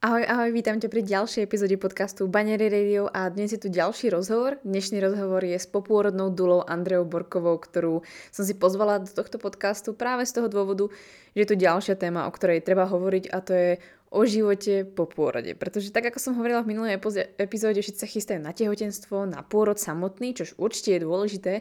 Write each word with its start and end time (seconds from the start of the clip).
Ahoj, 0.00 0.24
ahoj, 0.24 0.48
vítam 0.56 0.80
ťa 0.80 0.88
pri 0.88 1.04
ďalšej 1.04 1.44
epizóde 1.44 1.76
podcastu 1.76 2.24
Banery 2.24 2.72
Radio 2.72 3.12
a 3.12 3.28
dnes 3.28 3.52
je 3.52 3.60
tu 3.60 3.68
ďalší 3.68 4.08
rozhovor. 4.08 4.56
Dnešný 4.64 4.96
rozhovor 4.96 5.44
je 5.44 5.60
s 5.60 5.68
popôrodnou 5.68 6.32
dulou 6.32 6.64
Andreou 6.64 7.04
Borkovou, 7.04 7.60
ktorú 7.60 8.00
som 8.32 8.48
si 8.48 8.56
pozvala 8.56 9.04
do 9.04 9.12
tohto 9.12 9.36
podcastu 9.36 9.92
práve 9.92 10.24
z 10.24 10.40
toho 10.40 10.48
dôvodu, 10.48 10.88
že 11.36 11.44
je 11.44 11.48
tu 11.52 11.56
ďalšia 11.60 12.00
téma, 12.00 12.24
o 12.24 12.32
ktorej 12.32 12.64
treba 12.64 12.88
hovoriť 12.88 13.28
a 13.28 13.44
to 13.44 13.52
je 13.52 13.70
o 14.08 14.24
živote 14.24 14.88
po 14.88 15.04
pôrode. 15.04 15.52
Pretože 15.52 15.92
tak, 15.92 16.08
ako 16.08 16.16
som 16.16 16.32
hovorila 16.40 16.64
v 16.64 16.72
minulej 16.72 16.96
epizóde, 17.36 17.84
všetci 17.84 18.00
sa 18.00 18.08
chystajú 18.08 18.40
na 18.40 18.56
tehotenstvo, 18.56 19.28
na 19.28 19.44
pôrod 19.44 19.76
samotný, 19.76 20.32
čo 20.32 20.48
určite 20.56 20.96
je 20.96 21.04
dôležité, 21.04 21.52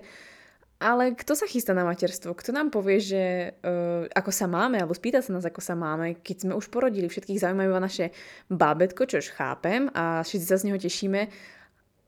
ale 0.80 1.12
kto 1.12 1.36
sa 1.36 1.44
chystá 1.44 1.76
na 1.76 1.84
materstvo? 1.84 2.32
Kto 2.32 2.56
nám 2.56 2.72
povie, 2.72 3.04
že 3.04 3.24
uh, 3.52 4.08
ako 4.16 4.32
sa 4.32 4.48
máme, 4.48 4.80
alebo 4.80 4.96
spýta 4.96 5.20
sa 5.20 5.36
nás, 5.36 5.44
ako 5.44 5.60
sa 5.60 5.76
máme, 5.76 6.24
keď 6.24 6.48
sme 6.48 6.54
už 6.56 6.72
porodili, 6.72 7.12
všetkých 7.12 7.44
zaujímajú 7.44 7.70
naše 7.76 8.16
bábetko, 8.48 9.04
čo 9.04 9.20
už 9.20 9.36
chápem 9.36 9.92
a 9.92 10.24
všetci 10.24 10.46
sa 10.48 10.56
z 10.56 10.72
neho 10.72 10.80
tešíme, 10.80 11.28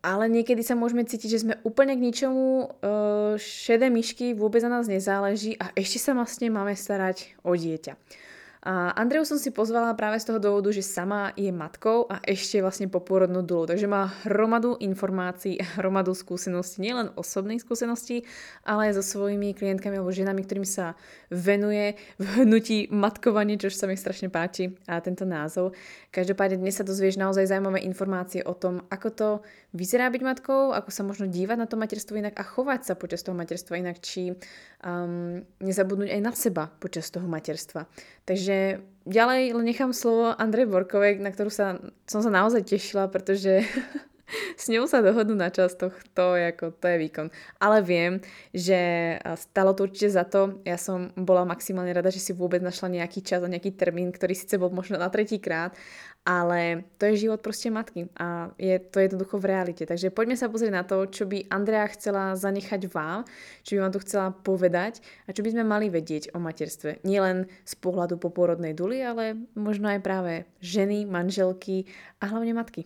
ale 0.01 0.23
niekedy 0.31 0.63
sa 0.63 0.79
môžeme 0.79 1.03
cítiť, 1.03 1.29
že 1.29 1.43
sme 1.43 1.59
úplne 1.67 1.99
k 1.99 2.05
ničomu, 2.07 2.47
uh, 2.47 3.35
šedé 3.35 3.91
myšky, 3.91 4.31
vôbec 4.31 4.63
na 4.63 4.79
nás 4.79 4.87
nezáleží 4.87 5.59
a 5.59 5.75
ešte 5.75 5.99
sa 5.99 6.15
vlastne 6.15 6.47
máme 6.47 6.71
starať 6.71 7.35
o 7.43 7.51
dieťa. 7.51 7.99
A 8.61 8.93
Andreu 8.93 9.25
som 9.25 9.41
si 9.41 9.49
pozvala 9.49 9.89
práve 9.97 10.21
z 10.21 10.29
toho 10.29 10.37
dôvodu, 10.37 10.69
že 10.69 10.85
sama 10.85 11.33
je 11.33 11.49
matkou 11.49 12.05
a 12.05 12.21
ešte 12.21 12.61
vlastne 12.61 12.85
popôrodnú 12.85 13.41
dulu. 13.41 13.65
Takže 13.65 13.89
má 13.89 14.13
hromadu 14.21 14.77
informácií, 14.77 15.57
hromadu 15.81 16.13
skúseností, 16.13 16.85
nielen 16.85 17.09
osobných 17.17 17.65
skúseností, 17.65 18.21
ale 18.61 18.93
aj 18.93 19.01
so 19.01 19.17
svojimi 19.17 19.57
klientkami 19.57 19.97
alebo 19.97 20.13
ženami, 20.13 20.45
ktorým 20.45 20.67
sa 20.69 20.93
venuje 21.33 21.97
v 22.21 22.45
hnutí 22.45 22.93
matkovanie, 22.93 23.57
čo 23.57 23.73
sa 23.73 23.89
mi 23.89 23.97
strašne 23.97 24.29
páči 24.29 24.77
a 24.85 25.01
tento 25.01 25.25
názov. 25.25 25.73
Každopádne 26.13 26.61
dnes 26.61 26.77
sa 26.77 26.85
dozvieš 26.85 27.17
naozaj 27.17 27.49
zaujímavé 27.49 27.81
informácie 27.81 28.45
o 28.45 28.53
tom, 28.53 28.85
ako 28.93 29.07
to 29.09 29.27
vyzerá 29.71 30.11
byť 30.11 30.21
matkou, 30.21 30.75
ako 30.75 30.91
sa 30.91 31.07
možno 31.07 31.31
dívať 31.31 31.57
na 31.57 31.67
to 31.67 31.79
materstvo 31.79 32.19
inak 32.19 32.35
a 32.35 32.43
chovať 32.43 32.91
sa 32.91 32.93
počas 32.99 33.23
toho 33.23 33.35
materstva 33.35 33.79
inak, 33.79 34.03
či 34.03 34.35
um, 34.83 35.39
nezabudnúť 35.63 36.11
aj 36.11 36.21
na 36.21 36.31
seba 36.35 36.67
počas 36.67 37.07
toho 37.07 37.23
materstva. 37.27 37.87
Takže 38.27 38.83
ďalej 39.07 39.55
len 39.55 39.65
nechám 39.65 39.95
slovo 39.95 40.35
Andrej 40.35 40.67
Borkovej, 40.67 41.23
na 41.23 41.31
ktorú 41.31 41.47
sa, 41.47 41.79
som 42.03 42.19
sa 42.19 42.31
naozaj 42.31 42.67
tešila, 42.67 43.07
pretože 43.07 43.63
s 44.55 44.65
ňou 44.71 44.87
sa 44.87 45.03
dohodnú 45.03 45.35
na 45.35 45.51
čas, 45.51 45.75
to, 45.77 45.91
ako, 46.15 46.73
to 46.75 46.85
je 46.87 46.97
výkon. 46.97 47.27
Ale 47.59 47.83
viem, 47.83 48.23
že 48.55 49.15
stalo 49.37 49.75
to 49.75 49.87
určite 49.87 50.13
za 50.13 50.23
to. 50.23 50.59
Ja 50.63 50.79
som 50.79 51.11
bola 51.15 51.43
maximálne 51.43 51.91
rada, 51.91 52.11
že 52.11 52.23
si 52.23 52.31
vôbec 52.31 52.63
našla 52.63 53.01
nejaký 53.01 53.21
čas 53.21 53.43
a 53.43 53.51
nejaký 53.51 53.75
termín, 53.75 54.09
ktorý 54.13 54.33
síce 54.35 54.55
bol 54.55 54.71
možno 54.71 54.99
na 54.99 55.11
tretí 55.11 55.41
krát, 55.41 55.75
ale 56.21 56.85
to 57.01 57.09
je 57.09 57.25
život 57.25 57.41
proste 57.41 57.73
matky 57.73 58.05
a 58.13 58.53
je 58.61 58.77
to 58.77 59.01
jednoducho 59.01 59.41
v 59.41 59.49
realite. 59.49 59.83
Takže 59.89 60.13
poďme 60.13 60.37
sa 60.37 60.53
pozrieť 60.53 60.73
na 60.73 60.85
to, 60.85 61.09
čo 61.09 61.25
by 61.25 61.49
Andrea 61.49 61.89
chcela 61.89 62.37
zanechať 62.37 62.93
vám, 62.93 63.25
čo 63.65 63.75
by 63.75 63.79
vám 63.81 63.93
tu 63.97 63.99
chcela 64.05 64.27
povedať 64.29 65.01
a 65.25 65.33
čo 65.33 65.41
by 65.41 65.49
sme 65.49 65.65
mali 65.65 65.89
vedieť 65.89 66.37
o 66.37 66.39
materstve. 66.39 67.01
Nielen 67.01 67.49
z 67.65 67.73
pohľadu 67.81 68.21
popôrodnej 68.21 68.77
duly, 68.77 69.01
ale 69.01 69.33
možno 69.57 69.89
aj 69.89 70.05
práve 70.05 70.45
ženy, 70.61 71.09
manželky 71.09 71.89
a 72.21 72.29
hlavne 72.29 72.53
matky. 72.53 72.85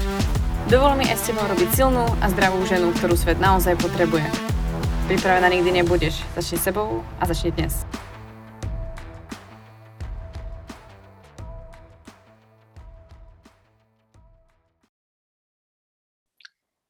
Dovol 0.71 0.95
mi 0.95 1.03
aj 1.03 1.19
s 1.19 1.27
tebou 1.27 1.43
robiť 1.51 1.67
silnú 1.75 2.07
a 2.23 2.31
zdravú 2.31 2.63
ženu, 2.63 2.95
ktorú 2.95 3.19
svet 3.19 3.43
naozaj 3.43 3.75
potrebuje. 3.75 4.23
Pripravená 5.03 5.51
nikdy 5.51 5.83
nebudeš. 5.83 6.23
Začni 6.31 6.63
sebou 6.63 7.03
a 7.19 7.27
začni 7.27 7.51
dnes. 7.51 7.83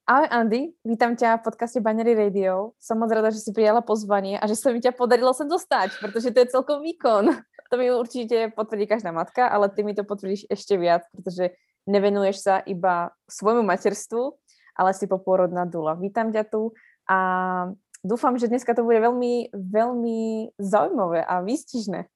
Ahoj 0.05 0.29
Andy, 0.29 0.77
vítam 0.85 1.17
ťa 1.17 1.41
v 1.41 1.49
podcaste 1.49 1.81
Banery 1.81 2.13
Radio. 2.13 2.77
Som 2.77 3.01
moc 3.01 3.09
rada, 3.09 3.33
že 3.33 3.41
si 3.41 3.49
prijala 3.49 3.81
pozvanie 3.81 4.37
a 4.37 4.45
že 4.45 4.61
sa 4.61 4.69
mi 4.69 4.77
ťa 4.77 4.93
podarilo 4.93 5.33
sem 5.33 5.49
dostať, 5.49 5.97
pretože 5.97 6.29
to 6.29 6.45
je 6.45 6.53
celkom 6.53 6.85
výkon. 6.85 7.33
To 7.73 7.79
mi 7.81 7.89
určite 7.89 8.53
potvrdí 8.53 8.85
každá 8.85 9.09
matka, 9.09 9.49
ale 9.49 9.73
ty 9.73 9.81
mi 9.81 9.97
to 9.97 10.05
potvrdíš 10.05 10.45
ešte 10.53 10.77
viac, 10.77 11.01
pretože 11.15 11.55
nevenuješ 11.85 12.37
sa 12.41 12.55
iba 12.65 13.13
svojmu 13.29 13.65
materstvu, 13.65 14.37
ale 14.77 14.91
si 14.95 15.05
popôrodná 15.05 15.67
dula. 15.67 15.97
Vítam 15.99 16.31
ťa 16.31 16.43
tu 16.47 16.73
a 17.09 17.17
dúfam, 18.01 18.33
že 18.37 18.49
dneska 18.49 18.73
to 18.73 18.81
bude 18.81 18.97
veľmi, 18.97 19.53
veľmi 19.53 20.19
zaujímavé 20.57 21.21
a 21.25 21.41
výstižné. 21.45 21.99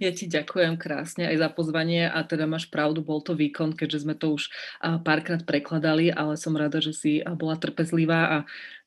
Ja 0.00 0.10
ti 0.16 0.24
ďakujem 0.24 0.80
krásne 0.80 1.28
aj 1.28 1.36
za 1.36 1.48
pozvanie 1.52 2.08
a 2.08 2.24
teda 2.24 2.48
máš 2.48 2.72
pravdu, 2.72 3.04
bol 3.04 3.20
to 3.20 3.36
výkon, 3.36 3.76
keďže 3.76 4.08
sme 4.08 4.16
to 4.16 4.32
už 4.34 4.48
párkrát 5.04 5.44
prekladali, 5.44 6.08
ale 6.08 6.40
som 6.40 6.56
rada, 6.56 6.80
že 6.80 6.96
si 6.96 7.12
bola 7.36 7.60
trpezlivá 7.60 8.20
a 8.26 8.38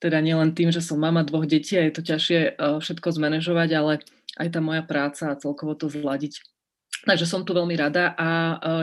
teda 0.01 0.17
nielen 0.19 0.57
tým, 0.57 0.73
že 0.73 0.81
som 0.81 0.97
mama 0.97 1.21
dvoch 1.21 1.45
detí 1.45 1.77
a 1.77 1.85
je 1.85 1.93
to 1.93 2.01
ťažšie 2.01 2.57
všetko 2.57 3.07
zmanéžovať, 3.13 3.69
ale 3.77 3.93
aj 4.41 4.47
tá 4.49 4.59
moja 4.59 4.81
práca 4.81 5.29
a 5.29 5.37
celkovo 5.37 5.77
to 5.77 5.87
zladiť. 5.87 6.41
Takže 7.03 7.27
som 7.27 7.43
tu 7.43 7.51
veľmi 7.51 7.75
rada 7.75 8.15
a 8.15 8.27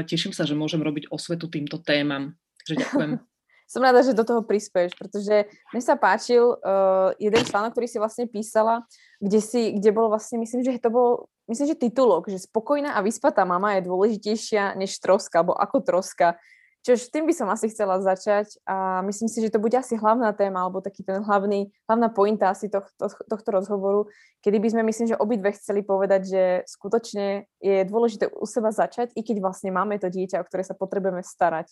teším 0.05 0.37
sa, 0.37 0.45
že 0.45 0.53
môžem 0.53 0.85
robiť 0.85 1.09
osvetu 1.09 1.49
týmto 1.49 1.81
témam. 1.81 2.37
Takže 2.61 2.75
ďakujem. 2.85 3.13
som 3.71 3.87
rada, 3.87 4.03
že 4.03 4.19
do 4.19 4.27
toho 4.27 4.43
prispieš, 4.43 4.99
pretože 4.99 5.47
mne 5.71 5.79
sa 5.79 5.95
páčil 5.95 6.43
uh, 6.43 7.15
jeden 7.23 7.39
článok, 7.47 7.71
ktorý 7.71 7.87
si 7.87 8.03
vlastne 8.03 8.27
písala, 8.27 8.83
kde, 9.23 9.39
si, 9.39 9.71
kde 9.79 9.95
bol 9.95 10.11
vlastne, 10.11 10.43
myslím, 10.43 10.67
že 10.67 10.83
to 10.83 10.91
bol, 10.91 11.31
myslím, 11.47 11.71
že 11.71 11.79
titulok, 11.79 12.27
že 12.27 12.43
spokojná 12.51 12.99
a 12.99 13.05
vyspatá 13.07 13.47
mama 13.47 13.79
je 13.79 13.87
dôležitejšia 13.87 14.75
než 14.75 14.99
troska, 14.99 15.47
alebo 15.47 15.55
ako 15.55 15.87
troska. 15.87 16.35
Čiže 16.81 17.13
tým 17.13 17.29
by 17.29 17.35
som 17.37 17.49
asi 17.53 17.69
chcela 17.69 18.01
začať 18.01 18.57
a 18.65 19.05
myslím 19.05 19.29
si, 19.29 19.45
že 19.45 19.53
to 19.53 19.61
bude 19.61 19.77
asi 19.77 20.01
hlavná 20.01 20.33
téma, 20.33 20.65
alebo 20.65 20.81
taký 20.81 21.05
ten 21.05 21.21
hlavný, 21.21 21.69
hlavná 21.85 22.09
pointa 22.09 22.49
asi 22.49 22.73
tohto, 22.73 23.13
tohto 23.29 23.49
rozhovoru, 23.53 24.09
kedy 24.41 24.57
by 24.57 24.69
sme, 24.73 24.83
myslím, 24.89 25.13
že 25.13 25.21
obidve 25.21 25.53
chceli 25.53 25.85
povedať, 25.85 26.23
že 26.25 26.45
skutočne 26.65 27.45
je 27.61 27.85
dôležité 27.85 28.33
u 28.33 28.49
seba 28.49 28.73
začať, 28.73 29.13
i 29.13 29.21
keď 29.21 29.45
vlastne 29.45 29.69
máme 29.77 30.01
to 30.01 30.09
dieťa, 30.09 30.41
o 30.41 30.49
ktoré 30.49 30.65
sa 30.65 30.73
potrebujeme 30.73 31.21
starať. 31.21 31.69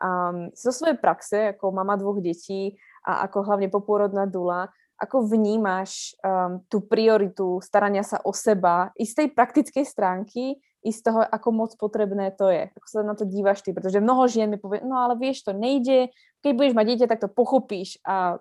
Um, 0.00 0.48
zo 0.56 0.72
svojej 0.72 0.96
praxe, 0.96 1.52
ako 1.52 1.76
mama 1.76 2.00
dvoch 2.00 2.20
detí 2.24 2.80
a 3.04 3.28
ako 3.28 3.44
hlavne 3.44 3.68
popôrodná 3.68 4.24
dula, 4.24 4.72
ako 4.96 5.28
vnímaš 5.28 6.16
um, 6.24 6.64
tú 6.72 6.80
prioritu 6.80 7.60
starania 7.60 8.00
sa 8.00 8.24
o 8.24 8.32
seba 8.32 8.88
i 8.96 9.04
z 9.04 9.20
tej 9.20 9.28
praktickej 9.36 9.84
stránky, 9.84 10.56
i 10.86 10.94
z 10.94 11.02
toho, 11.02 11.26
ako 11.26 11.48
moc 11.50 11.74
potrebné 11.74 12.30
to 12.38 12.46
je. 12.46 12.70
Ako 12.70 12.86
sa 12.86 13.02
na 13.02 13.18
to 13.18 13.26
dívaš 13.26 13.66
ty, 13.66 13.74
pretože 13.74 13.98
mnoho 13.98 14.30
žien 14.30 14.46
mi 14.46 14.54
povie, 14.54 14.86
no 14.86 14.94
ale 15.02 15.18
vieš, 15.18 15.42
to 15.42 15.50
nejde, 15.50 16.14
keď 16.46 16.52
budeš 16.54 16.74
mať 16.78 16.86
dieťa, 16.86 17.06
tak 17.10 17.26
to 17.26 17.28
pochopíš 17.28 17.98
a 18.06 18.38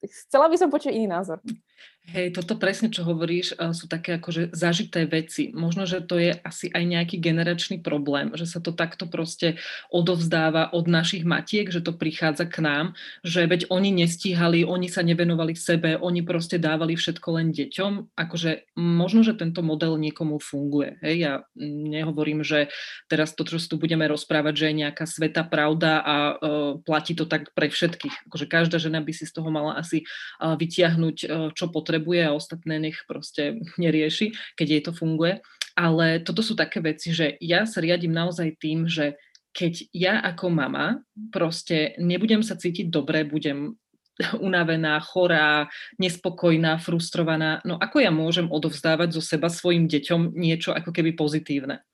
chcela 0.00 0.48
by 0.48 0.56
som 0.56 0.72
počuť 0.72 0.96
iný 0.96 1.12
názor. 1.12 1.44
Hej, 2.02 2.34
toto 2.34 2.58
presne, 2.58 2.90
čo 2.90 3.06
hovoríš, 3.06 3.54
eh, 3.54 3.70
sú 3.70 3.86
také 3.86 4.18
akože 4.18 4.50
zažité 4.50 5.06
veci. 5.06 5.54
Možno, 5.54 5.86
že 5.86 6.02
to 6.02 6.18
je 6.18 6.34
asi 6.34 6.66
aj 6.66 6.82
nejaký 6.82 7.16
generačný 7.22 7.78
problém, 7.78 8.34
že 8.34 8.42
sa 8.42 8.58
to 8.58 8.74
takto 8.74 9.06
proste 9.06 9.62
odovzdáva 9.86 10.74
od 10.74 10.90
našich 10.90 11.22
matiek, 11.22 11.70
že 11.70 11.78
to 11.78 11.94
prichádza 11.94 12.50
k 12.50 12.58
nám, 12.58 12.86
že 13.22 13.46
veď 13.46 13.70
oni 13.70 13.94
nestíhali, 13.94 14.66
oni 14.66 14.90
sa 14.90 15.06
nevenovali 15.06 15.54
sebe, 15.54 15.94
oni 15.94 16.26
proste 16.26 16.58
dávali 16.58 16.98
všetko 16.98 17.28
len 17.38 17.54
deťom. 17.54 18.18
Akože 18.18 18.74
možno, 18.74 19.22
že 19.22 19.38
tento 19.38 19.62
model 19.62 19.94
niekomu 19.94 20.42
funguje. 20.42 20.98
Hej, 21.06 21.16
ja 21.22 21.32
nehovorím, 21.62 22.42
že 22.42 22.66
teraz 23.06 23.30
to, 23.38 23.46
čo 23.46 23.62
tu 23.62 23.78
budeme 23.78 24.10
rozprávať, 24.10 24.54
že 24.58 24.66
je 24.74 24.80
nejaká 24.84 25.06
sveta 25.06 25.46
pravda 25.46 26.02
a 26.02 26.16
uh, 26.34 26.36
platí 26.82 27.14
to 27.14 27.30
tak 27.30 27.54
pre 27.54 27.70
všetkých. 27.70 28.26
Akože 28.26 28.50
každá 28.50 28.82
žena 28.82 28.98
by 28.98 29.12
si 29.14 29.22
z 29.22 29.38
toho 29.38 29.54
mala 29.54 29.78
asi 29.78 30.02
uh, 30.42 30.58
vytiahnuť, 30.58 31.16
uh, 31.24 31.48
čo 31.54 31.70
potrebuje 31.70 31.91
potrebuje 31.92 32.20
a 32.24 32.32
ostatné 32.32 32.80
nech 32.80 33.04
proste 33.04 33.60
nerieši, 33.76 34.32
keď 34.56 34.66
jej 34.66 34.82
to 34.88 34.92
funguje. 34.96 35.44
Ale 35.76 36.24
toto 36.24 36.40
sú 36.40 36.56
také 36.56 36.80
veci, 36.80 37.12
že 37.12 37.36
ja 37.40 37.68
sa 37.68 37.84
riadím 37.84 38.16
naozaj 38.16 38.56
tým, 38.56 38.88
že 38.88 39.20
keď 39.52 39.92
ja 39.92 40.14
ako 40.24 40.48
mama 40.48 41.04
proste 41.28 41.92
nebudem 42.00 42.40
sa 42.40 42.56
cítiť 42.56 42.88
dobre, 42.88 43.28
budem 43.28 43.76
unavená, 44.40 45.00
chorá, 45.04 45.68
nespokojná, 46.00 46.80
frustrovaná, 46.80 47.60
no 47.68 47.76
ako 47.76 48.00
ja 48.00 48.08
môžem 48.08 48.48
odovzdávať 48.48 49.12
zo 49.16 49.20
seba 49.20 49.52
svojim 49.52 49.84
deťom 49.88 50.32
niečo 50.32 50.72
ako 50.72 50.92
keby 50.96 51.12
pozitívne? 51.12 51.84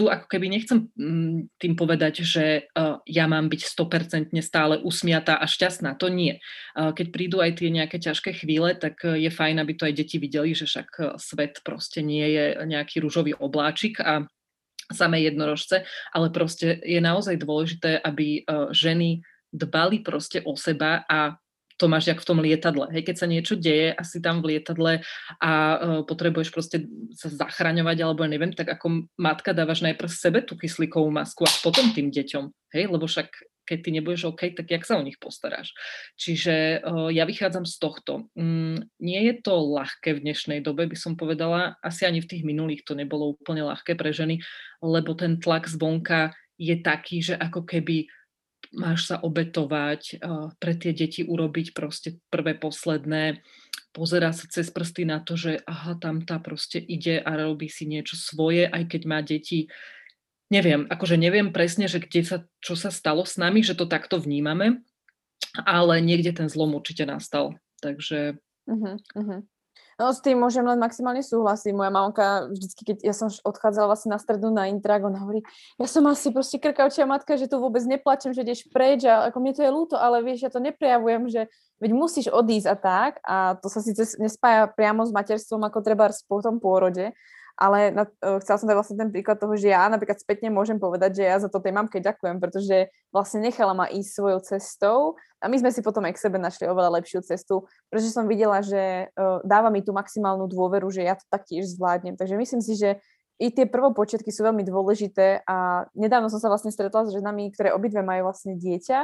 Tu 0.00 0.08
ako 0.08 0.24
keby 0.32 0.48
nechcem 0.48 0.88
mm, 0.96 1.60
tým 1.60 1.76
povedať, 1.76 2.24
že 2.24 2.72
uh, 2.72 3.04
ja 3.04 3.28
mám 3.28 3.52
byť 3.52 3.68
100% 3.68 4.32
stále 4.40 4.80
usmiatá 4.80 5.36
a 5.36 5.44
šťastná. 5.44 5.92
To 6.00 6.08
nie. 6.08 6.40
Uh, 6.72 6.96
keď 6.96 7.06
prídu 7.12 7.44
aj 7.44 7.60
tie 7.60 7.68
nejaké 7.68 8.00
ťažké 8.00 8.40
chvíle, 8.40 8.72
tak 8.80 9.04
uh, 9.04 9.12
je 9.12 9.28
fajn, 9.28 9.60
aby 9.60 9.76
to 9.76 9.84
aj 9.84 9.92
deti 9.92 10.16
videli, 10.16 10.56
že 10.56 10.64
však 10.64 11.20
svet 11.20 11.60
proste 11.60 12.00
nie 12.00 12.24
je 12.32 12.64
nejaký 12.64 13.04
rúžový 13.04 13.36
obláčik 13.36 14.00
a 14.00 14.24
samé 14.88 15.28
jednorožce, 15.28 15.84
ale 16.16 16.32
proste 16.32 16.80
je 16.80 16.98
naozaj 16.98 17.38
dôležité, 17.38 18.02
aby 18.02 18.42
ženy 18.74 19.22
dbali 19.54 20.02
proste 20.02 20.42
o 20.42 20.58
seba 20.58 21.06
a 21.06 21.38
to 21.80 21.88
máš 21.88 22.12
jak 22.12 22.20
v 22.20 22.28
tom 22.28 22.44
lietadle. 22.44 22.92
Hej, 22.92 23.08
keď 23.08 23.16
sa 23.16 23.26
niečo 23.26 23.56
deje 23.56 23.96
asi 23.96 24.20
tam 24.20 24.44
v 24.44 24.54
lietadle 24.54 25.00
a 25.40 25.50
uh, 25.50 26.00
potrebuješ 26.04 26.52
proste 26.52 26.84
sa 27.16 27.32
zachraňovať 27.32 27.96
alebo 28.04 28.28
neviem, 28.28 28.52
tak 28.52 28.68
ako 28.68 29.08
matka 29.16 29.56
dávaš 29.56 29.80
najprv 29.80 30.10
sebe 30.12 30.44
tú 30.44 30.60
kyslíkovú 30.60 31.08
masku 31.08 31.48
a 31.48 31.52
potom 31.64 31.88
tým 31.96 32.12
deťom. 32.12 32.76
Hej, 32.76 32.92
lebo 32.92 33.08
však 33.08 33.32
keď 33.64 33.78
ty 33.86 33.90
nebudeš 33.94 34.22
OK, 34.34 34.50
tak 34.58 34.66
jak 34.66 34.82
sa 34.82 34.98
o 34.98 35.06
nich 35.06 35.16
postaráš. 35.16 35.72
Čiže 36.20 36.84
uh, 36.84 37.08
ja 37.08 37.24
vychádzam 37.24 37.64
z 37.64 37.74
tohto. 37.80 38.12
Mm, 38.36 38.84
nie 39.00 39.20
je 39.30 39.34
to 39.40 39.56
ľahké 39.56 40.18
v 40.18 40.22
dnešnej 40.26 40.60
dobe, 40.60 40.84
by 40.84 40.98
som 40.98 41.14
povedala. 41.16 41.80
Asi 41.80 42.04
ani 42.04 42.20
v 42.20 42.28
tých 42.28 42.42
minulých 42.44 42.84
to 42.84 42.92
nebolo 42.92 43.38
úplne 43.38 43.64
ľahké 43.64 43.96
pre 43.96 44.12
ženy, 44.12 44.42
lebo 44.84 45.16
ten 45.16 45.38
tlak 45.38 45.70
zvonka 45.70 46.34
je 46.60 46.76
taký, 46.76 47.24
že 47.24 47.40
ako 47.40 47.64
keby 47.64 48.10
máš 48.70 49.10
sa 49.10 49.18
obetovať, 49.18 50.22
pre 50.62 50.72
tie 50.78 50.94
deti 50.94 51.26
urobiť 51.26 51.74
proste 51.74 52.22
prvé, 52.30 52.54
posledné, 52.54 53.42
pozera 53.90 54.30
sa 54.30 54.46
cez 54.46 54.70
prsty 54.70 55.02
na 55.06 55.18
to, 55.18 55.34
že 55.34 55.58
aha, 55.66 55.98
tam 55.98 56.22
tá 56.22 56.38
proste 56.38 56.78
ide 56.78 57.18
a 57.18 57.30
robí 57.34 57.66
si 57.66 57.86
niečo 57.86 58.14
svoje, 58.14 58.70
aj 58.70 58.86
keď 58.86 59.02
má 59.06 59.18
deti. 59.22 59.66
Neviem, 60.50 60.86
akože 60.86 61.14
neviem 61.14 61.54
presne, 61.54 61.86
že 61.86 62.02
kde 62.02 62.22
sa, 62.26 62.38
čo 62.62 62.74
sa 62.74 62.90
stalo 62.90 63.22
s 63.22 63.38
nami, 63.38 63.62
že 63.62 63.78
to 63.78 63.86
takto 63.86 64.18
vnímame, 64.18 64.82
ale 65.54 66.02
niekde 66.02 66.34
ten 66.34 66.46
zlom 66.50 66.74
určite 66.74 67.06
nastal. 67.06 67.58
Takže... 67.82 68.38
Uh-huh, 68.70 68.98
uh-huh. 69.18 69.40
No 70.00 70.16
s 70.16 70.24
tým 70.24 70.40
môžem 70.40 70.64
len 70.64 70.80
maximálne 70.80 71.20
súhlasiť. 71.20 71.76
Moja 71.76 71.92
mamka 71.92 72.48
vždycky, 72.48 72.88
keď 72.88 72.96
ja 73.04 73.12
som 73.12 73.28
odchádzala 73.28 73.92
vlastne 73.92 74.16
na 74.16 74.20
stredu 74.20 74.48
na 74.48 74.72
intrak, 74.72 75.04
ona 75.04 75.20
hovorí, 75.20 75.44
ja 75.76 75.84
som 75.84 76.08
asi 76.08 76.32
proste 76.32 76.56
krkavčia 76.56 77.04
matka, 77.04 77.36
že 77.36 77.52
tu 77.52 77.60
vôbec 77.60 77.84
neplačem, 77.84 78.32
že 78.32 78.40
ideš 78.40 78.64
preč 78.72 79.04
a 79.04 79.28
ako 79.28 79.36
mne 79.44 79.52
to 79.52 79.60
je 79.60 79.68
ľúto, 79.68 80.00
ale 80.00 80.24
vieš, 80.24 80.48
ja 80.48 80.50
to 80.50 80.56
neprejavujem, 80.56 81.28
že 81.28 81.52
veď 81.84 81.90
musíš 81.92 82.32
odísť 82.32 82.68
a 82.72 82.76
tak 82.80 83.12
a 83.28 83.60
to 83.60 83.68
sa 83.68 83.84
síce 83.84 84.16
nespája 84.16 84.72
priamo 84.72 85.04
s 85.04 85.12
materstvom 85.12 85.68
ako 85.68 85.84
treba 85.84 86.08
po 86.24 86.40
tom 86.40 86.64
pôrode, 86.64 87.12
ale 87.60 87.92
na, 87.92 88.08
uh, 88.08 88.40
chcela 88.40 88.56
som 88.56 88.64
dať 88.64 88.76
vlastne 88.80 88.96
ten 88.96 89.12
príklad 89.12 89.36
toho, 89.36 89.52
že 89.52 89.68
ja 89.68 89.84
napríklad 89.92 90.16
spätne 90.16 90.48
môžem 90.48 90.80
povedať, 90.80 91.20
že 91.20 91.24
ja 91.28 91.36
za 91.36 91.52
to 91.52 91.60
tej 91.60 91.76
mamke 91.76 92.00
ďakujem, 92.00 92.40
pretože 92.40 92.88
vlastne 93.12 93.44
nechala 93.44 93.76
ma 93.76 93.84
ísť 93.92 94.10
svojou 94.16 94.40
cestou 94.40 94.98
a 95.38 95.52
my 95.52 95.60
sme 95.60 95.68
si 95.68 95.84
potom 95.84 96.00
aj 96.08 96.16
k 96.16 96.22
sebe 96.24 96.40
našli 96.40 96.64
oveľa 96.64 97.04
lepšiu 97.04 97.20
cestu, 97.20 97.68
pretože 97.92 98.16
som 98.16 98.24
videla, 98.24 98.64
že 98.64 99.12
uh, 99.12 99.44
dáva 99.44 99.68
mi 99.68 99.84
tú 99.84 99.92
maximálnu 99.92 100.48
dôveru, 100.48 100.88
že 100.88 101.04
ja 101.04 101.20
to 101.20 101.28
taktiež 101.28 101.68
zvládnem. 101.76 102.16
Takže 102.16 102.40
myslím 102.40 102.64
si, 102.64 102.80
že 102.80 102.96
i 103.40 103.52
tie 103.52 103.68
prvopočiatky 103.68 104.28
sú 104.32 104.44
veľmi 104.44 104.64
dôležité 104.64 105.44
a 105.44 105.88
nedávno 105.92 106.32
som 106.32 106.40
sa 106.40 106.48
vlastne 106.48 106.72
stretla 106.72 107.08
s 107.08 107.12
ženami, 107.12 107.52
ktoré 107.52 107.76
obidve 107.76 108.00
majú 108.00 108.28
vlastne 108.28 108.56
dieťa 108.56 108.98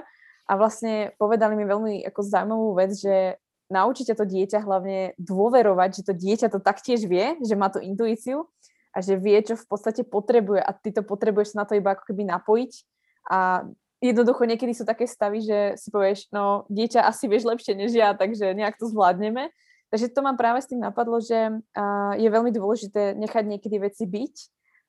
a 0.47 0.52
vlastne 0.55 1.17
povedali 1.17 1.59
mi 1.59 1.64
veľmi 1.64 1.94
ako 2.06 2.20
zaujímavú 2.20 2.69
vec, 2.76 2.93
že 2.94 3.41
naučíte 3.71 4.15
to 4.15 4.25
dieťa 4.25 4.63
hlavne 4.63 5.15
dôverovať, 5.19 5.91
že 6.01 6.03
to 6.07 6.13
dieťa 6.15 6.49
to 6.53 6.59
taktiež 6.63 7.05
vie, 7.07 7.35
že 7.43 7.59
má 7.59 7.71
tú 7.71 7.83
intuíciu 7.83 8.47
a 8.95 9.03
že 9.05 9.19
vie, 9.19 9.37
čo 9.43 9.59
v 9.59 9.67
podstate 9.67 10.07
potrebuje 10.07 10.63
a 10.63 10.71
ty 10.73 10.95
to 10.95 11.05
potrebuješ 11.05 11.59
na 11.59 11.69
to 11.69 11.77
iba 11.77 11.93
ako 11.93 12.09
keby 12.09 12.25
napojiť 12.27 12.73
a 13.29 13.67
jednoducho 14.01 14.47
niekedy 14.47 14.73
sú 14.77 14.85
také 14.87 15.09
stavy, 15.09 15.43
že 15.43 15.59
si 15.81 15.89
povieš, 15.91 16.31
no 16.31 16.65
dieťa 16.71 17.05
asi 17.05 17.27
vieš 17.27 17.49
lepšie 17.49 17.75
než 17.75 17.93
ja, 17.97 18.15
takže 18.15 18.55
nejak 18.55 18.77
to 18.79 18.87
zvládneme. 18.87 19.51
Takže 19.87 20.11
to 20.11 20.21
ma 20.23 20.35
práve 20.35 20.59
s 20.62 20.69
tým 20.69 20.83
napadlo, 20.83 21.23
že 21.23 21.62
je 22.19 22.29
veľmi 22.29 22.51
dôležité 22.51 23.15
nechať 23.15 23.45
niekedy 23.47 23.77
veci 23.79 24.05
byť 24.05 24.35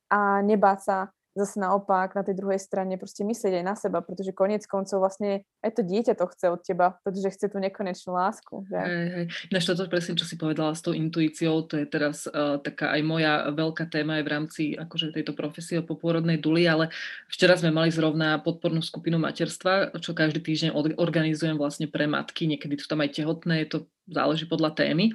a 0.09 0.41
nebáť 0.41 0.80
sa 0.81 0.97
zase 1.37 1.61
naopak 1.61 2.17
na 2.17 2.25
tej 2.25 2.33
druhej 2.33 2.57
strane 2.57 2.97
proste 2.97 3.21
myslieť 3.21 3.61
aj 3.61 3.65
na 3.65 3.75
seba, 3.77 4.01
pretože 4.01 4.33
konec 4.33 4.65
koncov 4.65 4.99
vlastne 4.99 5.45
aj 5.61 5.71
to 5.77 5.81
dieťa 5.85 6.17
to 6.17 6.25
chce 6.33 6.45
od 6.49 6.61
teba, 6.65 6.97
pretože 7.05 7.37
chce 7.37 7.53
tú 7.53 7.61
nekonečnú 7.61 8.11
lásku. 8.17 8.65
Že? 8.65 8.77
Hej. 8.81 9.25
Ináč 9.53 9.63
toto 9.69 9.85
presne, 9.85 10.17
čo 10.17 10.25
si 10.25 10.35
povedala 10.35 10.73
s 10.73 10.81
tou 10.81 10.97
intuíciou, 10.97 11.63
to 11.69 11.77
je 11.77 11.85
teraz 11.85 12.25
uh, 12.25 12.57
taká 12.57 12.97
aj 12.97 13.01
moja 13.05 13.33
veľká 13.53 13.85
téma 13.87 14.17
aj 14.19 14.23
v 14.25 14.31
rámci 14.33 14.63
akože 14.73 15.13
tejto 15.13 15.37
profesie 15.37 15.79
o 15.79 15.85
popôrodnej 15.85 16.41
duli, 16.41 16.65
ale 16.65 16.89
včera 17.29 17.53
sme 17.53 17.69
mali 17.69 17.93
zrovna 17.93 18.41
podpornú 18.41 18.81
skupinu 18.81 19.21
materstva, 19.21 19.93
čo 20.01 20.17
každý 20.17 20.41
týždeň 20.41 20.73
organizujem 20.97 21.55
vlastne 21.55 21.85
pre 21.85 22.09
matky, 22.09 22.49
niekedy 22.49 22.79
sú 22.81 22.89
tam 22.89 23.05
aj 23.05 23.21
tehotné, 23.21 23.67
je 23.67 23.69
to 23.77 23.79
záleží 24.07 24.48
podľa 24.48 24.74
témy. 24.74 25.13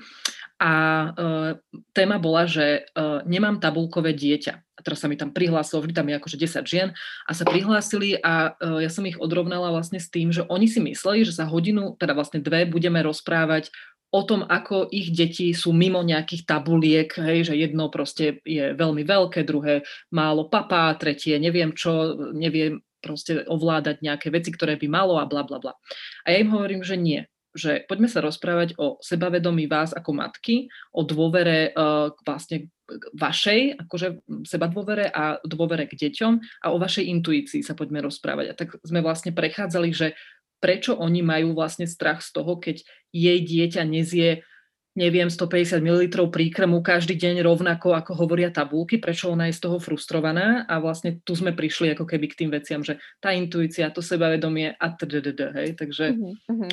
A 0.63 0.73
uh, 1.11 1.51
téma 1.91 2.23
bola, 2.23 2.47
že 2.47 2.87
uh, 2.95 3.19
nemám 3.27 3.59
tabulkové 3.59 4.15
dieťa. 4.15 4.55
A 4.55 4.81
teraz 4.87 5.03
sa 5.03 5.11
mi 5.11 5.19
tam 5.19 5.35
prihlásilo, 5.35 5.83
vždy 5.83 5.91
tam 5.91 6.07
je 6.07 6.19
akože 6.23 6.39
10 6.39 6.71
žien 6.71 6.89
a 7.27 7.31
sa 7.35 7.43
prihlásili 7.43 8.15
a 8.23 8.55
uh, 8.55 8.79
ja 8.79 8.87
som 8.87 9.03
ich 9.03 9.19
odrovnala 9.19 9.75
vlastne 9.75 9.99
s 9.99 10.07
tým, 10.07 10.31
že 10.31 10.47
oni 10.47 10.71
si 10.71 10.79
mysleli, 10.79 11.27
že 11.27 11.35
za 11.35 11.51
hodinu, 11.51 11.99
teda 11.99 12.15
vlastne 12.15 12.39
dve, 12.39 12.63
budeme 12.71 13.03
rozprávať 13.03 13.75
o 14.13 14.23
tom, 14.23 14.45
ako 14.45 14.93
ich 14.93 15.11
deti 15.11 15.57
sú 15.57 15.73
mimo 15.73 16.05
nejakých 16.05 16.45
tabuliek, 16.45 17.11
hej, 17.17 17.49
že 17.49 17.55
jedno 17.57 17.89
proste 17.89 18.45
je 18.45 18.77
veľmi 18.77 19.03
veľké, 19.09 19.43
druhé 19.43 19.89
málo 20.13 20.53
papá, 20.53 20.93
tretie 21.01 21.41
neviem 21.41 21.73
čo, 21.73 22.15
neviem 22.37 22.85
proste 23.03 23.43
ovládať 23.49 24.05
nejaké 24.05 24.31
veci, 24.31 24.55
ktoré 24.55 24.79
by 24.79 24.87
malo 24.87 25.19
a 25.19 25.27
bla 25.27 25.43
bla 25.43 25.59
bla. 25.59 25.75
A 26.23 26.31
ja 26.31 26.39
im 26.45 26.53
hovorím, 26.55 26.87
že 26.87 26.95
nie, 26.95 27.27
že 27.53 27.85
poďme 27.85 28.09
sa 28.09 28.25
rozprávať 28.25 28.75
o 28.81 28.97
sebavedomí 29.01 29.69
vás 29.69 29.93
ako 29.93 30.17
matky, 30.17 30.73
o 30.93 31.05
dôvere 31.05 31.73
uh, 31.73 32.13
vlastne 32.25 32.73
vašej, 33.17 33.81
akože 33.89 34.25
seba 34.45 34.69
dôvere 34.69 35.09
a 35.09 35.41
dôvere 35.45 35.89
k 35.89 35.97
deťom 35.97 36.33
a 36.65 36.67
o 36.73 36.81
vašej 36.81 37.09
intuícii 37.09 37.61
sa 37.65 37.73
poďme 37.73 38.05
rozprávať. 38.05 38.47
A 38.53 38.57
tak 38.57 38.77
sme 38.85 39.01
vlastne 39.01 39.33
prechádzali, 39.33 39.91
že 39.93 40.17
prečo 40.61 40.95
oni 40.95 41.21
majú 41.25 41.57
vlastne 41.57 41.89
strach 41.89 42.23
z 42.23 42.37
toho, 42.37 42.61
keď 42.61 42.85
jej 43.11 43.39
dieťa 43.43 43.83
nezie 43.85 44.45
neviem, 44.93 45.33
150 45.33 45.81
ml 45.81 46.29
príkrmu 46.29 46.85
každý 46.85 47.17
deň 47.17 47.41
rovnako, 47.41 47.97
ako 47.97 48.13
hovoria 48.13 48.53
tabulky, 48.53 49.01
prečo 49.01 49.33
ona 49.33 49.49
je 49.49 49.57
z 49.57 49.65
toho 49.65 49.81
frustrovaná 49.81 50.69
a 50.69 50.77
vlastne 50.85 51.25
tu 51.25 51.33
sme 51.33 51.57
prišli 51.57 51.97
ako 51.97 52.05
keby 52.05 52.29
k 52.29 52.45
tým 52.45 52.51
veciam, 52.53 52.85
že 52.85 53.01
tá 53.17 53.33
intuícia, 53.33 53.89
to 53.89 54.05
sebavedomie 54.05 54.77
a 54.77 54.87
tdd, 54.93 55.41
hej, 55.57 55.69
takže 55.81 56.13
uh-huh. 56.13 56.73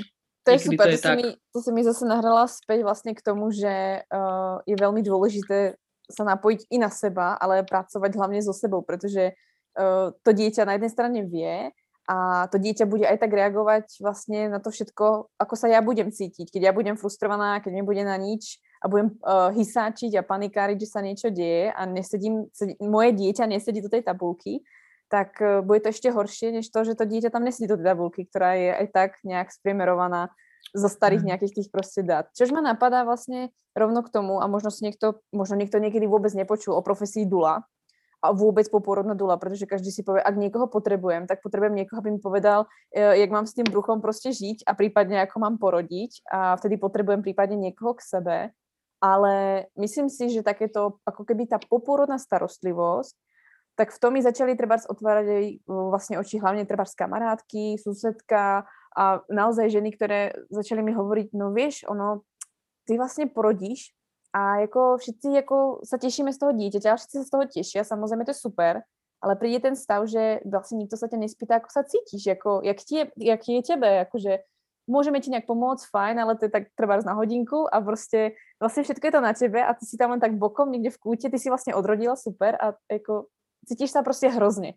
To 0.50 0.58
je 0.58 0.66
super, 0.74 0.86
to, 0.90 0.92
je 0.92 0.98
to, 0.98 1.06
si 1.06 1.16
mi, 1.16 1.26
to 1.54 1.60
si 1.62 1.72
mi 1.72 1.82
zase 1.86 2.04
nahrala 2.10 2.50
späť 2.50 2.82
vlastne 2.82 3.14
k 3.14 3.22
tomu, 3.22 3.54
že 3.54 4.02
uh, 4.02 4.58
je 4.66 4.74
veľmi 4.74 5.06
dôležité 5.06 5.78
sa 6.10 6.26
napojiť 6.26 6.74
i 6.74 6.78
na 6.82 6.90
seba, 6.90 7.38
ale 7.38 7.62
pracovať 7.62 8.12
hlavne 8.18 8.42
so 8.42 8.50
sebou, 8.50 8.82
pretože 8.82 9.38
uh, 9.38 10.10
to 10.26 10.32
dieťa 10.34 10.66
na 10.66 10.76
jednej 10.76 10.92
strane 10.92 11.20
vie 11.30 11.70
a 12.10 12.50
to 12.50 12.58
dieťa 12.58 12.90
bude 12.90 13.06
aj 13.06 13.22
tak 13.22 13.30
reagovať 13.30 14.02
vlastne 14.02 14.50
na 14.50 14.58
to 14.58 14.74
všetko, 14.74 15.30
ako 15.38 15.54
sa 15.54 15.70
ja 15.70 15.78
budem 15.86 16.10
cítiť. 16.10 16.50
Keď 16.50 16.62
ja 16.66 16.74
budem 16.74 16.98
frustrovaná, 16.98 17.62
keď 17.62 17.78
mi 17.78 17.84
bude 17.86 18.02
na 18.02 18.18
nič 18.18 18.58
a 18.82 18.90
budem 18.90 19.14
uh, 19.22 19.54
hysáčiť 19.54 20.18
a 20.18 20.26
panikáriť, 20.26 20.82
že 20.82 20.90
sa 20.90 21.06
niečo 21.06 21.30
deje 21.30 21.70
a 21.70 21.86
nesedím, 21.86 22.50
sedí, 22.50 22.74
moje 22.82 23.14
dieťa 23.14 23.46
nesedí 23.46 23.86
do 23.86 23.94
tej 23.94 24.02
tabulky, 24.02 24.66
tak 25.10 25.42
uh, 25.42 25.66
bude 25.66 25.84
to 25.84 25.92
ešte 25.92 26.14
horšie, 26.14 26.56
než 26.62 26.70
to, 26.70 26.86
že 26.86 26.96
to 26.96 27.10
dieťa 27.10 27.34
tam 27.34 27.44
nesedí 27.44 27.66
do 27.66 27.76
tej 27.76 27.92
tabulky, 27.92 28.30
ktorá 28.30 28.56
je 28.56 28.70
aj 28.72 28.88
tak 28.94 29.12
nejak 29.26 29.50
spriemerovaná 29.50 30.30
zo 30.72 30.88
starých 30.88 31.26
mhm. 31.26 31.30
nejakých 31.34 31.54
tých 31.62 31.70
proste 31.74 32.06
dát. 32.06 32.30
Čož 32.38 32.54
ma 32.54 32.62
napadá 32.62 33.02
vlastne 33.02 33.50
rovno 33.74 34.06
k 34.06 34.14
tomu 34.14 34.42
a 34.42 34.46
možno 34.46 34.70
si 34.70 34.86
niekto, 34.86 35.22
možno 35.34 35.58
niekto 35.58 35.82
niekedy 35.82 36.06
vôbec 36.06 36.34
nepočul 36.38 36.78
o 36.78 36.86
profesii 36.86 37.26
dula 37.26 37.66
a 38.20 38.36
vôbec 38.36 38.68
poporodná 38.68 39.16
dula, 39.16 39.40
pretože 39.40 39.64
každý 39.64 39.96
si 39.96 40.04
povie, 40.04 40.20
ak 40.20 40.36
niekoho 40.36 40.68
potrebujem, 40.68 41.24
tak 41.24 41.40
potrebujem 41.40 41.72
niekoho, 41.72 42.04
aby 42.04 42.12
mi 42.12 42.20
povedal, 42.20 42.68
e, 42.92 43.00
jak 43.00 43.32
mám 43.32 43.48
s 43.48 43.56
tým 43.56 43.64
bruchom 43.64 44.04
proste 44.04 44.36
žiť 44.36 44.68
a 44.68 44.76
prípadne 44.76 45.24
ako 45.24 45.40
mám 45.40 45.56
porodiť 45.56 46.28
a 46.28 46.60
vtedy 46.60 46.76
potrebujem 46.76 47.24
prípadne 47.24 47.56
niekoho 47.56 47.96
k 47.96 48.04
sebe. 48.04 48.38
Ale 49.00 49.66
myslím 49.80 50.12
si, 50.12 50.28
že 50.28 50.44
takéto, 50.44 51.00
ako 51.08 51.24
keby 51.24 51.48
tá 51.48 51.56
poporodná 51.64 52.20
starostlivosť 52.20 53.16
tak 53.80 53.96
v 53.96 54.02
tom 54.04 54.12
mi 54.12 54.20
začali 54.20 54.60
treba 54.60 54.76
otvárať 54.76 55.28
aj 55.32 55.46
vlastne 55.72 56.20
oči, 56.20 56.36
hlavne 56.44 56.68
treba 56.68 56.84
z 56.84 57.00
kamarátky, 57.00 57.80
susedka 57.80 58.68
a 58.92 59.04
naozaj 59.32 59.72
ženy, 59.72 59.96
ktoré 59.96 60.36
začali 60.52 60.84
mi 60.84 60.92
hovoriť, 60.92 61.32
no 61.32 61.56
vieš, 61.56 61.88
ono, 61.88 62.28
ty 62.84 63.00
vlastne 63.00 63.32
porodíš 63.32 63.96
a 64.36 64.68
ako 64.68 65.00
všetci 65.00 65.48
ako 65.48 65.88
sa 65.88 65.96
tešíme 65.96 66.36
z 66.36 66.40
toho 66.44 66.52
dieťaťa, 66.52 67.00
všetci 67.00 67.16
sa 67.24 67.26
z 67.26 67.32
toho 67.32 67.46
tešia, 67.48 67.82
samozrejme 67.88 68.28
to 68.28 68.36
je 68.36 68.44
super, 68.44 68.84
ale 69.24 69.34
príde 69.40 69.64
ten 69.64 69.80
stav, 69.80 70.04
že 70.12 70.44
vlastne 70.44 70.84
nikto 70.84 71.00
sa 71.00 71.08
ťa 71.08 71.16
nespýta, 71.16 71.64
ako 71.64 71.72
sa 71.72 71.88
cítiš, 71.88 72.36
ako, 72.36 72.60
jak, 72.68 72.84
tie, 72.84 73.08
jak 73.16 73.42
je 73.48 73.64
tebe, 73.64 74.04
akože 74.12 74.44
môžeme 74.92 75.24
ti 75.24 75.32
nejak 75.32 75.48
pomôcť, 75.48 75.88
fajn, 75.88 76.16
ale 76.20 76.36
to 76.36 76.50
je 76.50 76.52
tak 76.52 76.74
treba 76.76 77.00
na 77.00 77.16
hodinku 77.16 77.64
a 77.70 77.80
proste 77.80 78.36
vlastne 78.60 78.84
všetko 78.84 79.06
je 79.08 79.14
to 79.14 79.22
na 79.22 79.34
tebe 79.38 79.62
a 79.62 79.72
ty 79.72 79.88
si 79.88 79.96
tam 79.96 80.12
len 80.12 80.20
tak 80.20 80.36
bokom 80.36 80.68
niekde 80.68 80.92
v 80.92 81.00
kúte, 81.00 81.32
ty 81.32 81.38
si 81.38 81.48
vlastne 81.48 81.78
odrodila 81.78 82.18
super 82.18 82.58
a 82.58 82.76
ako 82.90 83.30
cítiš 83.70 83.94
sa 83.94 84.02
proste 84.02 84.34
hrozne. 84.34 84.74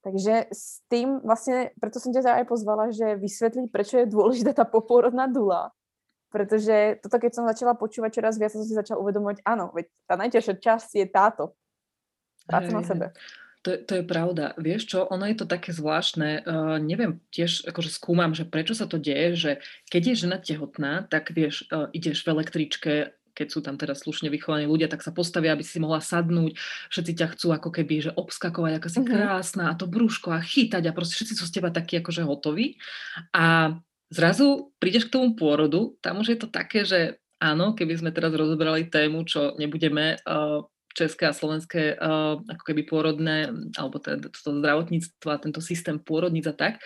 Takže 0.00 0.48
s 0.48 0.80
tým 0.88 1.20
vlastne, 1.20 1.76
preto 1.76 2.00
som 2.00 2.14
ťa 2.14 2.40
aj 2.40 2.46
pozvala, 2.48 2.88
že 2.88 3.20
vysvetliť, 3.20 3.68
prečo 3.68 4.00
je 4.00 4.08
dôležitá 4.08 4.56
tá 4.56 4.64
popôrodná 4.64 5.28
dula. 5.28 5.76
Pretože 6.30 7.02
toto, 7.02 7.18
keď 7.18 7.32
som 7.34 7.44
začala 7.44 7.74
počúvať 7.74 8.22
čoraz 8.22 8.38
viac, 8.38 8.54
som 8.54 8.62
si 8.64 8.72
začala 8.72 9.02
uvedomovať, 9.02 9.42
áno, 9.44 9.74
veď 9.74 9.90
tá 10.06 10.14
najťažšia 10.14 10.54
časť 10.62 10.90
je 10.94 11.06
táto. 11.10 11.44
Práca 12.46 12.70
na 12.70 12.82
sebe. 12.86 13.06
To, 13.60 13.76
to 13.76 14.00
je 14.00 14.04
pravda. 14.08 14.56
Vieš 14.56 14.82
čo, 14.88 14.98
ono 15.04 15.28
je 15.28 15.36
to 15.36 15.44
také 15.44 15.76
zvláštne. 15.76 16.48
Uh, 16.48 16.80
neviem, 16.80 17.20
tiež 17.28 17.68
akože 17.68 17.92
skúmam, 17.92 18.32
že 18.32 18.48
prečo 18.48 18.72
sa 18.72 18.88
to 18.88 18.96
deje, 18.96 19.36
že 19.36 19.52
keď 19.92 20.02
je 20.06 20.14
žena 20.16 20.38
tehotná, 20.40 21.04
tak 21.04 21.28
vieš, 21.28 21.68
uh, 21.68 21.92
ideš 21.92 22.24
v 22.24 22.40
električke, 22.40 22.92
keď 23.40 23.48
sú 23.48 23.64
tam 23.64 23.80
teda 23.80 23.96
slušne 23.96 24.28
vychovaní 24.28 24.68
ľudia, 24.68 24.92
tak 24.92 25.00
sa 25.00 25.16
postavia, 25.16 25.56
aby 25.56 25.64
si 25.64 25.80
mohla 25.80 26.04
sadnúť. 26.04 26.60
Všetci 26.92 27.12
ťa 27.16 27.26
chcú 27.32 27.56
ako 27.56 27.72
keby, 27.72 27.94
že 28.04 28.10
obskakovať, 28.12 28.72
ako 28.76 28.88
si 28.92 29.00
uh-huh. 29.00 29.08
krásna 29.08 29.72
a 29.72 29.78
to 29.80 29.88
brúško 29.88 30.36
a 30.36 30.44
chytať 30.44 30.84
a 30.84 30.92
proste 30.92 31.16
všetci 31.16 31.34
sú 31.40 31.48
z 31.48 31.54
teba 31.56 31.72
takí 31.72 31.96
akože 31.96 32.20
hotoví. 32.28 32.76
A 33.32 33.72
zrazu 34.12 34.76
prídeš 34.76 35.08
k 35.08 35.16
tomu 35.16 35.32
pôrodu, 35.32 35.96
tam 36.04 36.20
už 36.20 36.36
je 36.36 36.38
to 36.44 36.52
také, 36.52 36.84
že 36.84 37.16
áno, 37.40 37.72
keby 37.72 37.96
sme 37.96 38.12
teraz 38.12 38.36
rozobrali 38.36 38.92
tému, 38.92 39.24
čo 39.24 39.56
nebudeme 39.56 40.20
uh, 40.28 40.60
české 40.92 41.30
a 41.30 41.32
slovenské 41.32 41.96
uh, 41.96 42.36
ako 42.44 42.62
keby 42.68 42.84
pôrodné, 42.84 43.48
alebo 43.80 43.96
teda 43.96 44.28
to 44.28 44.60
zdravotníctvo 44.60 45.28
a 45.32 45.40
tento 45.40 45.64
systém 45.64 45.96
pôrodníc 45.96 46.44
a 46.50 46.52
tak, 46.52 46.84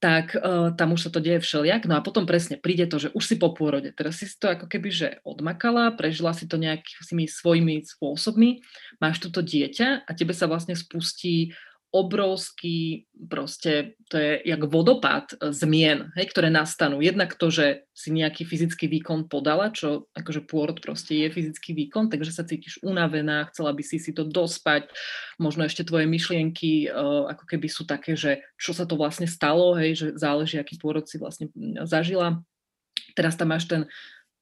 tak 0.00 0.32
uh, 0.32 0.72
tam 0.72 0.96
už 0.96 1.06
sa 1.06 1.10
to 1.12 1.20
deje 1.20 1.44
všelijak. 1.44 1.84
No 1.84 2.00
a 2.00 2.04
potom 2.04 2.24
presne 2.24 2.56
príde 2.56 2.88
to, 2.88 2.96
že 2.96 3.12
už 3.12 3.20
si 3.20 3.36
po 3.36 3.52
pôrode. 3.52 3.92
Teraz 3.92 4.16
si 4.16 4.26
to 4.32 4.48
ako 4.48 4.64
keby, 4.64 4.88
že 4.88 5.08
odmakala, 5.28 5.92
prežila 5.92 6.32
si 6.32 6.48
to 6.48 6.56
nejakými 6.56 7.28
svojimi 7.28 7.84
spôsobmi, 7.84 8.64
máš 8.96 9.20
toto 9.20 9.44
dieťa 9.44 10.08
a 10.08 10.10
tebe 10.16 10.32
sa 10.32 10.48
vlastne 10.48 10.72
spustí 10.72 11.52
obrovský, 11.90 13.10
proste 13.26 13.98
to 14.06 14.14
je 14.14 14.46
jak 14.46 14.62
vodopád 14.62 15.34
e, 15.34 15.50
zmien, 15.50 16.14
hej, 16.14 16.30
ktoré 16.30 16.46
nastanú. 16.46 17.02
Jednak 17.02 17.34
to, 17.34 17.50
že 17.50 17.82
si 17.90 18.14
nejaký 18.14 18.46
fyzický 18.46 18.86
výkon 18.86 19.26
podala, 19.26 19.74
čo 19.74 20.06
akože 20.14 20.46
pôrod 20.46 20.78
proste 20.78 21.18
je 21.18 21.34
fyzický 21.34 21.74
výkon, 21.74 22.06
takže 22.06 22.30
sa 22.30 22.46
cítiš 22.46 22.78
unavená, 22.86 23.50
chcela 23.50 23.74
by 23.74 23.82
si 23.82 23.98
si 23.98 24.14
to 24.14 24.22
dospať, 24.22 24.86
možno 25.42 25.66
ešte 25.66 25.82
tvoje 25.82 26.06
myšlienky 26.06 26.86
uh, 26.86 27.26
ako 27.26 27.44
keby 27.44 27.66
sú 27.66 27.82
také, 27.82 28.14
že 28.14 28.38
čo 28.54 28.70
sa 28.70 28.86
to 28.86 28.94
vlastne 28.94 29.26
stalo, 29.26 29.74
hej, 29.74 29.98
že 29.98 30.06
záleží, 30.14 30.62
aký 30.62 30.78
pôrod 30.78 31.10
si 31.10 31.18
vlastne 31.18 31.50
zažila. 31.90 32.38
Teraz 33.18 33.34
tam 33.34 33.50
máš 33.50 33.66
ten 33.66 33.90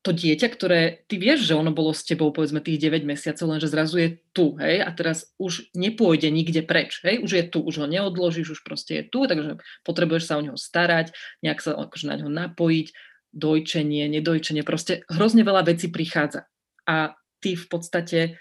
to 0.03 0.15
dieťa, 0.15 0.49
ktoré 0.49 0.81
ty 1.11 1.19
vieš, 1.19 1.51
že 1.51 1.59
ono 1.59 1.75
bolo 1.75 1.91
s 1.91 2.07
tebou 2.07 2.31
povedzme 2.31 2.63
tých 2.63 2.79
9 2.79 3.03
mesiacov, 3.03 3.51
lenže 3.51 3.69
zrazu 3.69 3.97
je 3.99 4.09
tu, 4.31 4.55
hej, 4.63 4.81
a 4.81 4.89
teraz 4.95 5.35
už 5.43 5.75
nepôjde 5.75 6.31
nikde 6.31 6.63
preč, 6.63 7.03
hej, 7.03 7.19
už 7.19 7.31
je 7.35 7.45
tu, 7.51 7.59
už 7.61 7.83
ho 7.83 7.87
neodložíš, 7.91 8.59
už 8.59 8.61
proste 8.63 9.03
je 9.03 9.05
tu, 9.11 9.27
takže 9.27 9.59
potrebuješ 9.83 10.25
sa 10.31 10.39
o 10.39 10.45
neho 10.45 10.55
starať, 10.55 11.11
nejak 11.43 11.59
sa 11.59 11.75
akože 11.75 12.07
na 12.07 12.15
neho 12.15 12.31
napojiť, 12.31 12.95
dojčenie, 13.35 14.09
nedojčenie, 14.09 14.63
proste 14.65 15.05
hrozne 15.11 15.45
veľa 15.45 15.67
vecí 15.69 15.93
prichádza. 15.93 16.49
A 16.89 17.13
ty 17.43 17.59
v 17.59 17.67
podstate 17.69 18.41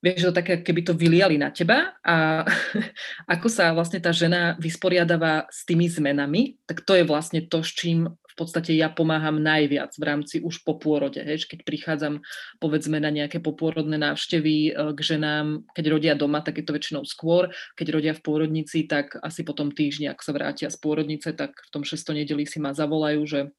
vieš, 0.00 0.32
to 0.32 0.32
také, 0.32 0.64
keby 0.64 0.80
to 0.82 0.96
vyliali 0.96 1.36
na 1.36 1.52
teba 1.52 1.94
a 2.00 2.44
ako 3.34 3.46
sa 3.52 3.72
vlastne 3.76 4.00
tá 4.00 4.10
žena 4.10 4.56
vysporiadáva 4.56 5.46
s 5.52 5.68
tými 5.68 5.86
zmenami, 5.86 6.60
tak 6.64 6.82
to 6.82 6.96
je 6.96 7.04
vlastne 7.04 7.44
to, 7.46 7.60
s 7.60 7.70
čím 7.76 8.08
podstate 8.40 8.72
ja 8.72 8.88
pomáham 8.88 9.36
najviac 9.36 9.92
v 9.92 10.04
rámci 10.08 10.40
už 10.40 10.64
po 10.64 10.80
pôrode. 10.80 11.20
Hej, 11.20 11.44
keď 11.44 11.68
prichádzam 11.68 12.24
povedzme 12.56 12.96
na 12.96 13.12
nejaké 13.12 13.44
popôrodné 13.44 14.00
návštevy 14.00 14.54
e, 14.56 14.70
k 14.96 15.00
ženám, 15.04 15.68
keď 15.76 15.84
rodia 15.92 16.14
doma, 16.16 16.40
tak 16.40 16.58
je 16.58 16.64
to 16.64 16.72
väčšinou 16.72 17.04
skôr. 17.04 17.52
Keď 17.76 17.86
rodia 17.92 18.12
v 18.16 18.24
pôrodnici, 18.24 18.88
tak 18.88 19.20
asi 19.20 19.44
po 19.44 19.52
tom 19.52 19.68
týždni, 19.68 20.08
ak 20.08 20.24
sa 20.24 20.32
vrátia 20.32 20.72
z 20.72 20.80
pôrodnice, 20.80 21.36
tak 21.36 21.52
v 21.52 21.70
tom 21.70 21.84
6. 21.84 22.00
nedeli 22.16 22.48
si 22.48 22.56
ma 22.56 22.72
zavolajú, 22.72 23.20
že, 23.28 23.52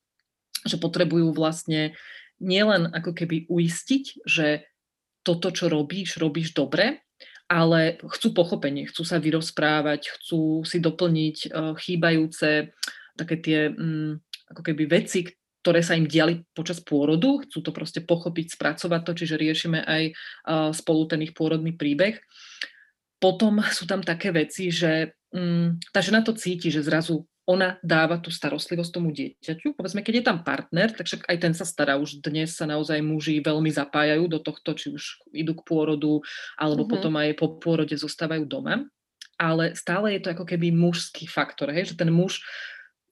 že 0.65 0.81
potrebujú 0.81 1.29
vlastne 1.37 1.93
nielen 2.41 2.89
ako 2.89 3.13
keby 3.13 3.45
uistiť, 3.45 4.25
že 4.25 4.65
toto, 5.21 5.53
čo 5.53 5.69
robíš, 5.69 6.17
robíš 6.17 6.57
dobre, 6.57 7.05
ale 7.45 8.01
chcú 8.17 8.33
pochopenie, 8.33 8.89
chcú 8.89 9.05
sa 9.05 9.21
vyrozprávať, 9.21 10.17
chcú 10.17 10.65
si 10.65 10.81
doplniť 10.81 11.37
uh, 11.51 11.77
chýbajúce 11.77 12.73
také 13.19 13.35
tie 13.37 13.59
um, 13.69 14.23
ako 14.51 14.61
keby 14.61 14.83
veci, 14.85 15.25
ktoré 15.61 15.85
sa 15.85 15.93
im 15.93 16.09
diali 16.09 16.41
počas 16.57 16.81
pôrodu, 16.81 17.45
chcú 17.45 17.61
to 17.61 17.71
proste 17.71 18.01
pochopiť, 18.03 18.57
spracovať 18.57 19.01
to, 19.05 19.11
čiže 19.13 19.35
riešime 19.37 19.79
aj 19.85 20.03
uh, 20.09 20.69
spolu 20.73 21.05
ten 21.05 21.21
ich 21.21 21.37
pôrodný 21.37 21.77
príbeh. 21.77 22.17
Potom 23.21 23.61
sú 23.69 23.85
tam 23.85 24.01
také 24.01 24.33
veci, 24.33 24.73
že 24.73 25.13
um, 25.31 25.77
tá 25.93 26.01
žena 26.01 26.25
to 26.25 26.33
cíti, 26.33 26.73
že 26.73 26.81
zrazu 26.81 27.29
ona 27.45 27.77
dáva 27.81 28.21
tú 28.21 28.29
starostlivosť 28.29 28.91
tomu 28.93 29.09
dieťaťu. 29.13 29.73
Povedzme, 29.73 30.05
keď 30.05 30.13
je 30.21 30.27
tam 30.29 30.39
partner, 30.45 30.93
tak 30.93 31.09
však 31.09 31.25
aj 31.25 31.37
ten 31.41 31.53
sa 31.57 31.65
stará. 31.65 31.97
Už 31.97 32.21
dnes 32.21 32.53
sa 32.53 32.69
naozaj 32.69 33.01
muži 33.01 33.41
veľmi 33.41 33.69
zapájajú 33.69 34.29
do 34.29 34.39
tohto, 34.39 34.77
či 34.77 34.93
už 34.93 35.25
idú 35.33 35.57
k 35.57 35.65
pôrodu, 35.65 36.21
alebo 36.55 36.85
mm-hmm. 36.85 36.93
potom 36.93 37.13
aj 37.17 37.29
po 37.37 37.47
pôrode 37.57 37.93
zostávajú 37.97 38.45
doma. 38.45 38.85
Ale 39.41 39.73
stále 39.73 40.15
je 40.15 40.21
to 40.21 40.37
ako 40.37 40.45
keby 40.45 40.69
mužský 40.69 41.25
faktor, 41.25 41.73
hej? 41.73 41.91
že 41.91 41.97
ten 41.97 42.13
muž 42.13 42.45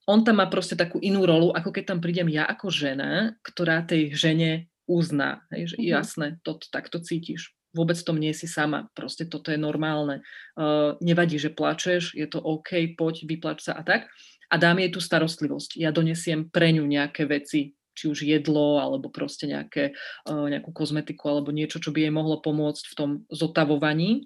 on 0.10 0.26
tam 0.26 0.42
má 0.42 0.50
proste 0.50 0.74
takú 0.74 0.98
inú 0.98 1.30
rolu, 1.30 1.54
ako 1.54 1.70
keď 1.70 1.94
tam 1.94 2.00
prídem 2.02 2.34
ja 2.34 2.50
ako 2.50 2.74
žena, 2.74 3.38
ktorá 3.46 3.86
tej 3.86 4.18
žene 4.18 4.66
uzná. 4.90 5.46
Hej, 5.54 5.74
že 5.74 5.76
mm-hmm. 5.78 5.94
jasné, 5.94 6.28
to, 6.42 6.58
takto 6.74 6.98
cítiš. 6.98 7.54
Vôbec 7.78 7.94
tom 8.02 8.18
nie 8.18 8.34
si 8.34 8.50
sama. 8.50 8.90
Proste 8.98 9.30
toto 9.30 9.54
je 9.54 9.62
normálne. 9.62 10.26
Uh, 10.58 10.98
nevadí, 11.06 11.38
že 11.38 11.54
plačeš, 11.54 12.18
je 12.18 12.26
to 12.26 12.42
OK, 12.42 12.98
poď, 12.98 13.30
vyplač 13.30 13.70
sa 13.70 13.78
a 13.78 13.86
tak. 13.86 14.10
A 14.50 14.58
dám 14.58 14.82
jej 14.82 14.90
tú 14.90 14.98
starostlivosť. 14.98 15.78
Ja 15.78 15.94
donesiem 15.94 16.50
pre 16.50 16.74
ňu 16.74 16.90
nejaké 16.90 17.30
veci, 17.30 17.78
či 17.94 18.10
už 18.10 18.26
jedlo, 18.26 18.82
alebo 18.82 19.14
proste 19.14 19.46
nejaké, 19.46 19.94
uh, 20.26 20.50
nejakú 20.50 20.74
kozmetiku, 20.74 21.30
alebo 21.30 21.54
niečo, 21.54 21.78
čo 21.78 21.94
by 21.94 22.10
jej 22.10 22.14
mohlo 22.14 22.42
pomôcť 22.42 22.84
v 22.90 22.98
tom 22.98 23.10
zotavovaní. 23.30 24.26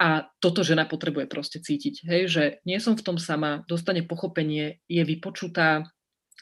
A 0.00 0.32
toto 0.40 0.64
žena 0.64 0.88
potrebuje 0.88 1.28
proste 1.28 1.60
cítiť, 1.60 2.08
hej, 2.08 2.22
že 2.24 2.44
nie 2.64 2.80
som 2.80 2.96
v 2.96 3.04
tom 3.04 3.20
sama, 3.20 3.68
dostane 3.68 4.00
pochopenie, 4.00 4.80
je 4.88 5.04
vypočutá 5.04 5.84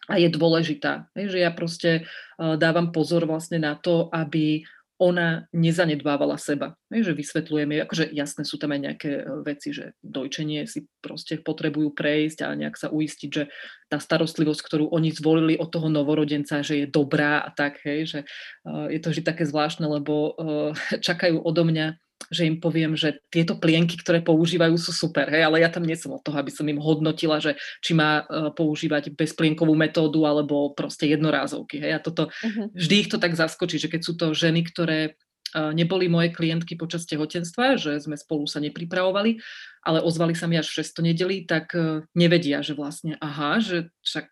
a 0.07 0.15
je 0.15 0.31
dôležitá. 0.31 1.11
Hej, 1.19 1.35
že 1.35 1.39
ja 1.43 1.51
proste 1.51 1.91
uh, 2.07 2.55
dávam 2.55 2.95
pozor 2.95 3.27
vlastne 3.27 3.59
na 3.59 3.75
to, 3.75 4.07
aby 4.15 4.63
ona 4.99 5.47
nezanedbávala 5.55 6.35
seba. 6.43 6.75
Hej, 6.91 7.11
že 7.11 7.19
vysvetľujeme, 7.19 7.79
akože 7.87 8.11
jasné 8.11 8.43
sú 8.43 8.59
tam 8.59 8.75
aj 8.75 8.81
nejaké 8.83 9.11
e, 9.23 9.25
veci, 9.47 9.71
že 9.71 9.95
dojčenie 10.03 10.67
si 10.67 10.91
proste 10.99 11.39
potrebujú 11.39 11.95
prejsť 11.95 12.43
a 12.43 12.59
nejak 12.59 12.75
sa 12.75 12.91
uistiť, 12.91 13.31
že 13.31 13.47
tá 13.87 14.03
starostlivosť, 14.03 14.59
ktorú 14.59 14.91
oni 14.91 15.15
zvolili 15.15 15.55
od 15.55 15.71
toho 15.71 15.87
novorodenca, 15.87 16.67
že 16.67 16.83
je 16.83 16.87
dobrá 16.91 17.47
a 17.47 17.55
tak, 17.55 17.79
hej, 17.87 18.11
že 18.11 18.21
uh, 18.67 18.91
je 18.91 18.99
to 18.99 19.15
vždy 19.15 19.23
také 19.23 19.47
zvláštne, 19.47 19.87
lebo 19.87 20.35
čakajú 21.07 21.47
odo 21.47 21.63
mňa 21.63 21.95
že 22.29 22.45
im 22.45 22.59
poviem, 22.59 22.99
že 22.99 23.23
tieto 23.31 23.57
plienky, 23.57 23.95
ktoré 23.97 24.21
používajú, 24.21 24.75
sú 24.77 24.91
super, 24.91 25.31
hej, 25.31 25.47
ale 25.47 25.63
ja 25.63 25.71
tam 25.71 25.87
nie 25.87 25.97
som 25.97 26.13
od 26.19 26.23
toho, 26.27 26.37
aby 26.37 26.51
som 26.53 26.67
im 26.67 26.83
hodnotila, 26.83 27.39
že 27.39 27.57
či 27.81 27.95
má 27.95 28.27
uh, 28.27 28.51
používať 28.53 29.15
bezplienkovú 29.15 29.73
metódu 29.79 30.27
alebo 30.27 30.75
proste 30.75 31.09
jednorázovky, 31.09 31.81
hej, 31.81 31.93
a 31.97 32.01
toto, 32.03 32.29
uh-huh. 32.29 32.69
vždy 32.75 32.95
ich 33.07 33.09
to 33.09 33.17
tak 33.17 33.39
zaskočí, 33.39 33.81
že 33.81 33.89
keď 33.89 34.01
sú 34.05 34.13
to 34.19 34.35
ženy, 34.37 34.67
ktoré 34.67 35.15
uh, 35.55 35.73
neboli 35.73 36.11
moje 36.11 36.35
klientky 36.35 36.77
počas 36.77 37.09
tehotenstva, 37.09 37.81
že 37.81 37.97
sme 38.03 38.19
spolu 38.19 38.45
sa 38.45 38.61
nepripravovali, 38.61 39.41
ale 39.87 40.05
ozvali 40.05 40.37
sa 40.37 40.51
mi 40.51 40.61
až 40.61 40.69
v 40.69 40.85
6. 40.85 41.01
nedeli, 41.07 41.47
tak 41.49 41.73
uh, 41.73 42.05
nevedia, 42.13 42.61
že 42.61 42.77
vlastne 42.77 43.17
aha, 43.23 43.63
že 43.63 43.89
však, 44.05 44.27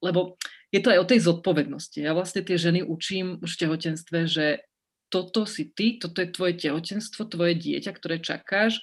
lebo 0.00 0.40
je 0.72 0.80
to 0.80 0.88
aj 0.88 0.98
o 1.04 1.08
tej 1.08 1.20
zodpovednosti. 1.26 1.98
Ja 2.00 2.16
vlastne 2.16 2.42
tie 2.42 2.56
ženy 2.58 2.82
učím 2.82 3.38
už 3.44 3.54
v 3.54 3.60
tehotenstve, 3.66 4.18
že 4.26 4.66
toto 5.08 5.46
si 5.46 5.70
ty, 5.70 5.96
toto 5.96 6.18
je 6.20 6.28
tvoje 6.30 6.58
tehotenstvo, 6.58 7.30
tvoje 7.30 7.54
dieťa, 7.56 7.90
ktoré 7.94 8.18
čakáš, 8.18 8.82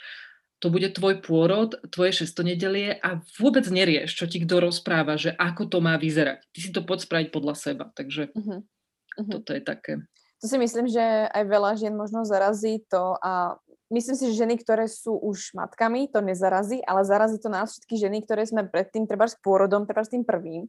to 0.63 0.71
bude 0.71 0.95
tvoj 0.95 1.19
pôrod, 1.19 1.75
tvoje 1.91 2.23
šestonedelie 2.23 2.95
a 3.03 3.19
vôbec 3.35 3.67
nerieš, 3.67 4.15
čo 4.15 4.31
ti 4.31 4.39
kto 4.39 4.63
rozpráva, 4.63 5.19
že 5.19 5.35
ako 5.35 5.67
to 5.67 5.83
má 5.83 5.99
vyzerať. 5.99 6.39
Ty 6.55 6.59
si 6.63 6.69
to 6.71 6.79
poď 6.87 7.03
spraviť 7.03 7.27
podľa 7.35 7.55
seba, 7.59 7.85
takže 7.91 8.31
uh-huh. 8.31 8.63
Uh-huh. 8.63 9.31
toto 9.35 9.51
je 9.51 9.59
také. 9.59 9.99
To 10.39 10.45
si 10.47 10.55
myslím, 10.55 10.87
že 10.87 11.03
aj 11.31 11.43
veľa 11.47 11.71
žien 11.75 11.91
možno 11.95 12.23
zarazí 12.23 12.79
to 12.87 13.19
a 13.19 13.59
myslím 13.91 14.15
si, 14.15 14.31
že 14.31 14.43
ženy, 14.43 14.55
ktoré 14.59 14.87
sú 14.87 15.19
už 15.19 15.51
matkami, 15.51 16.07
to 16.07 16.23
nezarazí, 16.23 16.79
ale 16.83 17.03
zarazí 17.03 17.43
to 17.43 17.51
nás 17.51 17.75
všetky 17.75 17.99
ženy, 17.99 18.23
ktoré 18.23 18.47
sme 18.47 18.63
predtým, 18.63 19.03
treba 19.03 19.27
s 19.27 19.35
pôrodom, 19.43 19.83
treba 19.83 20.03
s 20.03 20.11
tým 20.15 20.23
prvým, 20.23 20.67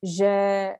že 0.00 0.34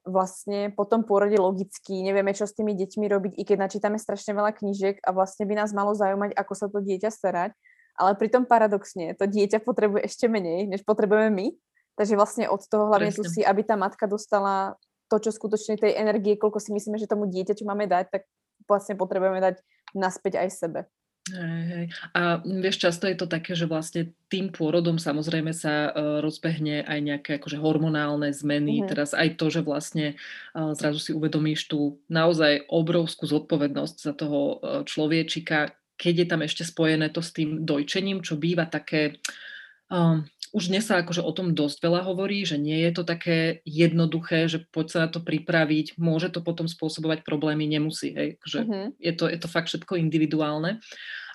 vlastne 0.09 0.73
po 0.73 0.89
tom 0.89 1.05
pôrode 1.05 1.37
logicky 1.37 2.01
nevieme, 2.01 2.33
čo 2.33 2.49
s 2.49 2.57
tými 2.57 2.73
deťmi 2.73 3.05
robiť, 3.05 3.33
i 3.37 3.43
keď 3.45 3.69
načítame 3.69 4.01
strašne 4.01 4.33
veľa 4.33 4.57
knížiek 4.57 4.97
a 5.05 5.13
vlastne 5.13 5.45
by 5.45 5.61
nás 5.61 5.77
malo 5.77 5.93
zaujímať, 5.93 6.33
ako 6.33 6.53
sa 6.57 6.67
to 6.73 6.81
dieťa 6.81 7.13
starať, 7.13 7.53
ale 8.01 8.17
pritom 8.17 8.49
paradoxne 8.49 9.13
to 9.13 9.29
dieťa 9.29 9.61
potrebuje 9.61 10.09
ešte 10.09 10.25
menej, 10.25 10.65
než 10.73 10.89
potrebujeme 10.89 11.29
my, 11.37 11.47
takže 12.01 12.17
vlastne 12.17 12.49
od 12.49 12.65
toho 12.65 12.89
hlavne 12.89 13.13
tu 13.13 13.21
si, 13.29 13.45
aby 13.45 13.61
tá 13.61 13.77
matka 13.77 14.09
dostala 14.09 14.81
to, 15.13 15.21
čo 15.21 15.37
skutočne 15.37 15.77
tej 15.77 16.01
energie, 16.01 16.41
koľko 16.41 16.57
si 16.57 16.73
myslíme, 16.73 16.97
že 16.97 17.11
tomu 17.11 17.29
dieťaťu 17.29 17.69
máme 17.69 17.85
dať, 17.85 18.09
tak 18.09 18.23
vlastne 18.65 18.97
potrebujeme 18.97 19.43
dať 19.43 19.61
naspäť 19.93 20.41
aj 20.41 20.49
sebe. 20.49 20.81
Hej, 21.31 21.63
hej. 21.71 21.87
A 22.13 22.43
vieš, 22.43 22.83
často 22.83 23.07
je 23.07 23.15
to 23.15 23.31
také, 23.31 23.55
že 23.55 23.71
vlastne 23.71 24.11
tým 24.27 24.51
pôrodom 24.51 24.99
samozrejme 24.99 25.55
sa 25.55 25.91
uh, 25.91 26.19
rozbehne 26.19 26.83
aj 26.87 26.99
nejaké 26.99 27.31
akože 27.39 27.59
hormonálne 27.59 28.31
zmeny. 28.35 28.83
Mm-hmm. 28.83 28.91
Teraz 28.91 29.11
aj 29.15 29.39
to, 29.39 29.47
že 29.51 29.63
vlastne 29.63 30.19
uh, 30.55 30.75
zrazu 30.75 30.99
si 30.99 31.11
uvedomíš 31.15 31.71
tú 31.71 32.03
naozaj 32.11 32.67
obrovskú 32.69 33.27
zodpovednosť 33.31 33.97
za 33.97 34.13
toho 34.13 34.41
uh, 34.41 34.83
človečika, 34.85 35.75
keď 36.01 36.15
je 36.17 36.27
tam 36.27 36.41
ešte 36.43 36.63
spojené 36.65 37.13
to 37.13 37.21
s 37.21 37.31
tým 37.31 37.63
dojčením, 37.63 38.25
čo 38.25 38.41
býva 38.41 38.67
také... 38.67 39.21
Um, 39.91 40.23
už 40.51 40.71
dnes 40.71 40.87
sa 40.87 41.03
akože 41.03 41.23
o 41.23 41.31
tom 41.35 41.55
dosť 41.55 41.79
veľa 41.83 42.03
hovorí, 42.07 42.43
že 42.43 42.59
nie 42.59 42.79
je 42.87 42.93
to 42.95 43.03
také 43.07 43.63
jednoduché, 43.63 44.51
že 44.51 44.67
poď 44.71 44.87
sa 44.87 44.99
na 45.07 45.09
to 45.11 45.23
pripraviť, 45.23 45.99
môže 45.99 46.31
to 46.31 46.43
potom 46.43 46.67
spôsobovať 46.67 47.23
problémy, 47.23 47.71
nemusí, 47.71 48.11
hej, 48.15 48.39
že 48.43 48.67
uh-huh. 48.67 48.91
je, 48.99 49.13
to, 49.15 49.31
je 49.31 49.39
to 49.39 49.47
fakt 49.51 49.71
všetko 49.71 49.99
individuálne. 49.99 50.83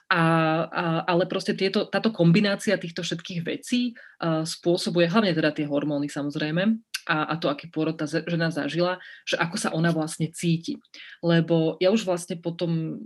A, 0.06 0.22
a, 0.70 0.84
ale 1.10 1.26
proste 1.26 1.58
tieto, 1.58 1.90
táto 1.90 2.14
kombinácia 2.14 2.78
týchto 2.78 3.02
všetkých 3.02 3.42
vecí 3.42 3.96
a, 4.20 4.44
spôsobuje, 4.44 5.08
hlavne 5.08 5.32
teda 5.32 5.52
tie 5.56 5.66
hormóny 5.68 6.12
samozrejme, 6.12 6.76
a, 7.06 7.32
a 7.32 7.34
to, 7.38 7.48
aký 7.54 7.70
pôrod 7.70 7.94
tá 7.94 8.10
žena 8.10 8.50
zažila, 8.50 8.98
že 9.24 9.38
ako 9.38 9.56
sa 9.62 9.70
ona 9.72 9.94
vlastne 9.94 10.34
cíti. 10.34 10.82
Lebo 11.22 11.78
ja 11.78 11.94
už 11.94 12.02
vlastne 12.04 12.42
potom, 12.42 12.98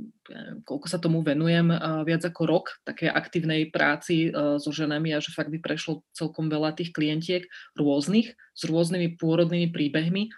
koľko 0.63 0.87
sa 0.87 1.03
tomu 1.03 1.19
venujem, 1.19 1.67
viac 2.07 2.23
ako 2.23 2.41
rok 2.47 2.65
také 2.87 3.11
aktívnej 3.11 3.67
práci 3.67 4.31
uh, 4.31 4.55
so 4.55 4.71
ženami 4.71 5.11
a 5.11 5.19
že 5.19 5.35
fakt 5.35 5.51
by 5.51 5.59
prešlo 5.59 6.07
celkom 6.15 6.47
veľa 6.47 6.79
tých 6.79 6.95
klientiek 6.95 7.43
rôznych, 7.75 8.33
s 8.35 8.61
rôznymi 8.63 9.19
pôrodnými 9.19 9.67
príbehmi. 9.69 10.31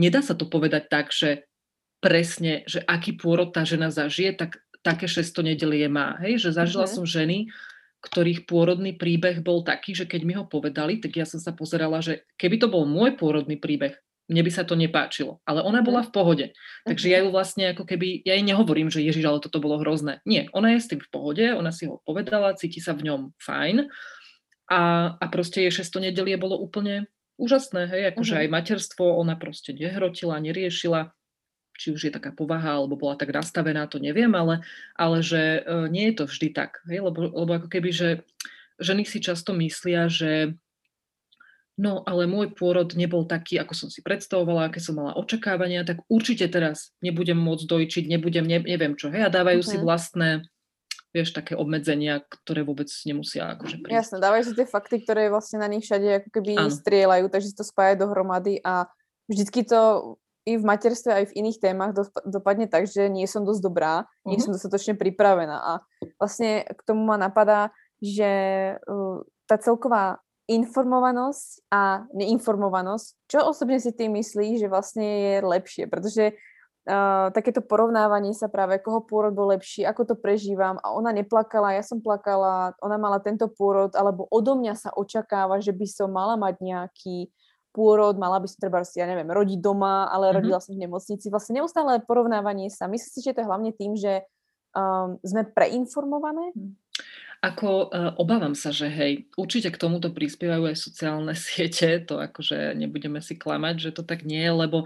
Nedá 0.00 0.24
sa 0.24 0.32
to 0.32 0.48
povedať 0.48 0.88
tak, 0.88 1.12
že 1.12 1.44
presne, 2.00 2.64
že 2.64 2.80
aký 2.84 3.16
pôrod 3.16 3.52
tá 3.52 3.64
žena 3.68 3.92
zažije, 3.92 4.36
tak 4.36 4.60
také 4.84 5.08
šesto 5.08 5.40
nedelie 5.40 5.88
má. 5.88 6.20
Hej? 6.20 6.44
Že 6.44 6.50
zažila 6.60 6.84
mm-hmm. 6.84 6.96
som 7.00 7.04
ženy, 7.08 7.48
ktorých 8.04 8.44
pôrodný 8.44 8.92
príbeh 8.92 9.40
bol 9.40 9.64
taký, 9.64 9.96
že 9.96 10.04
keď 10.04 10.20
mi 10.28 10.36
ho 10.36 10.44
povedali, 10.44 11.00
tak 11.00 11.16
ja 11.16 11.24
som 11.24 11.40
sa 11.40 11.56
pozerala, 11.56 12.04
že 12.04 12.28
keby 12.36 12.60
to 12.60 12.68
bol 12.68 12.84
môj 12.84 13.16
pôrodný 13.16 13.56
príbeh, 13.56 13.96
mne 14.28 14.40
by 14.44 14.50
sa 14.52 14.64
to 14.64 14.76
nepáčilo. 14.76 15.40
Ale 15.48 15.64
ona 15.64 15.80
bola 15.80 16.04
mhm. 16.04 16.06
v 16.08 16.12
pohode. 16.12 16.46
Takže 16.84 17.06
ja 17.08 17.18
mhm. 17.20 17.24
ju 17.24 17.28
vlastne 17.32 17.64
ako 17.72 17.84
keby, 17.88 18.20
ja 18.28 18.36
jej 18.36 18.44
nehovorím, 18.44 18.92
že 18.92 19.00
Ježiš, 19.00 19.24
ale 19.24 19.40
toto 19.40 19.60
bolo 19.64 19.80
hrozné. 19.80 20.20
Nie, 20.28 20.52
ona 20.52 20.76
je 20.76 20.84
s 20.84 20.90
tým 20.92 21.00
v 21.00 21.08
pohode, 21.08 21.44
ona 21.48 21.72
si 21.72 21.88
ho 21.88 22.04
povedala, 22.04 22.56
cíti 22.60 22.84
sa 22.84 22.92
v 22.92 23.08
ňom 23.08 23.32
fajn. 23.40 23.88
A, 24.68 24.80
a 25.20 25.24
proste 25.28 25.60
jej 25.64 25.72
šesto 25.72 26.00
nedelie 26.00 26.40
bolo 26.40 26.56
úplne 26.56 27.08
úžasné, 27.36 27.90
hej, 27.90 28.02
akože 28.14 28.32
uh-huh. 28.32 28.42
aj 28.48 28.54
materstvo 28.54 29.04
ona 29.20 29.36
proste 29.36 29.76
nehrotila, 29.76 30.40
neriešila 30.40 31.12
či 31.74 31.90
už 31.90 32.08
je 32.08 32.12
taká 32.14 32.30
povaha, 32.30 32.78
alebo 32.78 32.94
bola 32.94 33.18
tak 33.18 33.34
nastavená, 33.34 33.86
to 33.90 33.98
neviem, 33.98 34.30
ale, 34.34 34.62
ale 34.94 35.20
že 35.20 35.62
uh, 35.62 35.90
nie 35.90 36.10
je 36.10 36.14
to 36.22 36.24
vždy 36.30 36.48
tak. 36.54 36.80
Hej? 36.86 37.02
Lebo, 37.02 37.30
lebo 37.30 37.50
ako 37.58 37.68
keby, 37.68 37.90
že 37.90 38.08
ženy 38.78 39.02
si 39.06 39.18
často 39.18 39.50
myslia, 39.54 40.06
že 40.06 40.54
no 41.74 42.06
ale 42.06 42.30
môj 42.30 42.54
pôrod 42.54 42.94
nebol 42.94 43.26
taký, 43.26 43.58
ako 43.58 43.74
som 43.74 43.88
si 43.90 43.98
predstavovala, 44.00 44.70
aké 44.70 44.78
som 44.78 44.94
mala 44.94 45.18
očakávania, 45.18 45.82
tak 45.82 46.06
určite 46.06 46.46
teraz 46.46 46.94
nebudem 47.02 47.38
môcť 47.38 47.66
dojčiť, 47.66 48.04
nebudem, 48.06 48.46
ne, 48.46 48.62
neviem 48.62 48.94
čo, 48.94 49.10
hej, 49.10 49.26
a 49.26 49.34
dávajú 49.34 49.60
okay. 49.62 49.70
si 49.74 49.76
mhm. 49.78 49.84
vlastné 49.84 50.28
vieš, 51.14 51.30
také 51.30 51.54
obmedzenia, 51.54 52.26
ktoré 52.26 52.66
vôbec 52.66 52.90
nemusia 53.06 53.54
akože 53.54 53.78
prísť. 53.78 53.94
Jasné, 53.94 54.16
dávajú 54.18 54.42
si 54.50 54.52
tie 54.58 54.66
fakty, 54.66 54.96
ktoré 55.06 55.30
vlastne 55.30 55.62
na 55.62 55.70
nich 55.70 55.86
všade 55.86 56.26
ako 56.26 56.28
keby 56.34 56.52
ano. 56.58 56.74
strieľajú, 56.74 57.24
takže 57.30 57.54
si 57.54 57.56
to 57.56 57.62
spájajú 57.62 58.02
dohromady 58.02 58.58
a 58.66 58.90
vždycky 59.30 59.62
to 59.62 59.78
i 60.44 60.60
v 60.60 60.64
materstve, 60.64 61.10
aj 61.10 61.24
v 61.32 61.36
iných 61.40 61.58
témach 61.60 61.96
dopadne 62.28 62.68
tak, 62.68 62.84
že 62.84 63.08
nie 63.08 63.24
som 63.24 63.48
dosť 63.48 63.62
dobrá, 63.64 64.04
uh-huh. 64.04 64.28
nie 64.28 64.36
mhm. 64.36 64.44
som 64.44 64.50
dostatočne 64.52 64.94
pripravená. 64.96 65.56
A 65.56 65.72
vlastne 66.20 66.68
k 66.68 66.80
tomu 66.84 67.08
ma 67.08 67.16
napadá, 67.16 67.72
že 68.04 68.30
uh, 68.76 69.24
tá 69.48 69.56
celková 69.56 70.20
informovanosť 70.44 71.72
a 71.72 72.04
neinformovanosť, 72.12 73.32
čo 73.32 73.48
osobne 73.48 73.80
si 73.80 73.96
ty 73.96 74.12
myslíš, 74.12 74.60
že 74.60 74.68
vlastne 74.68 75.00
je 75.00 75.34
lepšie, 75.40 75.88
pretože 75.88 76.36
uh, 76.36 77.32
takéto 77.32 77.64
porovnávanie 77.64 78.36
sa 78.36 78.52
práve, 78.52 78.76
koho 78.84 79.00
pôrod 79.08 79.32
bol 79.32 79.56
lepší, 79.56 79.88
ako 79.88 80.12
to 80.12 80.14
prežívam 80.20 80.76
a 80.84 80.92
ona 80.92 81.16
neplakala, 81.16 81.72
ja 81.72 81.80
som 81.80 82.04
plakala, 82.04 82.76
ona 82.84 83.00
mala 83.00 83.24
tento 83.24 83.48
pôrod, 83.48 83.96
alebo 83.96 84.28
odo 84.28 84.52
mňa 84.52 84.76
sa 84.76 84.90
očakáva, 84.92 85.64
že 85.64 85.72
by 85.72 85.86
som 85.88 86.12
mala 86.12 86.36
mať 86.36 86.60
nejaký 86.60 87.32
pôrod, 87.74 88.14
mala 88.14 88.38
by 88.38 88.46
som 88.46 88.62
treba, 88.62 88.86
ja 88.86 89.10
neviem, 89.10 89.26
rodiť 89.26 89.58
doma, 89.58 90.06
ale 90.06 90.30
mm-hmm. 90.30 90.36
rodila 90.38 90.58
som 90.62 90.78
v 90.78 90.86
nemocnici. 90.86 91.26
Vlastne 91.26 91.58
neustále 91.58 91.98
porovnávanie 92.06 92.70
sa. 92.70 92.86
Myslím 92.86 93.10
si, 93.10 93.20
že 93.26 93.34
to 93.34 93.42
je 93.42 93.50
hlavne 93.50 93.74
tým, 93.74 93.98
že 93.98 94.22
um, 94.74 95.18
sme 95.26 95.42
preinformované. 95.48 96.54
Hm. 96.54 96.74
Ako 97.44 97.92
uh, 97.92 98.16
obávam 98.16 98.56
sa, 98.56 98.72
že 98.72 98.88
hej, 98.88 99.28
určite 99.36 99.68
k 99.68 99.76
tomuto 99.76 100.08
prispievajú 100.08 100.64
aj 100.70 100.76
sociálne 100.80 101.34
siete, 101.46 102.00
to 102.00 102.16
akože 102.22 102.72
nebudeme 102.78 103.20
si 103.20 103.36
klamať, 103.38 103.90
že 103.90 103.90
to 103.92 104.02
tak 104.06 104.24
nie 104.24 104.40
je, 104.40 104.52
lebo 104.52 104.78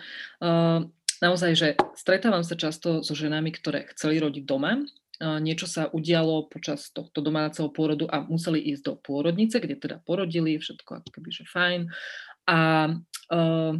uh, 0.43 0.83
naozaj, 1.23 1.53
že 1.55 1.69
stretávam 1.95 2.43
sa 2.43 2.59
často 2.59 3.07
so 3.07 3.15
ženami, 3.15 3.55
ktoré 3.55 3.87
chceli 3.95 4.19
rodiť 4.19 4.43
doma, 4.43 4.83
uh, 4.83 5.39
niečo 5.39 5.71
sa 5.71 5.87
udialo 5.87 6.51
počas 6.51 6.91
tohto 6.91 7.23
domáceho 7.23 7.71
pôrodu 7.71 8.11
a 8.11 8.27
museli 8.27 8.59
ísť 8.75 8.83
do 8.91 8.95
pôrodnice, 8.99 9.63
kde 9.63 9.79
teda 9.79 9.97
porodili, 10.03 10.59
všetko 10.59 11.05
ako 11.05 11.09
keby, 11.15 11.31
že 11.31 11.47
fajn 11.47 11.87
a 12.49 12.89
uh, 13.29 13.73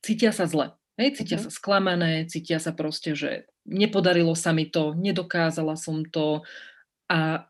cítia 0.00 0.32
sa 0.32 0.48
zle. 0.48 0.72
Hej, 0.98 1.20
cítia 1.22 1.38
uh-huh. 1.38 1.52
sa 1.52 1.54
sklamané, 1.54 2.26
cítia 2.26 2.58
sa 2.58 2.74
proste, 2.74 3.14
že 3.14 3.46
nepodarilo 3.68 4.32
sa 4.32 4.50
mi 4.50 4.66
to, 4.66 4.96
nedokázala 4.96 5.76
som 5.76 6.02
to 6.02 6.42
a 7.06 7.46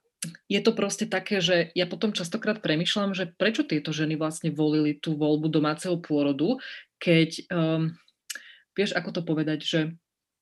je 0.51 0.59
to 0.59 0.75
proste 0.75 1.07
také, 1.07 1.39
že 1.39 1.71
ja 1.79 1.87
potom 1.87 2.11
častokrát 2.11 2.59
premyšľam, 2.59 3.15
že 3.15 3.31
prečo 3.31 3.63
tieto 3.63 3.95
ženy 3.95 4.19
vlastne 4.19 4.51
volili 4.51 4.99
tú 4.99 5.15
voľbu 5.15 5.47
domáceho 5.47 5.95
pôrodu, 6.03 6.59
keď, 6.99 7.47
um, 7.55 7.95
vieš, 8.75 8.99
ako 8.99 9.15
to 9.15 9.23
povedať, 9.23 9.63
že, 9.63 9.81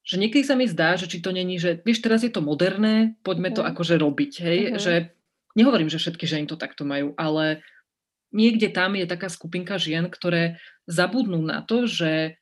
že 0.01 0.17
niekedy 0.17 0.49
sa 0.49 0.57
mi 0.57 0.65
zdá, 0.65 0.97
že 0.97 1.13
či 1.13 1.21
to 1.21 1.29
není, 1.29 1.61
že 1.61 1.85
vieš, 1.85 2.01
teraz 2.01 2.25
je 2.25 2.33
to 2.33 2.41
moderné, 2.41 3.21
poďme 3.21 3.53
to 3.53 3.61
akože 3.61 4.01
robiť, 4.01 4.33
hej, 4.41 4.59
uh-huh. 4.73 4.81
že 4.81 4.95
nehovorím, 5.53 5.93
že 5.93 6.01
všetky 6.01 6.25
ženy 6.25 6.49
to 6.49 6.57
takto 6.57 6.89
majú, 6.89 7.13
ale 7.21 7.61
niekde 8.37 8.69
tam 8.69 8.93
je 9.01 9.09
taká 9.09 9.33
skupinka 9.33 9.81
žien, 9.81 10.13
ktoré 10.13 10.61
zabudnú 10.85 11.41
na 11.41 11.65
to, 11.65 11.89
že 11.89 12.37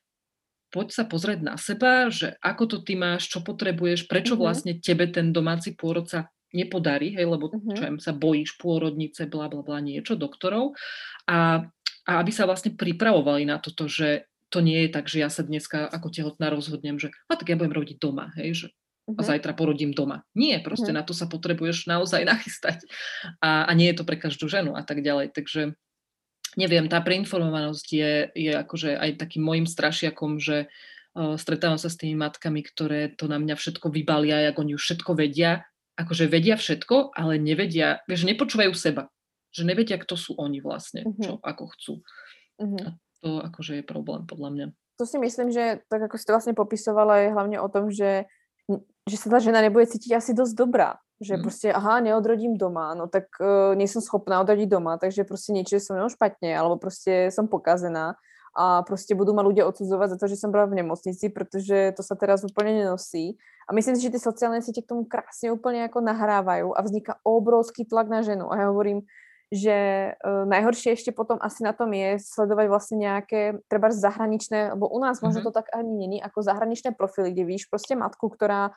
poď 0.74 0.90
sa 0.90 1.04
pozrieť 1.07 1.40
na 1.46 1.54
seba, 1.54 2.11
že 2.11 2.35
ako 2.42 2.64
to 2.66 2.76
ty 2.83 2.98
máš, 2.98 3.30
čo 3.30 3.46
potrebuješ, 3.46 4.11
prečo 4.11 4.35
mm-hmm. 4.35 4.42
vlastne 4.42 4.72
tebe 4.83 5.07
ten 5.07 5.30
domáci 5.30 5.78
pôrod 5.78 6.11
sa 6.11 6.35
nepodarí, 6.50 7.14
hej, 7.14 7.30
lebo 7.30 7.46
mm-hmm. 7.46 7.76
čo 7.78 7.83
im 7.87 7.98
sa 8.02 8.11
bojíš 8.11 8.59
pôrodnice, 8.59 9.30
bla 9.30 9.46
bla 9.46 9.62
bla, 9.62 9.78
niečo, 9.78 10.18
doktorov. 10.18 10.74
A, 11.30 11.62
a 12.04 12.12
aby 12.18 12.35
sa 12.35 12.50
vlastne 12.50 12.74
pripravovali 12.74 13.46
na 13.46 13.62
toto, 13.62 13.87
že 13.87 14.26
to 14.50 14.59
nie 14.59 14.87
je 14.87 14.90
tak, 14.90 15.07
že 15.07 15.22
ja 15.22 15.30
sa 15.30 15.46
dneska 15.46 15.87
ako 15.87 16.11
tehotná 16.11 16.50
rozhodnem, 16.50 16.98
že 16.98 17.14
a 17.30 17.38
tak 17.38 17.54
ja 17.54 17.59
budem 17.59 17.74
rodiť 17.74 17.96
doma, 18.02 18.35
hej, 18.35 18.50
že 18.54 18.66
a 19.04 19.20
mhm. 19.20 19.26
zajtra 19.37 19.52
porodím 19.52 19.92
doma. 19.92 20.24
Nie, 20.33 20.64
proste 20.64 20.88
uh-huh. 20.88 21.04
na 21.04 21.07
to 21.07 21.12
sa 21.12 21.28
potrebuješ 21.28 21.85
naozaj 21.85 22.24
nachystať. 22.30 22.80
A, 23.44 23.68
a 23.68 23.72
nie 23.76 23.92
je 23.92 24.00
to 24.00 24.09
pre 24.09 24.16
každú 24.16 24.48
ženu 24.48 24.72
a 24.72 24.83
tak 24.83 25.04
ďalej. 25.04 25.37
Takže 25.37 25.76
neviem, 26.54 26.86
tá 26.86 27.02
preinformovanosť 27.04 27.86
je, 27.90 28.12
je 28.34 28.52
akože 28.54 28.94
aj 28.94 29.10
takým 29.20 29.42
môjim 29.44 29.66
strašiakom, 29.66 30.42
že 30.42 30.66
uh, 31.14 31.34
stretávam 31.38 31.78
sa 31.78 31.90
s 31.90 31.98
tými 31.98 32.18
matkami, 32.18 32.62
ktoré 32.62 33.12
to 33.14 33.30
na 33.30 33.38
mňa 33.38 33.54
všetko 33.58 33.90
vybalia, 33.90 34.50
jak 34.50 34.56
oni 34.58 34.74
už 34.74 34.82
všetko 34.82 35.10
vedia. 35.14 35.66
Akože 35.94 36.26
vedia 36.26 36.58
všetko, 36.58 37.14
ale 37.14 37.38
nevedia, 37.38 38.02
vieš, 38.10 38.26
nepočúvajú 38.26 38.74
seba. 38.74 39.06
Že 39.54 39.70
nevedia, 39.70 39.94
kto 39.94 40.18
sú 40.18 40.34
oni 40.34 40.58
vlastne, 40.58 41.06
uh-huh. 41.06 41.22
čo 41.22 41.32
ako 41.38 41.64
chcú. 41.78 41.94
Uh-huh. 42.58 42.78
A 42.82 42.98
to 43.22 43.28
akože 43.38 43.78
je 43.78 43.84
problém 43.86 44.26
podľa 44.26 44.50
mňa. 44.50 44.66
To 44.98 45.06
si 45.06 45.18
myslím, 45.18 45.50
že 45.54 45.82
tak 45.90 46.06
ako 46.06 46.18
si 46.18 46.26
to 46.26 46.34
vlastne 46.34 46.54
popisovala, 46.54 47.26
je 47.26 47.34
hlavne 47.34 47.58
o 47.58 47.68
tom, 47.70 47.90
že 47.90 48.26
že 49.04 49.16
sa 49.20 49.28
tá 49.28 49.38
žena 49.40 49.60
nebude 49.60 49.84
cítiť 49.84 50.16
asi 50.16 50.32
dosť 50.32 50.54
dobrá. 50.56 50.96
Že 51.22 51.38
mm. 51.38 51.42
proste, 51.46 51.68
aha, 51.70 52.02
neodrodím 52.02 52.58
doma, 52.58 52.90
no 52.98 53.06
tak 53.06 53.30
uh, 53.38 53.72
nie 53.78 53.86
som 53.86 54.02
schopná 54.02 54.42
odrodiť 54.42 54.66
doma, 54.66 54.98
takže 54.98 55.22
proste 55.22 55.54
niečo 55.54 55.78
je 55.78 55.82
so 55.84 55.94
mnou 55.94 56.10
špatne, 56.10 56.50
alebo 56.50 56.74
proste 56.74 57.30
som 57.30 57.46
pokazená 57.46 58.18
a 58.54 58.86
proste 58.86 59.18
budú 59.18 59.34
ma 59.34 59.42
ľudia 59.42 59.66
odsudzovať 59.66 60.14
za 60.14 60.18
to, 60.18 60.26
že 60.30 60.38
som 60.38 60.54
bola 60.54 60.70
v 60.70 60.78
nemocnici, 60.78 61.26
pretože 61.26 61.90
to 61.98 62.02
sa 62.06 62.14
teraz 62.14 62.46
úplne 62.46 62.86
nenosí. 62.86 63.34
A 63.66 63.74
myslím 63.74 63.98
si, 63.98 64.06
že 64.06 64.14
tie 64.14 64.22
sociálne 64.22 64.62
siete 64.62 64.82
k 64.82 64.90
tomu 64.94 65.10
krásne 65.10 65.50
úplne 65.50 65.86
ako 65.90 65.98
nahrávajú 65.98 66.70
a 66.70 66.80
vzniká 66.86 67.18
obrovský 67.26 67.82
tlak 67.82 68.06
na 68.06 68.22
ženu. 68.22 68.46
A 68.54 68.62
ja 68.62 68.66
hovorím, 68.70 69.02
že 69.50 69.76
uh, 70.14 70.46
najhoršie 70.46 70.94
ešte 70.94 71.10
potom 71.10 71.38
asi 71.42 71.66
na 71.66 71.74
tom 71.74 71.90
je 71.94 72.18
sledovať 72.22 72.66
vlastne 72.70 72.96
nejaké, 73.02 73.58
treba 73.66 73.90
zahraničné, 73.90 74.78
lebo 74.78 74.86
u 74.86 74.98
nás 75.02 75.18
mm-hmm. 75.18 75.26
možno 75.30 75.40
to 75.46 75.52
tak 75.54 75.70
ani 75.74 75.90
není, 75.94 76.18
ako 76.22 76.42
zahraničné 76.42 76.94
profily, 76.94 77.34
kde 77.34 77.44
víš 77.46 77.66
proste 77.66 77.98
matku, 77.98 78.30
ktorá 78.30 78.74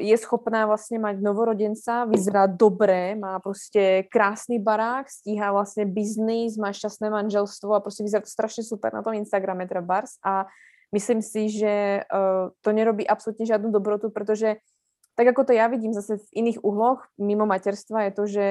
je 0.00 0.16
schopná 0.16 0.64
vlastne 0.64 0.96
mať 0.96 1.20
novorodenca, 1.20 2.08
vyzerá 2.08 2.48
dobre, 2.48 3.12
má 3.18 3.36
proste 3.42 4.08
krásny 4.08 4.56
barák, 4.56 5.10
stíha 5.10 5.52
vlastne 5.52 5.84
biznis, 5.84 6.56
má 6.56 6.72
šťastné 6.72 7.12
manželstvo 7.12 7.76
a 7.76 7.84
proste 7.84 8.06
vyzerá 8.06 8.24
to 8.24 8.32
strašne 8.32 8.64
super 8.64 8.94
na 8.94 9.04
tom 9.04 9.12
Instagrame 9.12 9.68
trebárs 9.68 10.16
a 10.24 10.48
myslím 10.94 11.20
si, 11.20 11.52
že 11.52 12.04
uh, 12.08 12.48
to 12.64 12.70
nerobí 12.72 13.04
absolútne 13.04 13.44
žiadnu 13.44 13.68
dobrotu, 13.68 14.08
pretože 14.08 14.56
tak 15.12 15.28
ako 15.28 15.44
to 15.44 15.52
ja 15.52 15.68
vidím 15.68 15.92
zase 15.92 16.16
v 16.16 16.28
iných 16.32 16.64
uhloch 16.64 17.04
mimo 17.20 17.44
materstva 17.44 18.08
je 18.08 18.12
to, 18.16 18.24
že 18.24 18.46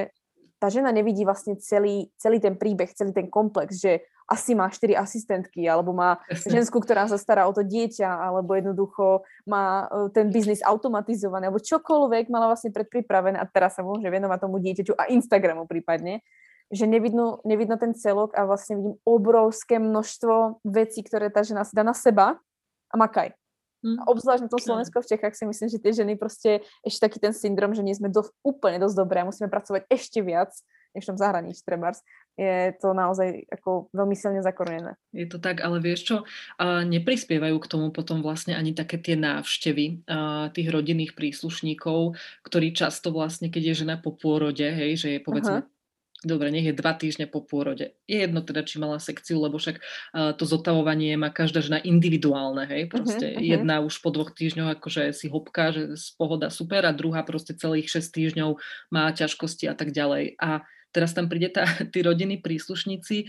tá 0.61 0.69
žena 0.69 0.93
nevidí 0.93 1.25
vlastne 1.25 1.57
celý, 1.57 2.13
celý 2.21 2.37
ten 2.37 2.53
príbeh, 2.53 2.93
celý 2.93 3.09
ten 3.17 3.25
komplex, 3.25 3.81
že 3.81 4.05
asi 4.31 4.55
má 4.55 4.71
štyri 4.71 4.95
asistentky, 4.95 5.67
alebo 5.67 5.91
má 5.91 6.23
žensku, 6.31 6.79
ktorá 6.79 7.11
sa 7.11 7.19
stará 7.19 7.43
o 7.43 7.51
to 7.51 7.67
dieťa, 7.67 8.07
alebo 8.07 8.55
jednoducho 8.55 9.27
má 9.43 9.91
e, 9.91 10.15
ten 10.15 10.31
biznis 10.31 10.63
automatizovaný, 10.63 11.51
alebo 11.51 11.59
čokoľvek 11.59 12.31
mala 12.31 12.47
vlastne 12.47 12.71
predpripravené 12.71 13.35
a 13.35 13.43
teraz 13.43 13.75
sa 13.75 13.83
môže 13.83 14.07
venovať 14.07 14.39
tomu 14.39 14.63
dieťaťu 14.63 14.95
a 14.95 15.11
Instagramu 15.11 15.67
prípadne, 15.67 16.23
že 16.71 16.87
nevidno, 16.87 17.43
nevidno 17.43 17.75
ten 17.75 17.91
celok 17.91 18.31
a 18.39 18.47
vlastne 18.47 18.79
vidím 18.79 18.95
obrovské 19.03 19.75
množstvo 19.75 20.63
vecí, 20.63 21.03
ktoré 21.03 21.27
tá 21.27 21.43
žena 21.43 21.67
si 21.67 21.75
dá 21.75 21.83
na 21.83 21.91
seba 21.91 22.39
a 22.87 22.95
makaj. 22.95 23.35
Mm. 23.81 23.97
A 23.97 24.01
obzvlášť 24.13 24.45
na 24.45 24.51
tom 24.53 24.61
Slovensku 24.61 25.01
v 25.01 25.09
Čechách 25.09 25.35
si 25.35 25.43
myslím, 25.43 25.67
že 25.67 25.81
tie 25.81 25.91
ženy 25.91 26.13
proste 26.15 26.61
ešte 26.85 27.01
taký 27.09 27.17
ten 27.17 27.33
syndrom, 27.33 27.73
že 27.73 27.81
nie 27.81 27.97
sme 27.97 28.07
do, 28.13 28.23
úplne 28.45 28.77
dosť 28.77 28.95
dobré 28.95 29.25
a 29.25 29.27
musíme 29.27 29.49
pracovať 29.49 29.89
ešte 29.89 30.21
viac, 30.21 30.53
než 30.93 31.07
v 31.07 31.09
tom 31.11 31.17
zahraničí 31.19 31.65
trebárs, 31.65 32.05
je 32.39 32.73
to 32.79 32.95
naozaj 32.95 33.43
ako 33.51 33.91
veľmi 33.91 34.15
silne 34.15 34.41
zakorenené. 34.41 34.95
Je 35.11 35.27
to 35.27 35.37
tak, 35.37 35.61
ale 35.61 35.83
vieš 35.83 36.01
čo, 36.07 36.15
neprispievajú 36.63 37.57
k 37.59 37.69
tomu 37.69 37.87
potom 37.91 38.23
vlastne 38.23 38.55
ani 38.55 38.71
také 38.71 38.97
tie 38.97 39.19
návštevy 39.19 40.07
tých 40.55 40.67
rodinných 40.71 41.13
príslušníkov, 41.13 42.15
ktorí 42.47 42.71
často 42.71 43.11
vlastne, 43.11 43.51
keď 43.51 43.71
je 43.71 43.79
žena 43.85 43.95
po 43.99 44.15
pôrode, 44.15 44.63
hej, 44.63 44.97
že 44.97 45.07
je 45.17 45.19
povedzme 45.21 45.59
uh-huh 45.61 45.79
dobre, 46.21 46.53
nech 46.53 46.69
je 46.69 46.77
dva 46.77 46.93
týždne 46.93 47.25
po 47.25 47.41
pôrode. 47.41 47.97
Je 48.05 48.17
jedno 48.21 48.45
teda, 48.45 48.61
či 48.61 48.77
mala 48.77 49.01
sekciu, 49.01 49.41
lebo 49.41 49.57
však 49.57 49.81
uh, 49.81 50.31
to 50.37 50.45
zotavovanie 50.45 51.17
má 51.17 51.33
každá 51.33 51.65
žena 51.65 51.81
individuálne, 51.81 52.69
hej, 52.69 52.85
mhm, 52.87 52.89
proste 52.89 53.25
uh-huh, 53.33 53.41
uh-huh. 53.41 53.53
jedna 53.57 53.75
už 53.81 53.93
po 53.99 54.13
dvoch 54.13 54.31
týždňoch 54.31 54.77
akože 54.79 55.17
si 55.17 55.27
hopká, 55.27 55.73
že 55.73 55.97
z 55.97 56.07
pohoda 56.15 56.53
super 56.53 56.85
a 56.85 56.93
druhá 56.93 57.25
proste 57.25 57.57
celých 57.57 57.89
6 57.89 58.13
týždňov 58.13 58.49
má 58.93 59.09
ťažkosti 59.11 59.65
a 59.65 59.73
tak 59.73 59.91
ďalej. 59.91 60.37
A 60.37 60.61
teraz 60.91 61.15
tam 61.15 61.31
príde 61.31 61.51
tá, 61.51 61.65
tí 61.93 61.99
rodiny 62.03 62.39
príslušníci 62.43 63.27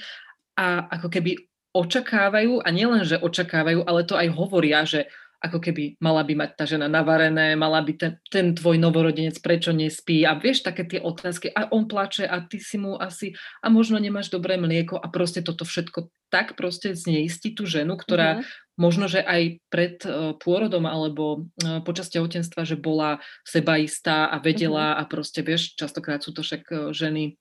a 0.58 0.86
ako 0.92 1.08
keby 1.08 1.38
očakávajú, 1.72 2.60
a 2.60 2.68
nielen, 2.68 3.08
že 3.08 3.16
očakávajú, 3.16 3.88
ale 3.88 4.04
to 4.04 4.12
aj 4.12 4.28
hovoria, 4.28 4.84
že 4.84 5.08
ako 5.42 5.58
keby 5.58 5.98
mala 5.98 6.22
by 6.22 6.38
mať 6.38 6.50
tá 6.54 6.64
žena 6.64 6.86
navarené, 6.86 7.58
mala 7.58 7.82
by 7.82 7.92
ten, 7.98 8.12
ten 8.30 8.54
tvoj 8.54 8.78
novorodenec 8.78 9.34
prečo 9.42 9.74
nespí 9.74 10.22
a 10.22 10.38
vieš 10.38 10.62
také 10.62 10.86
tie 10.86 11.02
otázky 11.02 11.50
a 11.50 11.66
on 11.74 11.90
plače 11.90 12.30
a 12.30 12.46
ty 12.46 12.62
si 12.62 12.78
mu 12.78 12.94
asi 12.94 13.34
a 13.58 13.66
možno 13.66 13.98
nemáš 13.98 14.30
dobré 14.30 14.54
mlieko 14.54 14.94
a 14.94 15.10
proste 15.10 15.42
toto 15.42 15.66
všetko 15.66 16.14
tak 16.30 16.54
proste 16.54 16.94
zneistí 16.94 17.52
tú 17.52 17.66
ženu, 17.66 17.98
ktorá 17.98 18.40
mm-hmm. 18.40 18.78
možno, 18.78 19.10
že 19.10 19.20
aj 19.20 19.58
pred 19.66 19.98
uh, 20.06 20.38
pôrodom 20.38 20.86
alebo 20.86 21.50
uh, 21.60 21.82
počas 21.82 22.06
tehotenstva, 22.08 22.62
že 22.62 22.78
bola 22.78 23.18
sebaistá 23.42 24.30
a 24.30 24.38
vedela 24.38 24.94
mm-hmm. 24.94 25.00
a 25.02 25.10
proste 25.10 25.42
vieš, 25.42 25.74
častokrát 25.74 26.22
sú 26.22 26.30
to 26.30 26.46
však 26.46 26.62
uh, 26.70 26.78
ženy 26.94 27.34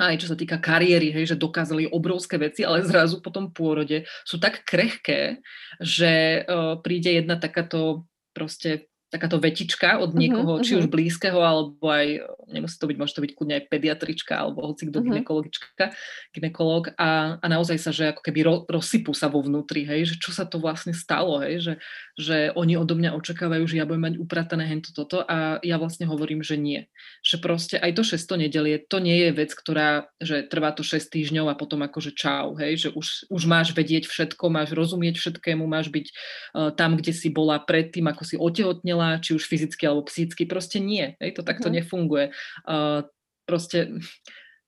aj 0.00 0.24
čo 0.24 0.26
sa 0.32 0.36
týka 0.36 0.58
kariéry, 0.58 1.12
hej, 1.12 1.34
že 1.34 1.36
dokázali 1.38 1.92
obrovské 1.92 2.40
veci, 2.40 2.64
ale 2.64 2.82
zrazu 2.82 3.20
po 3.20 3.30
tom 3.30 3.52
pôrode 3.52 4.08
sú 4.24 4.40
tak 4.40 4.64
krehké, 4.64 5.44
že 5.78 6.42
uh, 6.42 6.80
príde 6.80 7.20
jedna 7.20 7.36
takáto 7.36 8.08
proste 8.34 8.89
takáto 9.10 9.42
vetička 9.42 9.98
od 9.98 10.14
mhm, 10.14 10.18
niekoho, 10.22 10.52
uh-huh, 10.56 10.64
či 10.64 10.78
už 10.78 10.86
blízkeho, 10.86 11.42
alebo 11.42 11.82
aj, 11.90 12.22
nemusí 12.46 12.78
to 12.78 12.86
byť, 12.86 12.96
môže 12.96 13.14
to 13.18 13.24
byť 13.26 13.32
kľudne 13.34 13.54
aj 13.58 13.64
pediatrička, 13.66 14.32
alebo 14.38 14.62
hoci 14.70 14.86
kto 14.86 15.02
uh-huh. 15.02 15.08
ginekologička, 15.10 15.84
ginekolog 16.30 16.94
a, 16.94 17.36
a 17.42 17.46
naozaj 17.50 17.78
sa, 17.82 17.90
že 17.90 18.14
ako 18.14 18.22
keby 18.22 18.40
ro, 18.46 18.54
rozsypú 18.70 19.10
sa 19.10 19.26
vo 19.26 19.42
vnútri, 19.42 19.82
hej, 19.82 20.14
že 20.14 20.16
čo 20.22 20.30
sa 20.30 20.46
to 20.46 20.62
vlastne 20.62 20.94
stalo, 20.94 21.42
hej, 21.42 21.58
že, 21.58 21.74
že 22.14 22.36
oni 22.54 22.78
odo 22.78 22.94
mňa 22.94 23.18
očakávajú, 23.18 23.66
že 23.66 23.82
ja 23.82 23.84
budem 23.84 24.14
mať 24.14 24.16
upratané 24.22 24.70
hento 24.70 24.94
toto 24.94 25.26
a 25.26 25.58
ja 25.66 25.74
vlastne 25.74 26.06
hovorím, 26.06 26.46
že 26.46 26.54
nie. 26.54 26.86
Že 27.26 27.36
proste 27.42 27.76
aj 27.82 27.98
to 27.98 28.02
600 28.06 28.46
nedelie, 28.46 28.78
to 28.78 29.02
nie 29.02 29.26
je 29.26 29.30
vec, 29.34 29.50
ktorá, 29.50 30.06
že 30.22 30.46
trvá 30.46 30.70
to 30.70 30.86
6 30.86 31.02
týždňov 31.10 31.50
a 31.50 31.58
potom 31.58 31.82
akože 31.82 32.14
čau, 32.14 32.54
hej, 32.62 32.86
že 32.86 32.88
už, 32.94 33.26
už 33.26 33.42
máš 33.50 33.74
vedieť 33.74 34.06
všetko, 34.06 34.54
máš 34.54 34.70
rozumieť 34.70 35.18
všetkému, 35.18 35.66
máš 35.66 35.90
byť 35.90 36.06
uh, 36.06 36.70
tam, 36.78 36.94
kde 36.94 37.10
si 37.10 37.26
bola 37.26 37.58
predtým, 37.58 38.06
ako 38.06 38.22
si 38.22 38.38
otehotnela 38.38 38.99
zranila, 39.00 39.22
či 39.22 39.32
už 39.34 39.48
fyzicky 39.48 39.88
alebo 39.88 40.06
psychicky, 40.06 40.44
proste 40.44 40.78
nie. 40.78 41.16
Hej, 41.18 41.40
to 41.40 41.42
takto 41.42 41.72
mm. 41.72 41.74
nefunguje. 41.80 42.36
Uh, 42.68 43.08
proste 43.48 44.00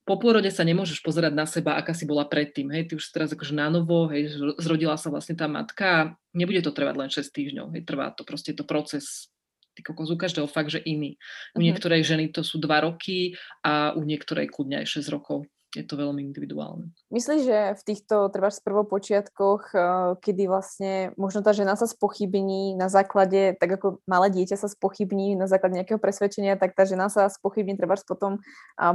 po 0.02 0.18
pôrode 0.18 0.50
sa 0.50 0.66
nemôžeš 0.66 0.98
pozerať 1.04 1.32
na 1.36 1.46
seba, 1.46 1.78
aká 1.78 1.94
si 1.94 2.08
bola 2.08 2.26
predtým. 2.26 2.72
Hej, 2.72 2.90
ty 2.90 2.92
už 2.98 3.04
teraz 3.14 3.30
akože 3.30 3.54
na 3.54 3.70
novo, 3.70 4.10
hej, 4.10 4.34
zrodila 4.58 4.98
sa 4.98 5.12
vlastne 5.12 5.38
tá 5.38 5.46
matka 5.46 5.86
a 5.86 6.08
nebude 6.34 6.58
to 6.64 6.74
trvať 6.74 6.94
len 6.98 7.10
6 7.12 7.22
týždňov. 7.22 7.66
Hej, 7.76 7.82
trvá 7.86 8.10
to 8.10 8.26
proste 8.26 8.56
to 8.56 8.64
proces 8.66 9.30
ty 9.72 9.80
kokos, 9.80 10.12
u 10.12 10.20
každého 10.20 10.44
fakt, 10.52 10.68
že 10.68 10.84
iný. 10.84 11.16
U 11.16 11.56
mm-hmm. 11.56 11.64
niektorej 11.64 12.02
ženy 12.04 12.24
to 12.28 12.44
sú 12.44 12.60
2 12.60 12.68
roky 12.84 13.38
a 13.64 13.96
u 13.96 14.04
niektorej 14.04 14.52
kľudne 14.52 14.84
aj 14.84 15.00
6 15.00 15.08
rokov 15.08 15.48
je 15.72 15.84
to 15.88 15.96
veľmi 15.96 16.20
individuálne. 16.20 16.92
Myslíš, 17.08 17.40
že 17.48 17.58
v 17.80 17.82
týchto 17.82 18.28
treba 18.28 18.52
z 18.52 18.60
prvopočiatkoch, 18.60 19.62
eh, 19.72 19.80
kedy 20.20 20.44
vlastne 20.44 20.92
možno 21.16 21.40
tá 21.40 21.56
žena 21.56 21.74
sa 21.80 21.88
spochybní 21.88 22.76
na 22.76 22.92
základe, 22.92 23.56
tak 23.56 23.80
ako 23.80 24.04
malé 24.04 24.28
dieťa 24.28 24.60
sa 24.60 24.68
spochybní 24.68 25.34
na 25.34 25.48
základe 25.48 25.80
nejakého 25.80 25.96
presvedčenia, 25.96 26.60
tak 26.60 26.76
tá 26.76 26.84
žena 26.84 27.08
sa 27.08 27.32
spochybní 27.32 27.80
treba 27.80 27.96
potom 28.02 28.42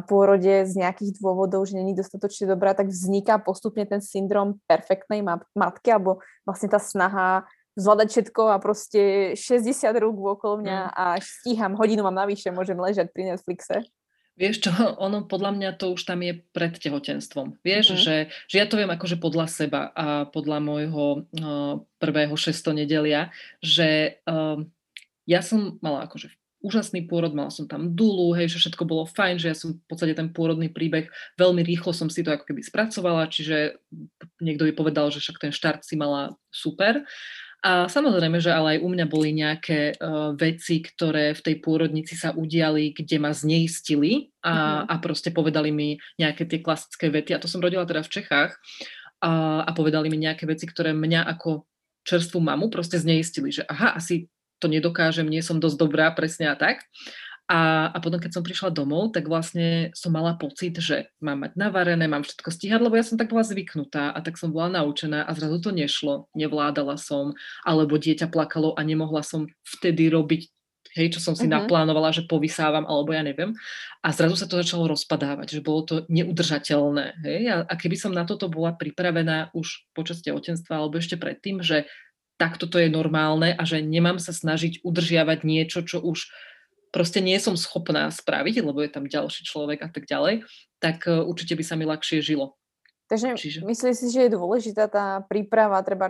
pôrode 0.05 0.67
z 0.67 0.73
nejakých 0.77 1.17
dôvodov, 1.17 1.65
že 1.65 1.79
není 1.79 1.95
dostatočne 1.95 2.49
dobrá, 2.49 2.75
tak 2.77 2.91
vzniká 2.91 3.39
postupne 3.39 3.87
ten 3.87 4.03
syndrom 4.03 4.59
perfektnej 4.67 5.23
matky, 5.55 5.89
alebo 5.89 6.19
vlastne 6.43 6.69
tá 6.69 6.77
snaha 6.77 7.47
zvládať 7.77 8.07
všetko 8.09 8.41
a 8.51 8.57
proste 8.57 9.01
60 9.37 9.85
rúk 10.01 10.17
okolo 10.41 10.65
mňa 10.65 10.79
mm. 10.89 10.93
a 10.97 11.05
stíham, 11.21 11.77
hodinu 11.77 12.01
mám 12.01 12.17
navyše, 12.17 12.49
môžem 12.49 12.75
ležať 12.75 13.13
pri 13.13 13.33
Netflixe. 13.33 13.85
Vieš 14.37 14.69
čo, 14.69 14.71
ono 15.05 15.25
podľa 15.25 15.51
mňa 15.57 15.69
to 15.81 15.97
už 15.97 16.05
tam 16.05 16.21
je 16.21 16.37
pred 16.53 16.77
tehotenstvom. 16.77 17.57
Vieš, 17.65 17.85
mm. 17.93 17.99
že, 17.99 18.15
že 18.45 18.55
ja 18.55 18.65
to 18.69 18.77
viem 18.77 18.93
akože 18.93 19.17
podľa 19.17 19.49
seba 19.49 19.89
a 19.97 20.29
podľa 20.29 20.57
môjho 20.61 21.05
uh, 21.25 21.81
prvého 21.97 22.37
šesto 22.37 22.71
nedelia, 22.71 23.33
že 23.59 24.21
uh, 24.29 24.61
ja 25.25 25.41
som 25.41 25.81
mala 25.81 26.05
akože 26.05 26.31
úžasný 26.57 27.05
pôrod, 27.05 27.37
mala 27.37 27.53
som 27.53 27.69
tam 27.69 27.93
dulu, 27.93 28.33
hej, 28.33 28.49
že 28.49 28.59
všetko 28.65 28.83
bolo 28.89 29.05
fajn, 29.05 29.35
že 29.37 29.47
ja 29.53 29.55
som 29.55 29.77
v 29.77 29.85
podstate 29.85 30.17
ten 30.17 30.33
pôrodný 30.33 30.73
príbeh 30.73 31.05
veľmi 31.37 31.61
rýchlo 31.61 31.93
som 31.93 32.09
si 32.09 32.25
to 32.25 32.33
ako 32.33 32.49
keby 32.49 32.65
spracovala, 32.65 33.29
čiže 33.29 33.77
niekto 34.41 34.65
by 34.65 34.73
povedal, 34.73 35.13
že 35.13 35.21
však 35.21 35.37
ten 35.37 35.53
štart 35.53 35.85
si 35.85 35.93
mala 35.93 36.33
super. 36.49 37.05
A 37.65 37.89
samozrejme, 37.89 38.37
že 38.37 38.53
ale 38.53 38.77
aj 38.77 38.83
u 38.85 38.89
mňa 38.93 39.05
boli 39.09 39.33
nejaké 39.33 39.97
uh, 39.97 40.31
veci, 40.37 40.77
ktoré 40.77 41.33
v 41.33 41.41
tej 41.41 41.55
pôrodnici 41.57 42.13
sa 42.13 42.29
udiali, 42.29 42.93
kde 42.93 43.17
ma 43.17 43.33
zneistili 43.33 44.29
a, 44.45 44.53
mm-hmm. 44.53 44.83
a 44.93 44.95
proste 45.01 45.29
povedali 45.33 45.73
mi 45.73 45.97
nejaké 46.21 46.45
tie 46.45 46.61
klasické 46.61 47.09
vety. 47.09 47.33
A 47.33 47.41
to 47.41 47.49
som 47.49 47.59
rodila 47.59 47.83
teda 47.89 48.05
v 48.05 48.13
Čechách. 48.13 48.53
A, 49.25 49.65
a 49.65 49.69
povedali 49.73 50.13
mi 50.13 50.21
nejaké 50.21 50.45
veci, 50.45 50.69
ktoré 50.69 50.93
mňa 50.93 51.25
ako 51.37 51.65
čerstvú 52.05 52.39
mamu 52.39 52.69
proste 52.69 53.01
zneistili, 53.01 53.49
že 53.49 53.65
aha, 53.65 53.97
asi 53.97 54.29
to 54.61 54.69
nedokážem, 54.69 55.25
nie 55.25 55.41
som 55.41 55.57
dosť 55.57 55.77
dobrá, 55.77 56.13
presne 56.13 56.49
a 56.49 56.55
tak. 56.55 56.85
A, 57.47 57.87
a 57.95 57.97
potom, 58.03 58.19
keď 58.19 58.35
som 58.35 58.43
prišla 58.43 58.75
domov, 58.75 59.15
tak 59.15 59.31
vlastne 59.31 59.95
som 59.95 60.11
mala 60.11 60.35
pocit, 60.35 60.75
že 60.83 61.15
mám 61.23 61.47
mať 61.47 61.55
navarené, 61.55 62.03
mám 62.03 62.27
všetko 62.27 62.51
stíhať, 62.51 62.83
lebo 62.83 62.99
ja 62.99 63.07
som 63.07 63.15
tak 63.15 63.31
bola 63.31 63.47
zvyknutá 63.47 64.11
a 64.11 64.19
tak 64.19 64.35
som 64.35 64.51
bola 64.51 64.83
naučená 64.83 65.23
a 65.23 65.31
zrazu 65.31 65.63
to 65.63 65.71
nešlo, 65.71 66.27
nevládala 66.35 66.99
som, 66.99 67.31
alebo 67.63 67.95
dieťa 67.95 68.27
plakalo 68.27 68.75
a 68.75 68.83
nemohla 68.83 69.23
som 69.23 69.47
vtedy 69.63 70.11
robiť 70.11 70.51
hej, 70.97 71.13
čo 71.13 71.19
som 71.21 71.37
si 71.37 71.45
uh-huh. 71.45 71.61
naplánovala, 71.61 72.09
že 72.09 72.25
povysávam, 72.25 72.83
alebo 72.89 73.13
ja 73.13 73.21
neviem. 73.21 73.53
A 74.01 74.09
zrazu 74.09 74.33
sa 74.33 74.49
to 74.49 74.57
začalo 74.57 74.89
rozpadávať, 74.89 75.59
že 75.59 75.61
bolo 75.61 75.85
to 75.85 75.95
neudržateľné. 76.09 77.21
Hej? 77.21 77.41
A, 77.53 77.55
a 77.69 77.73
keby 77.77 77.93
som 77.93 78.11
na 78.11 78.25
toto 78.25 78.49
bola 78.49 78.73
pripravená 78.73 79.53
už 79.53 79.87
počas 79.93 80.25
tehotenstva, 80.25 80.81
alebo 80.81 80.97
ešte 80.97 81.15
predtým, 81.15 81.61
že 81.61 81.85
takto 82.41 82.65
to 82.65 82.81
je 82.81 82.89
normálne 82.89 83.53
a 83.53 83.61
že 83.65 83.81
nemám 83.81 84.17
sa 84.17 84.33
snažiť 84.33 84.81
udržiavať 84.81 85.39
niečo, 85.45 85.85
čo 85.85 86.01
už 86.01 86.29
proste 86.97 87.21
nie 87.21 87.37
som 87.37 87.53
schopná 87.53 88.09
spraviť, 88.09 88.65
lebo 88.65 88.81
je 88.81 88.89
tam 88.89 89.05
ďalší 89.05 89.45
človek 89.45 89.85
a 89.85 89.89
tak 89.93 90.09
ďalej, 90.09 90.41
tak 90.81 91.05
e, 91.05 91.21
určite 91.21 91.53
by 91.53 91.61
sa 91.61 91.77
mi 91.77 91.85
ľahšie 91.85 92.25
žilo. 92.25 92.57
Takže 93.05 93.37
Čiže... 93.37 93.59
myslíš 93.61 93.95
si, 94.01 94.07
že 94.09 94.25
je 94.25 94.33
dôležitá 94.33 94.89
tá 94.89 95.21
príprava, 95.29 95.77
treba 95.85 96.09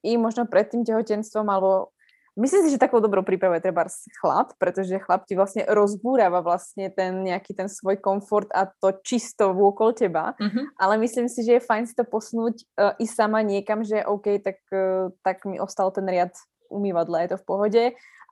i 0.00 0.16
možno 0.16 0.48
pred 0.48 0.72
tým 0.72 0.80
tehotenstvom, 0.80 1.44
alebo 1.44 1.92
myslím 2.40 2.64
si, 2.64 2.72
že 2.72 2.80
takou 2.80 3.04
dobrou 3.04 3.20
prípravou 3.20 3.54
je 3.60 3.68
treba 3.68 3.84
chlap, 4.18 4.56
pretože 4.56 4.96
chlap 5.04 5.28
ti 5.28 5.36
vlastne 5.36 5.68
rozbúrava 5.68 6.40
vlastne 6.40 6.88
ten 6.88 7.20
nejaký 7.20 7.52
ten 7.52 7.68
svoj 7.68 8.00
komfort 8.00 8.48
a 8.56 8.66
to 8.66 8.96
čisto 9.04 9.52
vôkol 9.52 9.92
teba, 9.92 10.32
uh-huh. 10.40 10.64
ale 10.80 10.98
myslím 11.04 11.28
si, 11.28 11.44
že 11.44 11.60
je 11.60 11.68
fajn 11.68 11.84
si 11.84 11.94
to 11.94 12.08
posunúť 12.08 12.64
uh, 12.80 12.96
i 12.96 13.04
sama 13.04 13.44
niekam, 13.44 13.84
že 13.84 14.02
OK, 14.02 14.40
tak, 14.40 14.58
uh, 14.72 15.12
tak 15.20 15.44
mi 15.44 15.60
ostal 15.60 15.92
ten 15.92 16.08
riad 16.08 16.32
umývadla, 16.72 17.28
je 17.28 17.30
to 17.36 17.38
v 17.38 17.46
pohode 17.46 17.84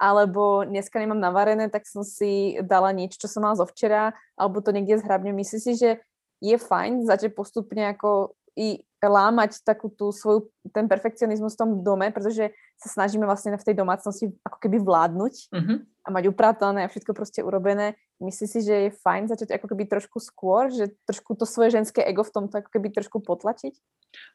alebo 0.03 0.67
dneska 0.67 0.99
nemám 0.99 1.23
navarené, 1.23 1.71
tak 1.71 1.87
som 1.87 2.03
si 2.03 2.59
dala 2.59 2.91
niečo, 2.91 3.23
čo 3.23 3.31
som 3.31 3.47
mala 3.47 3.55
zo 3.55 3.71
včera, 3.71 4.11
alebo 4.35 4.59
to 4.59 4.75
niekde 4.75 4.99
zhrabne. 4.99 5.31
Myslím 5.31 5.62
si, 5.62 5.73
že 5.79 6.03
je 6.43 6.59
fajn 6.59 7.07
začať 7.07 7.31
postupne 7.38 7.95
ako 7.95 8.35
i 8.59 8.83
lámať 8.99 9.62
takú 9.62 9.91
tú 9.91 10.11
svoju, 10.11 10.51
ten 10.71 10.87
perfekcionizmus 10.91 11.55
v 11.55 11.61
tom 11.62 11.71
dome, 11.87 12.11
pretože 12.11 12.51
sa 12.79 12.88
snažíme 12.91 13.27
vlastne 13.27 13.55
v 13.55 13.67
tej 13.67 13.75
domácnosti 13.79 14.31
ako 14.43 14.59
keby 14.59 14.83
vládnuť 14.83 15.35
uh-huh. 15.51 15.79
a 15.83 16.09
mať 16.11 16.25
upratané 16.31 16.87
a 16.87 16.91
všetko 16.91 17.15
proste 17.15 17.41
urobené. 17.43 17.95
Myslíš 18.23 18.49
si, 18.55 18.61
že 18.63 18.75
je 18.87 18.99
fajn 19.03 19.35
začať 19.35 19.59
ako 19.59 19.67
keby 19.75 19.91
trošku 19.91 20.23
skôr, 20.23 20.71
že 20.71 20.95
trošku 21.11 21.35
to 21.35 21.43
svoje 21.43 21.75
ženské 21.75 22.07
ego 22.07 22.23
v 22.23 22.31
tomto 22.31 22.63
ako 22.63 22.71
keby 22.71 22.95
trošku 22.95 23.19
potlačiť? 23.19 23.75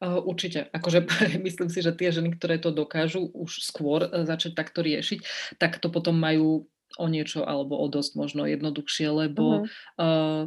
Uh, 0.03 0.19
určite. 0.21 0.67
Akože 0.75 1.07
myslím 1.47 1.69
si, 1.71 1.79
že 1.79 1.95
tie 1.95 2.11
ženy, 2.11 2.35
ktoré 2.35 2.59
to 2.59 2.75
dokážu 2.75 3.23
už 3.31 3.63
skôr 3.63 4.05
uh, 4.05 4.27
začať 4.27 4.59
takto 4.59 4.83
riešiť, 4.83 5.23
tak 5.55 5.79
to 5.79 5.87
potom 5.87 6.19
majú 6.19 6.67
o 6.97 7.05
niečo 7.07 7.43
alebo 7.43 7.79
o 7.79 7.85
dosť 7.87 8.15
možno 8.15 8.43
jednoduchšie, 8.47 9.07
lebo 9.11 9.63
uh-huh. 9.63 9.67
uh, 9.99 10.43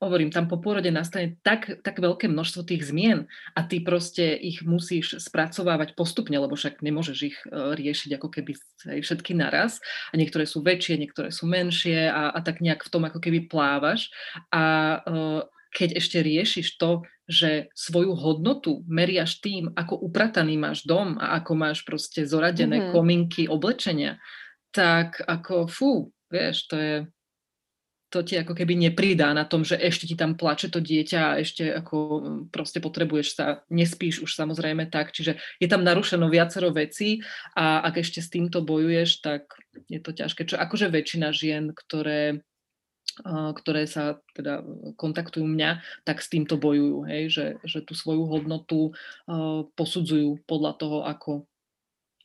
hovorím, 0.00 0.28
tam 0.28 0.48
po 0.48 0.60
pôrode 0.60 0.88
nastane 0.92 1.40
tak, 1.40 1.80
tak 1.80 1.96
veľké 2.00 2.28
množstvo 2.28 2.68
tých 2.68 2.88
zmien 2.88 3.24
a 3.56 3.60
ty 3.64 3.80
proste 3.80 4.36
ich 4.36 4.60
musíš 4.60 5.20
spracovávať 5.22 5.96
postupne, 5.96 6.36
lebo 6.36 6.56
však 6.56 6.84
nemôžeš 6.84 7.18
ich 7.24 7.38
uh, 7.48 7.72
riešiť 7.72 8.20
ako 8.20 8.28
keby 8.28 8.52
všetky 9.00 9.32
naraz 9.32 9.80
a 10.12 10.20
niektoré 10.20 10.44
sú 10.44 10.60
väčšie, 10.60 11.00
niektoré 11.00 11.32
sú 11.32 11.48
menšie 11.48 12.08
a, 12.12 12.32
a 12.32 12.38
tak 12.44 12.60
nejak 12.60 12.84
v 12.84 12.92
tom 12.92 13.08
ako 13.08 13.18
keby 13.22 13.48
plávaš 13.48 14.12
a 14.52 14.64
uh, 15.02 15.40
keď 15.76 16.00
ešte 16.00 16.24
riešiš 16.24 16.80
to, 16.80 17.04
že 17.28 17.68
svoju 17.74 18.16
hodnotu 18.16 18.86
meriaš 18.86 19.42
tým, 19.42 19.74
ako 19.74 19.98
uprataný 20.08 20.56
máš 20.56 20.86
dom 20.88 21.20
a 21.20 21.36
ako 21.42 21.52
máš 21.58 21.82
proste 21.84 22.24
zoradené 22.24 22.80
mm-hmm. 22.80 22.94
kominky 22.94 23.42
oblečenia, 23.50 24.16
tak 24.70 25.20
ako 25.20 25.66
fú, 25.66 25.92
vieš, 26.30 26.70
to 26.70 26.76
je 26.78 26.94
to 28.16 28.24
ti 28.24 28.40
ako 28.40 28.56
keby 28.56 28.80
nepridá 28.80 29.36
na 29.36 29.44
tom, 29.44 29.60
že 29.60 29.76
ešte 29.76 30.08
ti 30.08 30.16
tam 30.16 30.40
plače 30.40 30.72
to 30.72 30.80
dieťa 30.80 31.20
a 31.20 31.38
ešte 31.44 31.68
ako 31.68 31.96
mm, 32.00 32.42
proste 32.48 32.80
potrebuješ 32.80 33.28
sa, 33.36 33.60
nespíš 33.68 34.24
už 34.24 34.32
samozrejme 34.32 34.88
tak, 34.88 35.12
čiže 35.12 35.36
je 35.60 35.68
tam 35.68 35.84
narušeno 35.84 36.32
viacero 36.32 36.72
vecí 36.72 37.20
a 37.52 37.84
ak 37.84 38.00
ešte 38.00 38.24
s 38.24 38.32
týmto 38.32 38.64
bojuješ, 38.64 39.20
tak 39.20 39.52
je 39.92 40.00
to 40.00 40.16
ťažké. 40.16 40.48
Čo 40.48 40.56
akože 40.56 40.88
väčšina 40.88 41.28
žien, 41.36 41.76
ktoré 41.76 42.40
ktoré 43.24 43.88
sa 43.88 44.20
teda 44.36 44.60
kontaktujú 45.00 45.48
mňa, 45.48 45.80
tak 46.04 46.20
s 46.20 46.28
týmto 46.28 46.60
bojujú, 46.60 47.08
hej, 47.08 47.32
že, 47.32 47.46
že 47.64 47.80
tú 47.80 47.96
svoju 47.96 48.28
hodnotu 48.28 48.92
uh, 48.92 49.64
posudzujú 49.72 50.44
podľa 50.44 50.72
toho, 50.76 50.98
ako 51.08 51.48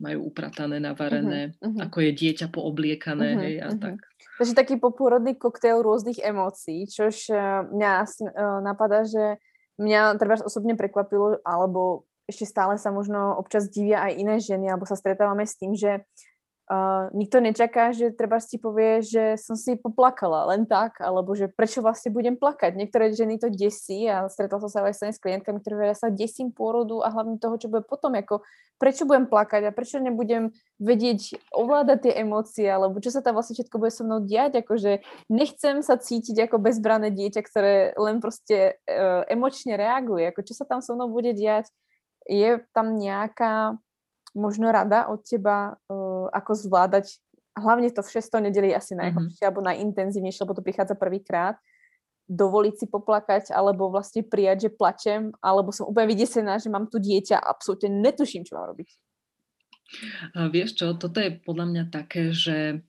majú 0.02 0.34
upratané, 0.34 0.82
navarené, 0.82 1.54
uh-huh, 1.56 1.70
uh-huh. 1.70 1.86
ako 1.86 1.98
je 2.02 2.12
dieťa 2.18 2.48
poobliekané, 2.50 3.30
uh-huh, 3.38 3.44
hej, 3.46 3.56
a 3.62 3.68
uh-huh. 3.70 3.82
tak. 3.82 3.98
Takže 4.42 4.58
taký 4.58 4.76
popôrodný 4.82 5.38
koktejl 5.38 5.86
rôznych 5.86 6.18
emócií, 6.18 6.90
čož 6.90 7.30
uh, 7.30 7.70
mňa 7.70 7.92
uh, 8.02 8.60
napadá, 8.66 9.06
že 9.06 9.38
mňa 9.78 10.18
treba 10.18 10.42
osobne 10.42 10.74
prekvapilo, 10.74 11.38
alebo 11.46 12.10
ešte 12.26 12.50
stále 12.50 12.82
sa 12.82 12.90
možno 12.90 13.38
občas 13.38 13.70
divia 13.70 14.02
aj 14.02 14.14
iné 14.18 14.36
ženy, 14.42 14.74
alebo 14.74 14.90
sa 14.90 14.98
stretávame 14.98 15.46
s 15.46 15.58
tým, 15.62 15.78
že 15.78 16.02
Uh, 16.72 17.12
nikto 17.12 17.44
nečaká, 17.44 17.92
že 17.92 18.16
treba 18.16 18.40
si 18.40 18.56
povie, 18.56 19.04
že 19.04 19.36
som 19.36 19.60
si 19.60 19.76
poplakala 19.76 20.56
len 20.56 20.64
tak, 20.64 21.04
alebo 21.04 21.36
že 21.36 21.52
prečo 21.52 21.84
vlastne 21.84 22.16
budem 22.16 22.40
plakať. 22.40 22.80
Niektoré 22.80 23.12
ženy 23.12 23.44
to 23.44 23.52
desí 23.52 24.08
a 24.08 24.32
stretla 24.32 24.56
som 24.64 24.72
sa 24.72 24.88
aj 24.88 25.04
s 25.04 25.20
klientkami, 25.20 25.60
ktoré 25.60 25.92
ja 25.92 25.98
sa 26.00 26.08
desím 26.08 26.56
pôrodu 26.56 27.04
a 27.04 27.12
hlavne 27.12 27.44
toho, 27.44 27.60
čo 27.60 27.68
bude 27.68 27.84
potom, 27.84 28.16
ako 28.16 28.48
prečo 28.80 29.04
budem 29.04 29.28
plakať 29.28 29.68
a 29.68 29.76
prečo 29.76 30.00
nebudem 30.00 30.56
vedieť 30.80 31.44
ovládať 31.52 32.08
tie 32.08 32.14
emócie, 32.24 32.72
alebo 32.72 33.04
čo 33.04 33.12
sa 33.12 33.20
tam 33.20 33.36
vlastne 33.36 33.60
všetko 33.60 33.76
bude 33.76 33.92
so 33.92 34.08
mnou 34.08 34.24
diať, 34.24 34.64
akože 34.64 35.04
nechcem 35.28 35.84
sa 35.84 36.00
cítiť 36.00 36.48
ako 36.48 36.56
bezbrané 36.56 37.12
dieťa, 37.12 37.42
ktoré 37.52 37.92
len 38.00 38.24
proste 38.24 38.80
uh, 38.88 39.28
emočne 39.28 39.76
reaguje, 39.76 40.24
ako 40.32 40.48
čo 40.48 40.56
sa 40.56 40.64
tam 40.64 40.80
so 40.80 40.96
mnou 40.96 41.12
bude 41.12 41.36
diať. 41.36 41.68
Je 42.32 42.64
tam 42.72 42.96
nejaká 42.96 43.76
možno 44.32 44.72
rada 44.72 45.08
od 45.12 45.24
teba, 45.24 45.76
uh, 45.92 46.28
ako 46.32 46.52
zvládať 46.56 47.20
hlavne 47.58 47.92
to 47.92 48.00
v 48.00 48.14
600 48.16 48.48
nedeli 48.48 48.72
asi 48.72 48.96
najhoršie, 48.96 49.44
mm-hmm. 49.44 49.48
alebo 49.48 49.68
najintenzívnejšie, 49.68 50.44
lebo 50.48 50.56
to 50.56 50.64
prichádza 50.64 50.96
prvýkrát, 50.96 51.60
dovoliť 52.32 52.74
si 52.80 52.86
poplakať, 52.88 53.52
alebo 53.52 53.92
vlastne 53.92 54.24
prijať, 54.24 54.68
že 54.68 54.70
plačem, 54.72 55.36
alebo 55.44 55.76
som 55.76 55.92
úplne 55.92 56.16
vydesená, 56.16 56.56
že 56.64 56.72
mám 56.72 56.88
tu 56.88 56.96
dieťa 56.96 57.36
a 57.36 57.50
absolútne 57.52 57.92
netuším, 57.92 58.48
čo 58.48 58.56
mám 58.56 58.72
robiť. 58.72 58.90
A 60.40 60.48
vieš 60.48 60.80
čo, 60.80 60.96
toto 60.96 61.20
je 61.20 61.36
podľa 61.44 61.66
mňa 61.68 61.84
také, 61.92 62.32
že 62.32 62.80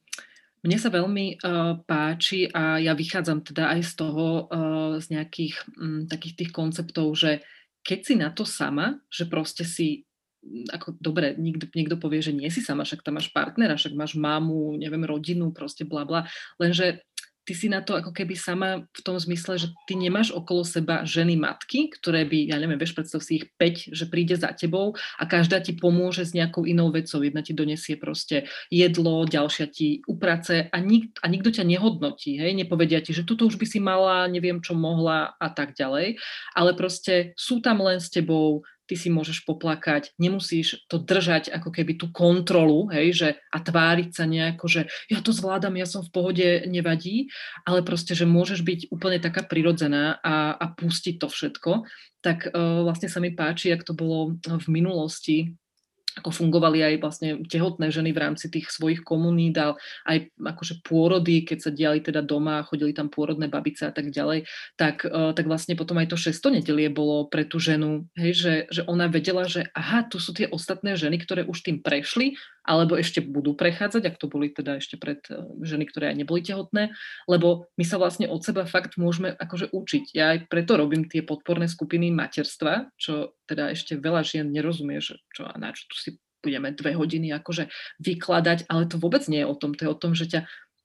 mne 0.62 0.78
sa 0.78 0.94
veľmi 0.94 1.42
uh, 1.42 1.82
páči 1.82 2.46
a 2.46 2.78
ja 2.78 2.94
vychádzam 2.94 3.42
teda 3.42 3.74
aj 3.74 3.80
z 3.82 3.92
toho, 3.98 4.46
uh, 4.46 4.94
z 5.02 5.18
nejakých 5.18 5.58
um, 5.74 6.06
takých 6.06 6.34
tých 6.38 6.50
konceptov, 6.54 7.10
že 7.18 7.42
keď 7.82 7.98
si 8.06 8.14
na 8.14 8.30
to 8.30 8.46
sama, 8.46 9.02
že 9.10 9.26
proste 9.26 9.66
si 9.66 10.06
ako 10.74 10.98
dobre, 10.98 11.38
niekto, 11.38 11.70
niekto 11.70 11.96
povie, 11.96 12.18
že 12.18 12.34
nie 12.34 12.50
si 12.50 12.58
sama, 12.58 12.82
však 12.82 13.06
tam 13.06 13.18
máš 13.18 13.30
partnera, 13.30 13.78
však 13.78 13.94
máš 13.94 14.18
mamu, 14.18 14.74
neviem, 14.74 15.06
rodinu, 15.06 15.54
proste 15.54 15.86
bla 15.86 16.02
bla, 16.02 16.26
lenže 16.58 17.06
ty 17.42 17.58
si 17.58 17.66
na 17.66 17.82
to 17.82 17.98
ako 17.98 18.14
keby 18.14 18.38
sama 18.38 18.86
v 18.86 19.00
tom 19.02 19.18
zmysle, 19.18 19.58
že 19.58 19.68
ty 19.86 19.98
nemáš 19.98 20.30
okolo 20.30 20.62
seba 20.62 21.02
ženy 21.02 21.34
matky, 21.34 21.90
ktoré 21.90 22.22
by, 22.22 22.54
ja 22.54 22.56
neviem, 22.58 22.78
vieš, 22.78 22.94
predstav 22.94 23.18
si 23.18 23.42
ich 23.42 23.50
5, 23.58 23.94
že 23.94 24.04
príde 24.06 24.38
za 24.38 24.54
tebou 24.54 24.94
a 25.18 25.22
každá 25.26 25.58
ti 25.58 25.74
pomôže 25.74 26.22
s 26.22 26.34
nejakou 26.38 26.62
inou 26.62 26.94
vecou. 26.94 27.18
Jedna 27.18 27.42
ti 27.42 27.50
donesie 27.50 27.98
proste 27.98 28.46
jedlo, 28.70 29.26
ďalšia 29.26 29.66
ti 29.74 30.06
uprace 30.06 30.70
a, 30.70 30.78
nik, 30.78 31.18
a 31.18 31.26
nikto 31.26 31.50
ťa 31.50 31.66
nehodnotí, 31.66 32.38
hej, 32.38 32.54
nepovedia 32.54 33.02
ti, 33.02 33.10
že 33.10 33.26
tuto 33.26 33.50
už 33.50 33.58
by 33.58 33.66
si 33.66 33.82
mala, 33.82 34.30
neviem 34.30 34.62
čo 34.62 34.78
mohla 34.78 35.34
a 35.34 35.48
tak 35.50 35.74
ďalej, 35.74 36.22
ale 36.54 36.70
proste 36.78 37.34
sú 37.34 37.58
tam 37.58 37.82
len 37.82 37.98
s 37.98 38.06
tebou, 38.06 38.62
ty 38.86 38.94
si 38.98 39.08
môžeš 39.08 39.46
poplakať, 39.46 40.12
nemusíš 40.18 40.84
to 40.90 40.98
držať 40.98 41.54
ako 41.54 41.70
keby 41.70 41.96
tú 41.96 42.10
kontrolu, 42.10 42.90
hej, 42.90 43.08
že 43.14 43.28
a 43.48 43.58
tváriť 43.62 44.10
sa 44.12 44.24
nejako, 44.26 44.64
že 44.68 44.80
ja 45.08 45.22
to 45.22 45.30
zvládam, 45.30 45.78
ja 45.78 45.86
som 45.86 46.02
v 46.02 46.12
pohode, 46.12 46.48
nevadí, 46.66 47.30
ale 47.64 47.86
proste, 47.86 48.12
že 48.12 48.28
môžeš 48.28 48.66
byť 48.66 48.80
úplne 48.90 49.22
taká 49.22 49.46
prirodzená 49.46 50.18
a, 50.20 50.56
a 50.56 50.64
pustiť 50.74 51.22
to 51.22 51.28
všetko, 51.30 51.86
tak 52.22 52.46
uh, 52.50 52.86
vlastne 52.86 53.10
sa 53.10 53.18
mi 53.18 53.34
páči, 53.34 53.74
jak 53.74 53.82
to 53.82 53.98
bolo 53.98 54.38
v 54.38 54.68
minulosti, 54.70 55.58
ako 56.18 56.30
fungovali 56.30 56.84
aj 56.84 56.94
vlastne 57.00 57.28
tehotné 57.48 57.88
ženy 57.88 58.12
v 58.12 58.22
rámci 58.22 58.52
tých 58.52 58.68
svojich 58.68 59.00
komunít 59.00 59.56
a 59.56 59.78
aj 60.08 60.32
akože 60.36 60.84
pôrody, 60.84 61.46
keď 61.46 61.58
sa 61.58 61.70
diali 61.72 62.04
teda 62.04 62.20
doma, 62.20 62.66
chodili 62.66 62.92
tam 62.92 63.08
pôrodné 63.08 63.48
babice 63.48 63.88
a 63.88 63.92
tak 63.92 64.12
ďalej, 64.12 64.44
tak, 64.76 65.06
uh, 65.08 65.32
tak 65.32 65.48
vlastne 65.48 65.78
potom 65.78 65.96
aj 66.00 66.12
to 66.12 66.20
šesto 66.20 66.52
nedelie 66.52 66.92
bolo 66.92 67.26
pre 67.28 67.48
tú 67.48 67.56
ženu, 67.56 68.08
hej, 68.18 68.32
že, 68.36 68.54
že 68.68 68.82
ona 68.84 69.08
vedela, 69.08 69.48
že 69.48 69.68
aha, 69.72 70.04
tu 70.04 70.20
sú 70.20 70.36
tie 70.36 70.48
ostatné 70.48 70.94
ženy, 70.98 71.22
ktoré 71.22 71.42
už 71.48 71.64
tým 71.64 71.80
prešli 71.80 72.36
alebo 72.62 72.94
ešte 72.94 73.18
budú 73.22 73.58
prechádzať, 73.58 74.02
ak 74.06 74.16
to 74.22 74.30
boli 74.30 74.54
teda 74.54 74.78
ešte 74.78 74.94
pred 74.94 75.18
eh, 75.28 75.38
ženy, 75.62 75.84
ktoré 75.90 76.14
aj 76.14 76.16
neboli 76.22 76.40
tehotné, 76.42 76.94
lebo 77.26 77.66
my 77.74 77.84
sa 77.84 77.98
vlastne 77.98 78.30
od 78.30 78.40
seba 78.42 78.64
fakt 78.66 78.94
môžeme 78.96 79.34
akože 79.34 79.74
učiť. 79.74 80.04
Ja 80.14 80.34
aj 80.36 80.46
preto 80.46 80.78
robím 80.78 81.10
tie 81.10 81.26
podporné 81.26 81.66
skupiny 81.66 82.14
materstva, 82.14 82.90
čo 82.94 83.34
teda 83.52 83.76
ešte 83.76 84.00
veľa 84.00 84.24
žien 84.24 84.48
nerozumie, 84.48 85.04
že 85.04 85.20
čo 85.36 85.44
a 85.44 85.52
na 85.60 85.76
čo 85.76 85.84
tu 85.92 85.96
si 86.00 86.10
budeme 86.42 86.74
dve 86.74 86.96
hodiny 86.98 87.30
akože 87.36 87.70
vykladať, 88.02 88.66
ale 88.66 88.90
to 88.90 88.98
vôbec 88.98 89.22
nie 89.30 89.44
je 89.44 89.48
o 89.48 89.54
tom, 89.54 89.76
to 89.76 89.86
je 89.86 89.92
o 89.92 90.00
tom, 90.00 90.12
že 90.16 90.26
ťa 90.26 90.40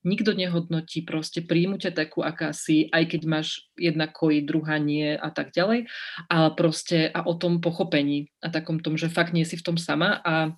nikto 0.05 0.37
nehodnotí, 0.37 1.03
proste 1.03 1.41
príjmu 1.41 1.81
ťa 1.81 1.91
takú, 1.91 2.21
aká 2.21 2.53
si, 2.53 2.87
aj 2.93 3.17
keď 3.17 3.21
máš 3.27 3.67
jedna 3.75 4.05
koji, 4.05 4.45
druhá 4.45 4.77
nie 4.77 5.17
a 5.17 5.33
tak 5.33 5.51
ďalej, 5.51 5.89
ale 6.29 6.49
proste 6.53 7.09
a 7.09 7.25
o 7.25 7.33
tom 7.33 7.59
pochopení 7.59 8.29
a 8.39 8.53
takom 8.53 8.79
tom, 8.79 8.95
že 8.95 9.11
fakt 9.11 9.33
nie 9.33 9.43
si 9.43 9.57
v 9.57 9.65
tom 9.65 9.77
sama 9.81 10.21
a 10.21 10.55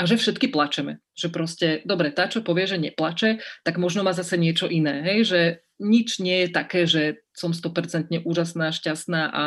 a 0.00 0.08
že 0.08 0.18
všetky 0.18 0.50
plačeme. 0.50 0.98
Že 1.14 1.28
proste, 1.30 1.66
dobre, 1.86 2.10
tá, 2.10 2.26
čo 2.26 2.42
povie, 2.42 2.66
že 2.66 2.80
neplače, 2.80 3.38
tak 3.62 3.78
možno 3.78 4.02
má 4.02 4.10
zase 4.10 4.34
niečo 4.34 4.66
iné. 4.66 4.98
Hej? 4.98 5.18
Že 5.30 5.40
nič 5.78 6.18
nie 6.18 6.42
je 6.42 6.48
také, 6.50 6.90
že 6.90 7.22
som 7.30 7.54
100% 7.54 8.10
úžasná, 8.26 8.74
šťastná 8.74 9.30
a 9.30 9.42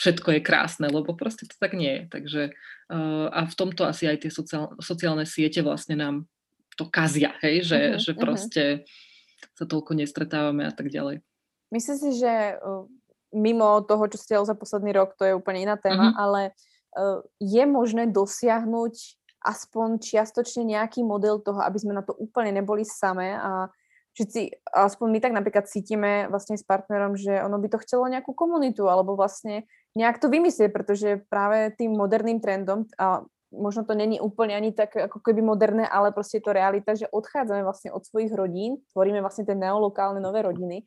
všetko 0.00 0.28
je 0.32 0.40
krásne, 0.40 0.88
lebo 0.88 1.12
proste 1.12 1.44
to 1.44 1.52
tak 1.60 1.76
nie 1.76 1.92
je. 1.92 2.02
Takže 2.08 2.42
uh, 2.88 3.28
a 3.28 3.44
v 3.44 3.54
tomto 3.54 3.84
asi 3.84 4.08
aj 4.08 4.24
tie 4.24 4.32
sociál, 4.32 4.72
sociálne 4.80 5.28
siete 5.28 5.60
vlastne 5.60 6.00
nám 6.00 6.24
to 6.80 6.88
kazia, 6.88 7.36
hej? 7.44 7.60
Že, 7.68 7.78
uh-huh, 7.78 8.00
že 8.00 8.12
proste 8.16 8.64
uh-huh. 8.80 9.56
sa 9.60 9.64
toľko 9.68 9.92
nestretávame 10.00 10.64
a 10.64 10.72
tak 10.72 10.88
ďalej. 10.88 11.20
Myslím 11.68 11.98
si, 12.00 12.10
že 12.16 12.56
uh, 12.56 12.88
mimo 13.36 13.84
toho, 13.84 14.08
čo 14.08 14.16
ste 14.16 14.40
za 14.40 14.56
posledný 14.56 14.96
rok, 14.96 15.20
to 15.20 15.28
je 15.28 15.36
úplne 15.36 15.68
iná 15.68 15.76
téma, 15.76 16.16
uh-huh. 16.16 16.24
ale 16.24 16.40
uh, 16.96 17.20
je 17.36 17.62
možné 17.68 18.08
dosiahnuť 18.08 19.20
aspoň 19.40 20.00
čiastočne 20.00 20.64
nejaký 20.64 21.04
model 21.04 21.40
toho, 21.40 21.60
aby 21.64 21.76
sme 21.80 21.96
na 21.96 22.04
to 22.04 22.12
úplne 22.16 22.56
neboli 22.56 22.84
samé 22.84 23.36
a 23.36 23.72
všetci, 24.20 24.68
aspoň 24.68 25.06
my 25.08 25.18
tak 25.24 25.32
napríklad 25.32 25.64
cítime 25.64 26.28
vlastne 26.28 26.60
s 26.60 26.64
partnerom, 26.68 27.16
že 27.16 27.40
ono 27.40 27.56
by 27.56 27.72
to 27.72 27.80
chcelo 27.80 28.04
nejakú 28.04 28.36
komunitu 28.36 28.84
alebo 28.84 29.16
vlastne 29.16 29.64
nejak 29.96 30.20
to 30.20 30.28
vymyslieť, 30.28 30.68
pretože 30.68 31.24
práve 31.32 31.72
tým 31.80 31.96
moderným 31.96 32.36
trendom 32.44 32.84
a 33.00 33.24
možno 33.48 33.88
to 33.88 33.96
není 33.96 34.20
úplne 34.20 34.52
ani 34.52 34.76
tak 34.76 34.92
ako 34.92 35.24
keby 35.24 35.40
moderné, 35.40 35.88
ale 35.88 36.12
proste 36.12 36.38
je 36.38 36.44
to 36.44 36.52
realita, 36.52 36.92
že 36.92 37.08
odchádzame 37.08 37.64
vlastne 37.64 37.90
od 37.90 38.04
svojich 38.04 38.30
rodín, 38.30 38.84
tvoríme 38.92 39.24
vlastne 39.24 39.48
tie 39.48 39.56
neolokálne 39.56 40.20
nové 40.20 40.44
rodiny, 40.44 40.84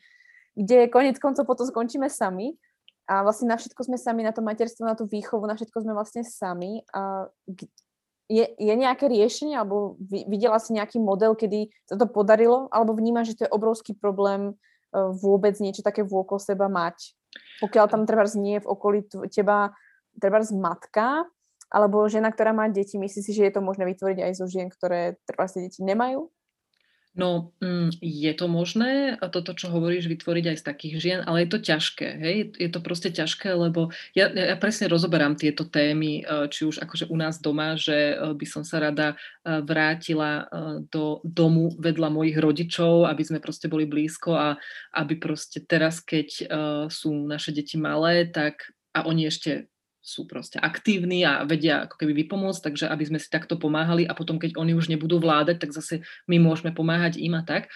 kde 0.53 0.93
konec 0.93 1.17
koncov 1.17 1.49
potom 1.49 1.65
skončíme 1.65 2.07
sami 2.07 2.53
a 3.09 3.25
vlastne 3.25 3.51
na 3.51 3.59
všetko 3.59 3.81
sme 3.83 3.97
sami, 3.97 4.23
na 4.23 4.31
to 4.31 4.39
materstvo, 4.39 4.87
na 4.87 4.95
tú 4.95 5.09
výchovu, 5.09 5.43
na 5.43 5.59
všetko 5.59 5.83
sme 5.83 5.91
vlastne 5.91 6.23
sami. 6.23 6.87
A 6.95 7.27
je, 8.31 8.45
je 8.55 8.73
nejaké 8.73 9.11
riešenie, 9.11 9.59
alebo 9.59 9.99
videla 10.07 10.57
si 10.57 10.73
nejaký 10.73 10.99
model, 10.99 11.35
kedy 11.35 11.69
sa 11.85 11.99
to 11.99 12.07
podarilo, 12.07 12.71
alebo 12.71 12.95
vníma, 12.95 13.27
že 13.27 13.35
to 13.35 13.45
je 13.45 13.53
obrovský 13.53 13.93
problém 13.93 14.55
uh, 14.55 15.11
vôbec 15.11 15.53
niečo 15.59 15.83
také 15.83 16.01
vôkol 16.01 16.39
seba 16.39 16.71
mať? 16.71 17.13
Pokiaľ 17.59 17.85
tam 17.91 18.07
treba 18.07 18.25
nie 18.39 18.57
v 18.63 18.69
okolí 18.69 19.05
teba 19.29 19.75
treba 20.17 20.39
matka, 20.53 21.25
alebo 21.73 22.05
žena, 22.05 22.29
ktorá 22.29 22.53
má 22.53 22.69
deti, 22.69 23.01
myslí 23.01 23.21
si, 23.25 23.33
že 23.33 23.49
je 23.49 23.53
to 23.53 23.65
možné 23.65 23.89
vytvoriť 23.89 24.19
aj 24.21 24.33
zo 24.37 24.45
žien, 24.45 24.69
ktoré 24.69 25.17
treba 25.25 25.49
si 25.49 25.65
deti 25.65 25.81
nemajú? 25.81 26.29
No, 27.13 27.53
mm, 27.61 28.01
je 28.01 28.33
to 28.33 28.49
možné, 28.49 29.21
toto, 29.29 29.53
čo 29.53 29.69
hovoríš, 29.69 30.09
vytvoriť 30.09 30.45
aj 30.49 30.57
z 30.57 30.63
takých 30.65 30.95
žien, 30.97 31.19
ale 31.21 31.45
je 31.45 31.49
to 31.53 31.59
ťažké, 31.61 32.07
hej? 32.17 32.37
Je 32.57 32.69
to 32.73 32.81
proste 32.81 33.13
ťažké, 33.13 33.53
lebo 33.53 33.93
ja, 34.17 34.33
ja 34.33 34.57
presne 34.57 34.89
rozoberám 34.89 35.37
tieto 35.37 35.61
témy, 35.69 36.25
e, 36.25 36.49
či 36.49 36.65
už 36.65 36.81
akože 36.81 37.13
u 37.13 37.17
nás 37.21 37.37
doma, 37.37 37.77
že 37.77 38.17
e, 38.17 38.33
by 38.33 38.45
som 38.49 38.65
sa 38.65 38.81
rada 38.81 39.13
e, 39.13 39.61
vrátila 39.61 40.49
do 40.89 41.21
domu 41.21 41.77
vedľa 41.77 42.09
mojich 42.09 42.37
rodičov, 42.41 43.05
aby 43.05 43.21
sme 43.21 43.37
proste 43.37 43.69
boli 43.69 43.85
blízko 43.85 44.33
a 44.33 44.47
aby 44.97 45.13
proste 45.21 45.61
teraz, 45.61 46.01
keď 46.01 46.49
sú 46.89 47.13
naše 47.29 47.53
deti 47.53 47.77
malé, 47.77 48.25
tak 48.25 48.73
a 48.93 49.05
oni 49.09 49.29
ešte 49.29 49.72
sú 50.03 50.27
proste 50.27 50.59
aktívni 50.59 51.23
a 51.23 51.47
vedia 51.47 51.87
ako 51.87 51.95
keby 51.95 52.27
vypomôcť, 52.27 52.61
takže 52.69 52.91
aby 52.91 53.03
sme 53.07 53.19
si 53.23 53.31
takto 53.31 53.55
pomáhali 53.55 54.03
a 54.03 54.11
potom, 54.11 54.35
keď 54.35 54.59
oni 54.59 54.75
už 54.75 54.91
nebudú 54.91 55.23
vládať, 55.23 55.63
tak 55.63 55.71
zase 55.71 56.03
my 56.27 56.43
môžeme 56.43 56.75
pomáhať 56.75 57.23
im 57.23 57.39
a 57.39 57.41
tak. 57.47 57.71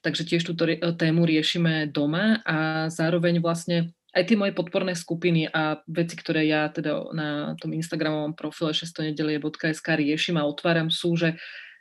Takže 0.00 0.24
tiež 0.24 0.48
túto 0.48 0.64
tému 0.96 1.28
riešime 1.28 1.92
doma 1.92 2.40
a 2.48 2.88
zároveň 2.88 3.44
vlastne 3.44 3.92
aj 4.16 4.24
tie 4.24 4.40
moje 4.40 4.56
podporné 4.56 4.96
skupiny 4.96 5.52
a 5.52 5.84
veci, 5.84 6.16
ktoré 6.16 6.48
ja 6.48 6.72
teda 6.72 7.12
na 7.12 7.52
tom 7.60 7.76
Instagramovom 7.76 8.32
profile 8.32 8.72
6nedelie.sk 8.72 9.84
riešim 9.84 10.40
a 10.40 10.48
otváram 10.48 10.88
sú, 10.88 11.20
že 11.20 11.36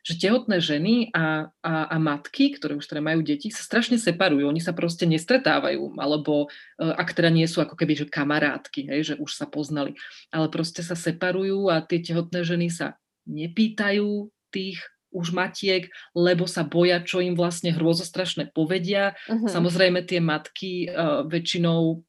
že 0.05 0.21
tehotné 0.21 0.61
ženy 0.61 1.09
a, 1.17 1.49
a, 1.65 1.73
a 1.89 1.97
matky, 1.97 2.53
ktoré 2.53 2.77
už 2.77 2.85
teda 2.85 3.01
majú 3.01 3.25
deti, 3.25 3.49
sa 3.49 3.65
strašne 3.65 3.97
separujú. 3.97 4.45
Oni 4.45 4.61
sa 4.61 4.69
proste 4.69 5.09
nestretávajú, 5.09 5.97
alebo 5.97 6.45
e, 6.77 6.85
ak 6.85 7.17
teda 7.17 7.33
nie 7.33 7.49
sú 7.49 7.65
ako 7.65 7.73
keby 7.73 7.97
že 7.97 8.05
kamarátky, 8.05 8.85
hej, 8.85 9.01
že 9.01 9.15
už 9.17 9.33
sa 9.33 9.49
poznali, 9.49 9.97
ale 10.29 10.45
proste 10.53 10.85
sa 10.85 10.93
separujú 10.93 11.73
a 11.73 11.81
tie 11.81 12.05
tehotné 12.05 12.45
ženy 12.45 12.69
sa 12.69 13.01
nepýtajú 13.25 14.29
tých 14.53 14.77
už 15.09 15.31
matiek, 15.33 15.89
lebo 16.13 16.45
sa 16.45 16.67
boja, 16.67 17.01
čo 17.01 17.23
im 17.23 17.33
vlastne 17.33 17.71
hrôzostrašné 17.71 18.51
povedia. 18.51 19.15
Uh-huh. 19.31 19.47
Samozrejme 19.47 20.03
tie 20.03 20.19
matky 20.19 20.91
uh, 20.91 21.23
väčšinou 21.23 22.03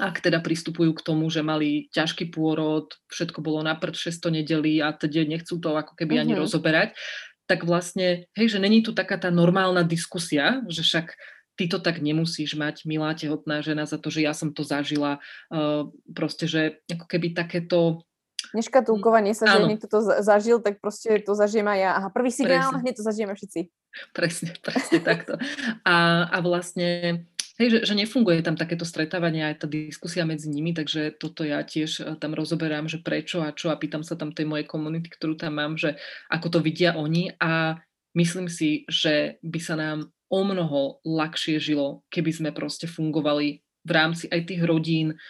ak 0.00 0.24
teda 0.24 0.40
pristupujú 0.40 0.96
k 0.96 1.04
tomu, 1.04 1.28
že 1.28 1.44
mali 1.44 1.92
ťažký 1.92 2.32
pôrod, 2.32 2.88
všetko 3.12 3.44
bolo 3.44 3.60
na 3.60 3.76
prd 3.76 4.16
600 4.16 4.40
nedelí 4.40 4.80
a 4.80 4.96
teda 4.96 5.28
nechcú 5.28 5.60
to 5.60 5.76
ako 5.76 5.92
keby 5.92 6.16
ani 6.16 6.32
uh-huh. 6.32 6.48
rozoberať, 6.48 6.96
tak 7.44 7.68
vlastne, 7.68 8.30
hej, 8.32 8.56
že 8.56 8.62
není 8.62 8.80
tu 8.80 8.96
taká 8.96 9.20
tá 9.20 9.28
normálna 9.28 9.84
diskusia, 9.84 10.64
že 10.70 10.80
však 10.80 11.12
ty 11.60 11.68
to 11.68 11.76
tak 11.76 12.00
nemusíš 12.00 12.56
mať, 12.56 12.88
milá 12.88 13.12
tehotná 13.12 13.60
žena, 13.60 13.84
za 13.84 14.00
to, 14.00 14.08
že 14.08 14.24
ja 14.24 14.32
som 14.32 14.54
to 14.54 14.64
zažila. 14.64 15.20
Uh, 15.52 15.92
proste, 16.16 16.48
že 16.48 16.80
ako 16.88 17.04
keby 17.04 17.36
takéto 17.36 18.06
Neškatulkovanie 18.50 19.30
sa, 19.36 19.46
že 19.46 19.68
niekto 19.68 19.86
to 19.86 20.02
zažil, 20.02 20.58
tak 20.58 20.82
proste 20.82 21.22
to 21.22 21.38
zažijem 21.38 21.68
aj 21.70 21.78
ja. 21.78 21.90
Aha, 22.02 22.08
prvý 22.10 22.34
signál, 22.34 22.74
hneď 22.82 22.98
to 22.98 23.04
zažijeme 23.06 23.36
všetci. 23.36 23.70
Presne, 24.10 24.54
presne 24.62 24.98
takto. 25.02 25.38
A, 25.86 26.26
a 26.26 26.38
vlastne 26.42 27.22
Hej, 27.60 27.84
že, 27.84 27.92
že 27.92 27.94
nefunguje 28.00 28.40
tam 28.40 28.56
takéto 28.56 28.88
stretávanie 28.88 29.44
aj 29.44 29.54
tá 29.60 29.66
diskusia 29.68 30.24
medzi 30.24 30.48
nimi, 30.48 30.72
takže 30.72 31.12
toto 31.20 31.44
ja 31.44 31.60
tiež 31.60 31.90
eh, 32.00 32.16
tam 32.16 32.32
rozoberám, 32.32 32.88
že 32.88 33.04
prečo 33.04 33.44
a 33.44 33.52
čo 33.52 33.68
a 33.68 33.76
pýtam 33.76 34.00
sa 34.00 34.16
tam 34.16 34.32
tej 34.32 34.48
mojej 34.48 34.64
komunity, 34.64 35.12
ktorú 35.12 35.36
tam 35.36 35.60
mám, 35.60 35.76
že 35.76 36.00
ako 36.32 36.56
to 36.56 36.58
vidia 36.64 36.96
oni. 36.96 37.36
A 37.36 37.76
myslím 38.16 38.48
si, 38.48 38.88
že 38.88 39.36
by 39.44 39.60
sa 39.60 39.76
nám 39.76 40.08
o 40.32 40.40
mnoho 40.40 41.04
ľahšie 41.04 41.60
žilo, 41.60 42.00
keby 42.08 42.32
sme 42.32 42.50
proste 42.56 42.88
fungovali 42.88 43.60
v 43.60 43.90
rámci 43.92 44.24
aj 44.32 44.40
tých 44.48 44.64
rodín, 44.64 45.20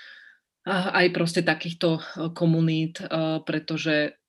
aj 0.71 1.11
proste 1.11 1.43
takýchto 1.43 1.99
eh, 1.99 2.31
komunít, 2.31 3.03
eh, 3.03 3.43
pretože 3.43 4.20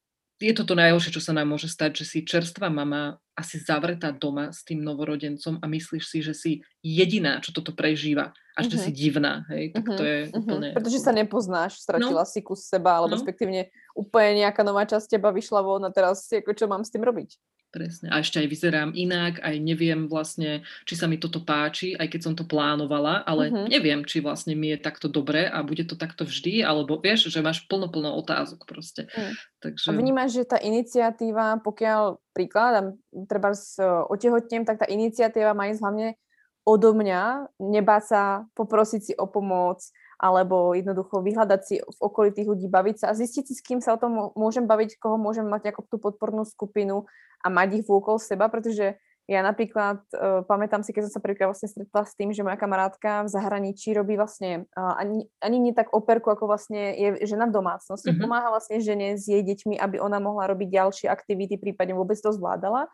je 0.42 0.54
to 0.58 0.66
to 0.66 0.74
najhoršie, 0.74 1.14
čo 1.14 1.22
sa 1.22 1.38
nám 1.38 1.54
môže 1.54 1.70
stať, 1.70 2.02
že 2.02 2.06
si 2.10 2.18
čerstvá 2.26 2.74
mama 2.74 3.22
asi 3.38 3.62
zavretá 3.62 4.10
doma 4.10 4.50
s 4.50 4.66
tým 4.66 4.82
novorodencom 4.82 5.62
a 5.62 5.66
myslíš 5.70 6.04
si, 6.04 6.20
že 6.26 6.34
si 6.34 6.52
jediná, 6.82 7.38
čo 7.40 7.54
toto 7.54 7.78
prežíva 7.78 8.34
a 8.58 8.60
že 8.66 8.76
uh-huh. 8.76 8.84
si 8.84 8.92
divná, 8.92 9.48
hej, 9.54 9.72
tak 9.72 9.86
uh-huh. 9.88 9.98
to 9.98 10.04
je 10.04 10.18
uh-huh. 10.28 10.40
úplne... 10.44 10.68
Pretože 10.76 11.00
sa 11.00 11.16
nepoznáš, 11.16 11.80
stratila 11.80 12.26
no. 12.26 12.30
si 12.30 12.44
kus 12.44 12.68
seba, 12.68 13.00
alebo 13.00 13.16
no. 13.16 13.18
respektívne 13.22 13.72
úplne 13.96 14.44
nejaká 14.44 14.62
nová 14.68 14.84
časť 14.84 15.16
teba 15.16 15.32
vyšla 15.32 15.62
von 15.64 15.88
a 15.88 15.94
teraz 15.94 16.28
ako 16.28 16.52
čo 16.52 16.66
mám 16.68 16.84
s 16.84 16.92
tým 16.92 17.06
robiť? 17.06 17.40
Presne. 17.72 18.12
A 18.12 18.20
ešte 18.20 18.44
aj 18.44 18.52
vyzerám 18.52 18.92
inak, 18.92 19.40
aj 19.40 19.56
neviem 19.64 20.12
vlastne, 20.12 20.60
či 20.84 21.00
sa 21.00 21.08
mi 21.08 21.16
toto 21.16 21.40
páči, 21.40 21.96
aj 21.96 22.12
keď 22.12 22.20
som 22.20 22.34
to 22.36 22.44
plánovala, 22.44 23.24
ale 23.24 23.48
uh-huh. 23.48 23.72
neviem, 23.72 24.04
či 24.04 24.20
vlastne 24.20 24.60
mi 24.60 24.76
je 24.76 24.78
takto 24.84 25.08
dobre 25.08 25.48
a 25.48 25.64
bude 25.64 25.88
to 25.88 25.96
takto 25.96 26.28
vždy, 26.28 26.68
alebo 26.68 27.00
vieš, 27.00 27.32
že 27.32 27.40
máš 27.40 27.64
plno, 27.72 27.88
plno 27.88 28.12
otázok 28.20 28.68
proste. 28.68 29.08
Uh-huh. 29.08 29.32
Takže... 29.64 29.88
A 29.88 29.96
vnímaš, 29.96 30.36
že 30.36 30.52
tá 30.52 30.60
iniciatíva, 30.60 31.64
pokiaľ 31.64 32.20
príkladám, 32.36 33.00
treba 33.32 33.56
s 33.56 33.80
otehotnem, 34.12 34.68
tak 34.68 34.84
tá 34.84 34.88
iniciatíva 34.92 35.56
má 35.56 35.72
ísť 35.72 35.80
hlavne 35.80 36.20
odo 36.68 36.92
mňa, 36.92 37.56
nebáť 37.56 38.04
sa 38.04 38.22
poprosiť 38.52 39.02
si 39.02 39.14
o 39.16 39.32
pomoc, 39.32 39.80
alebo 40.22 40.78
jednoducho 40.78 41.26
vyhľadať 41.26 41.62
si 41.66 41.76
v 41.82 41.98
okolí 41.98 42.30
tých 42.30 42.46
ľudí, 42.46 42.70
baviť 42.70 42.96
sa 43.02 43.06
a 43.10 43.18
zistiť 43.18 43.44
si, 43.50 43.54
s 43.58 43.66
kým 43.66 43.82
sa 43.82 43.98
o 43.98 44.02
tom 44.02 44.30
môžem 44.38 44.70
baviť, 44.70 45.02
koho 45.02 45.18
môžem 45.18 45.50
mať 45.50 45.74
ako 45.74 45.90
tú 45.90 45.98
podpornú 45.98 46.46
skupinu 46.46 47.10
a 47.42 47.50
mať 47.50 47.82
ich 47.82 47.86
vôkol 47.90 48.22
seba, 48.22 48.46
pretože 48.46 49.02
ja 49.30 49.42
napríklad 49.42 50.02
uh, 50.12 50.44
pamätám 50.44 50.84
si, 50.84 50.92
keď 50.92 51.08
som 51.08 51.18
sa 51.18 51.24
prvýkrát 51.24 51.50
vlastne 51.50 51.70
stretla 51.70 52.04
s 52.04 52.14
tým, 52.18 52.36
že 52.36 52.44
moja 52.44 52.58
kamarátka 52.60 53.24
v 53.26 53.34
zahraničí 53.34 53.96
robí 53.96 54.20
vlastne 54.20 54.70
uh, 54.76 54.94
ani, 54.98 55.26
ani 55.40 55.58
nie 55.58 55.74
tak 55.74 55.94
operku, 55.96 56.34
ako 56.34 56.52
vlastne 56.52 56.94
je 56.94 57.10
žena 57.26 57.48
v 57.48 57.56
domácnosti. 57.56 58.12
Mm-hmm. 58.12 58.22
Pomáha 58.22 58.50
vlastne 58.52 58.78
žene 58.84 59.16
s 59.16 59.30
jej 59.30 59.40
deťmi, 59.40 59.78
aby 59.78 60.04
ona 60.04 60.20
mohla 60.20 60.52
robiť 60.52 60.68
ďalšie 60.68 61.08
aktivity, 61.08 61.56
prípadne 61.56 61.96
vôbec 61.96 62.20
to 62.20 62.34
zvládala. 62.34 62.92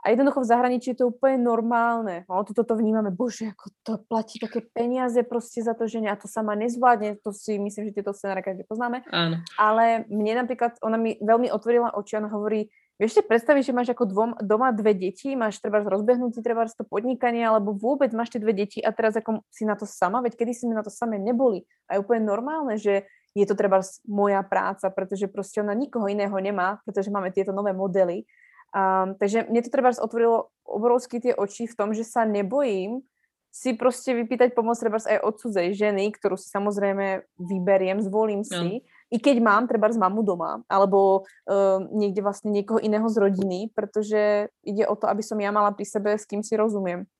A 0.00 0.10
jednoducho 0.10 0.40
v 0.40 0.50
zahraničí 0.50 0.96
je 0.96 1.04
to 1.04 1.12
úplne 1.12 1.44
normálne. 1.44 2.24
No, 2.24 2.40
toto 2.44 2.64
to 2.64 2.74
vnímame, 2.76 3.12
bože, 3.12 3.52
ako 3.52 3.66
to 3.84 3.92
platí 4.08 4.40
také 4.40 4.64
peniaze 4.64 5.20
proste 5.22 5.60
za 5.60 5.76
to, 5.76 5.84
že 5.84 6.00
a 6.08 6.16
to 6.16 6.24
sama 6.24 6.56
nezvládne, 6.56 7.20
to 7.20 7.36
si 7.36 7.60
myslím, 7.60 7.92
že 7.92 8.00
tieto 8.00 8.16
scenáre 8.16 8.40
každý 8.40 8.64
poznáme. 8.64 9.04
Áno. 9.12 9.44
Ale 9.60 10.08
mne 10.08 10.44
napríklad, 10.44 10.80
ona 10.80 10.96
mi 10.96 11.20
veľmi 11.20 11.52
otvorila 11.52 11.92
oči, 11.92 12.16
ona 12.16 12.32
hovorí, 12.32 12.72
vieš 12.96 13.20
si 13.20 13.22
predstaviť, 13.24 13.62
že 13.68 13.76
máš 13.76 13.88
ako 13.92 14.04
dvom, 14.08 14.30
doma 14.40 14.72
dve 14.72 14.96
deti, 14.96 15.36
máš 15.36 15.60
treba 15.60 15.84
rozbehnutý 15.84 16.40
treba 16.40 16.64
to 16.68 16.84
podnikanie, 16.88 17.44
alebo 17.44 17.76
vôbec 17.76 18.08
máš 18.16 18.32
tie 18.32 18.40
dve 18.40 18.56
deti 18.56 18.80
a 18.80 18.96
teraz 18.96 19.20
ako 19.20 19.44
si 19.52 19.68
na 19.68 19.76
to 19.76 19.84
sama, 19.84 20.24
veď 20.24 20.36
kedy 20.40 20.52
si 20.56 20.64
na 20.68 20.80
to 20.80 20.88
samé 20.88 21.20
neboli. 21.20 21.68
A 21.92 21.96
je 21.96 22.02
úplne 22.04 22.24
normálne, 22.24 22.80
že 22.80 23.04
je 23.30 23.46
to 23.46 23.54
treba 23.54 23.78
moja 24.10 24.42
práca, 24.42 24.90
pretože 24.90 25.30
proste 25.30 25.62
ona 25.62 25.70
nikoho 25.70 26.10
iného 26.10 26.34
nemá, 26.42 26.82
pretože 26.82 27.14
máme 27.14 27.30
tieto 27.30 27.54
nové 27.54 27.70
modely 27.70 28.26
Um, 28.70 29.18
takže 29.18 29.50
mne 29.50 29.66
to 29.66 29.70
treba 29.74 29.90
otvorilo 29.90 30.54
obrovsky 30.62 31.18
tie 31.18 31.34
oči 31.34 31.66
v 31.66 31.74
tom, 31.74 31.90
že 31.90 32.06
sa 32.06 32.22
nebojím 32.22 33.02
si 33.50 33.74
proste 33.74 34.14
vypýtať 34.14 34.54
pomoc 34.54 34.78
treba 34.78 35.02
aj 35.02 35.26
od 35.26 35.34
cudzej 35.42 35.74
ženy, 35.74 36.14
ktorú 36.14 36.38
si 36.38 36.46
samozrejme 36.46 37.26
vyberiem, 37.34 37.98
zvolím 37.98 38.46
si, 38.46 38.78
no. 38.78 38.86
i 39.10 39.16
keď 39.18 39.42
mám 39.42 39.66
treba 39.66 39.90
z 39.90 39.98
mamu 39.98 40.22
doma, 40.22 40.62
alebo 40.70 41.26
uh, 41.50 41.82
niekde 41.90 42.22
vlastne 42.22 42.54
niekoho 42.54 42.78
iného 42.78 43.10
z 43.10 43.18
rodiny, 43.18 43.74
pretože 43.74 44.54
ide 44.62 44.86
o 44.86 44.94
to, 44.94 45.10
aby 45.10 45.26
som 45.26 45.34
ja 45.42 45.50
mala 45.50 45.74
pri 45.74 45.82
sebe, 45.82 46.14
s 46.14 46.30
kým 46.30 46.46
si 46.46 46.54
rozumiem. 46.54 47.10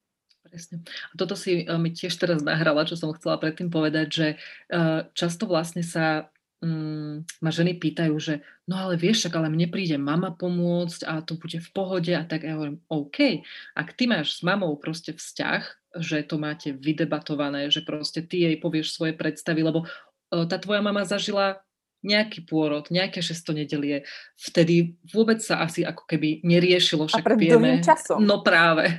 Presne. 0.46 0.86
A 0.86 1.14
toto 1.18 1.34
si 1.34 1.66
uh, 1.66 1.76
mi 1.82 1.90
tiež 1.90 2.14
teraz 2.14 2.46
nahrala, 2.46 2.86
čo 2.86 2.94
som 2.94 3.10
chcela 3.18 3.34
predtým 3.34 3.66
povedať, 3.66 4.06
že 4.06 4.28
uh, 4.70 5.10
často 5.18 5.50
vlastne 5.50 5.82
sa 5.82 6.30
um, 6.60 7.24
ma 7.40 7.50
ženy 7.50 7.76
pýtajú, 7.80 8.14
že 8.20 8.44
no 8.68 8.76
ale 8.76 9.00
vieš, 9.00 9.26
však 9.26 9.34
ale 9.40 9.48
mne 9.52 9.68
príde 9.72 9.96
mama 9.96 10.32
pomôcť 10.32 11.08
a 11.08 11.24
to 11.24 11.36
bude 11.40 11.56
v 11.56 11.70
pohode 11.72 12.12
a 12.12 12.22
tak 12.24 12.44
ja 12.44 12.56
hovorím, 12.56 12.80
OK, 12.92 13.44
ak 13.76 13.96
ty 13.96 14.04
máš 14.06 14.38
s 14.38 14.40
mamou 14.44 14.76
proste 14.76 15.16
vzťah, 15.16 15.62
že 15.98 16.22
to 16.22 16.38
máte 16.38 16.70
vydebatované, 16.70 17.66
že 17.72 17.82
proste 17.82 18.22
ty 18.22 18.46
jej 18.46 18.56
povieš 18.60 18.94
svoje 18.94 19.16
predstavy, 19.16 19.66
lebo 19.66 19.84
uh, 19.84 20.46
tá 20.46 20.60
tvoja 20.60 20.84
mama 20.84 21.02
zažila 21.02 21.64
nejaký 22.00 22.48
pôrod, 22.48 22.88
nejaké 22.88 23.20
šesto 23.20 23.52
nedelie, 23.52 24.08
vtedy 24.40 24.96
vôbec 25.12 25.36
sa 25.44 25.60
asi 25.60 25.84
ako 25.84 26.08
keby 26.08 26.40
neriešilo, 26.40 27.04
však 27.04 27.24
a 27.28 27.36
vieme. 27.36 27.84
časom. 27.84 28.24
No 28.24 28.40
práve. 28.40 28.88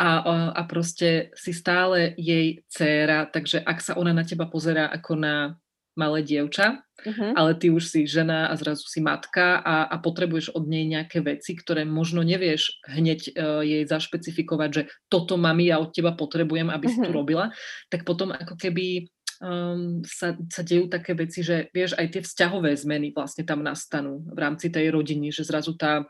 A, 0.00 0.24
a, 0.24 0.34
a 0.56 0.62
proste 0.64 1.28
si 1.36 1.52
stále 1.52 2.16
jej 2.16 2.64
dcéra, 2.72 3.28
takže 3.28 3.60
ak 3.60 3.78
sa 3.84 3.92
ona 4.00 4.16
na 4.16 4.24
teba 4.24 4.48
pozerá 4.48 4.88
ako 4.88 5.12
na 5.12 5.60
malé 6.00 6.24
dievča, 6.24 6.80
uh-huh. 6.80 7.36
ale 7.36 7.52
ty 7.60 7.68
už 7.68 7.84
si 7.84 8.08
žena 8.08 8.48
a 8.48 8.56
zrazu 8.56 8.88
si 8.88 9.04
matka 9.04 9.60
a, 9.60 9.84
a 9.92 10.00
potrebuješ 10.00 10.56
od 10.56 10.64
nej 10.64 10.88
nejaké 10.88 11.20
veci, 11.20 11.52
ktoré 11.52 11.84
možno 11.84 12.24
nevieš 12.24 12.80
hneď 12.88 13.20
uh, 13.36 13.60
jej 13.60 13.84
zašpecifikovať, 13.84 14.70
že 14.72 14.82
toto 15.12 15.36
mami 15.36 15.68
ja 15.68 15.76
od 15.76 15.92
teba 15.92 16.16
potrebujem, 16.16 16.72
aby 16.72 16.88
uh-huh. 16.88 16.96
si 16.96 17.04
tu 17.04 17.10
robila, 17.12 17.52
tak 17.92 18.08
potom 18.08 18.32
ako 18.32 18.56
keby 18.56 19.12
um, 19.44 20.00
sa, 20.04 20.36
sa 20.48 20.62
dejú 20.64 20.88
také 20.88 21.16
veci, 21.16 21.44
že 21.44 21.68
vieš, 21.72 21.96
aj 21.96 22.06
tie 22.16 22.22
vzťahové 22.24 22.72
zmeny 22.76 23.12
vlastne 23.12 23.44
tam 23.44 23.60
nastanú 23.60 24.24
v 24.24 24.38
rámci 24.38 24.72
tej 24.72 24.88
rodiny, 24.92 25.28
že 25.28 25.44
zrazu 25.44 25.76
tá 25.76 26.08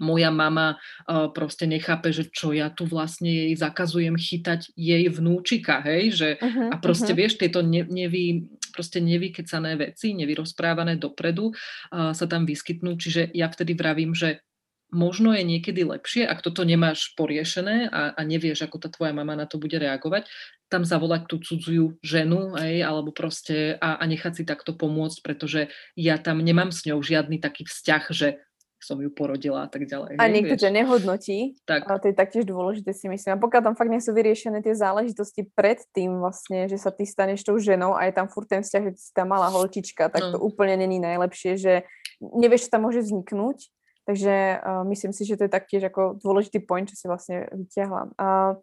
moja 0.00 0.32
mama 0.32 0.80
uh, 0.80 1.28
proste 1.36 1.68
nechápe, 1.68 2.16
že 2.16 2.32
čo 2.32 2.56
ja 2.56 2.72
tu 2.72 2.88
vlastne 2.88 3.28
jej 3.28 3.52
zakazujem 3.52 4.16
chytať 4.16 4.72
jej 4.72 5.04
vnúčika, 5.12 5.84
hej, 5.84 6.16
že 6.16 6.28
uh-huh, 6.40 6.72
a 6.72 6.76
proste 6.80 7.12
uh-huh. 7.12 7.20
vieš, 7.20 7.36
tieto 7.36 7.60
ne, 7.60 7.84
nevy, 7.84 8.48
proste 8.72 8.98
nevykecané 8.98 9.76
veci, 9.76 10.16
nevyrozprávané 10.16 10.96
dopredu 10.96 11.52
sa 11.92 12.24
tam 12.26 12.48
vyskytnú, 12.48 12.96
čiže 12.96 13.30
ja 13.36 13.52
vtedy 13.52 13.76
vravím, 13.76 14.16
že 14.16 14.40
možno 14.92 15.32
je 15.32 15.40
niekedy 15.42 15.88
lepšie, 15.88 16.28
ak 16.28 16.44
toto 16.44 16.68
nemáš 16.68 17.16
poriešené 17.16 17.88
a, 17.88 18.12
a 18.12 18.20
nevieš, 18.28 18.68
ako 18.68 18.76
tá 18.76 18.88
tvoja 18.92 19.16
mama 19.16 19.32
na 19.32 19.48
to 19.48 19.56
bude 19.56 19.74
reagovať, 19.74 20.28
tam 20.68 20.84
zavolať 20.84 21.28
tú 21.32 21.36
cudziu 21.40 21.96
ženu, 22.04 22.52
aj, 22.52 22.84
alebo 22.84 23.10
proste 23.10 23.80
a, 23.80 23.96
a 23.96 24.04
nechať 24.04 24.32
si 24.40 24.44
takto 24.44 24.76
pomôcť, 24.76 25.18
pretože 25.24 25.72
ja 25.96 26.20
tam 26.20 26.44
nemám 26.44 26.70
s 26.70 26.84
ňou 26.84 27.00
žiadny 27.00 27.40
taký 27.40 27.64
vzťah, 27.64 28.04
že 28.12 28.28
som 28.82 28.98
ju 28.98 29.08
porodila 29.08 29.64
a 29.64 29.68
tak 29.70 29.86
ďalej. 29.86 30.18
A 30.18 30.26
niekto 30.26 30.58
ťa 30.58 30.74
nehodnotí, 30.74 31.54
tak. 31.64 31.86
a 31.86 31.96
to 32.02 32.10
je 32.10 32.14
taktiež 32.18 32.44
dôležité 32.44 32.90
si 32.90 33.06
myslím. 33.06 33.38
A 33.38 33.42
pokiaľ 33.42 33.62
tam 33.72 33.74
fakt 33.78 33.94
nie 33.94 34.02
sú 34.02 34.10
vyriešené 34.10 34.60
tie 34.60 34.74
záležitosti 34.74 35.46
pred 35.54 35.78
tým 35.94 36.18
vlastne, 36.18 36.66
že 36.66 36.76
sa 36.76 36.90
ty 36.90 37.06
staneš 37.06 37.46
tou 37.46 37.56
ženou 37.56 37.94
a 37.94 38.10
je 38.10 38.12
tam 38.12 38.26
furt 38.26 38.50
ten 38.50 38.66
vzťah, 38.66 38.82
že 38.90 38.92
si 38.98 39.10
tá 39.14 39.22
malá 39.22 39.48
holčička, 39.54 40.10
tak 40.10 40.22
no. 40.28 40.30
to 40.34 40.38
úplne 40.42 40.74
není 40.74 40.98
najlepšie, 40.98 41.54
že 41.56 41.74
nevieš, 42.20 42.66
čo 42.66 42.74
tam 42.74 42.90
môže 42.90 43.00
vzniknúť 43.06 43.70
Takže 44.02 44.58
uh, 44.58 44.82
myslím 44.90 45.14
si, 45.14 45.22
že 45.22 45.38
to 45.38 45.46
je 45.46 45.54
taktiež 45.54 45.86
ako 45.86 46.18
dôležitý 46.18 46.58
point, 46.66 46.90
čo 46.90 46.98
si 46.98 47.06
vlastne 47.06 47.46
vyťahla. 47.54 48.10
Uh, 48.18 48.58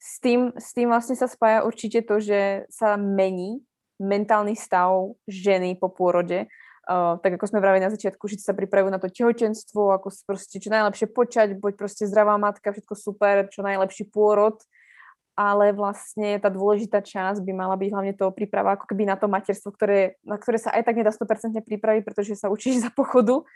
s, 0.00 0.18
tým, 0.18 0.50
s 0.58 0.74
tým 0.74 0.90
vlastne 0.90 1.14
sa 1.14 1.30
spája 1.30 1.62
určite 1.62 2.02
to, 2.02 2.18
že 2.18 2.66
sa 2.72 2.98
mení 2.98 3.62
mentálny 4.02 4.58
stav 4.58 5.14
ženy 5.30 5.78
po 5.78 5.92
pôrode. 5.92 6.50
Tak 6.90 7.38
ako 7.38 7.46
sme 7.46 7.62
vravili 7.62 7.86
na 7.86 7.94
začiatku, 7.94 8.26
že 8.26 8.42
sa 8.42 8.50
pripravujú 8.50 8.90
na 8.90 8.98
to 8.98 9.06
tehotenstvo, 9.06 9.94
ako 9.94 10.10
proste 10.26 10.58
čo 10.58 10.74
najlepšie 10.74 11.06
počať, 11.14 11.54
buď 11.54 11.78
proste 11.78 12.10
zdravá 12.10 12.34
matka, 12.34 12.74
všetko 12.74 12.94
super, 12.98 13.46
čo 13.46 13.62
najlepší 13.62 14.10
pôrod, 14.10 14.58
ale 15.38 15.70
vlastne 15.70 16.42
tá 16.42 16.50
dôležitá 16.50 16.98
časť 16.98 17.46
by 17.46 17.52
mala 17.54 17.78
byť 17.78 17.88
hlavne 17.94 18.14
to 18.18 18.34
príprava 18.34 18.74
ako 18.74 18.90
keby 18.90 19.06
na 19.06 19.14
to 19.14 19.30
materstvo, 19.30 19.70
ktoré, 19.70 20.18
na 20.26 20.34
ktoré 20.34 20.58
sa 20.58 20.74
aj 20.74 20.82
tak 20.82 20.98
nedá 20.98 21.14
100% 21.14 21.62
pripraviť, 21.62 22.02
pretože 22.02 22.34
sa 22.34 22.50
učíš 22.50 22.82
za 22.82 22.90
pochodu. 22.90 23.46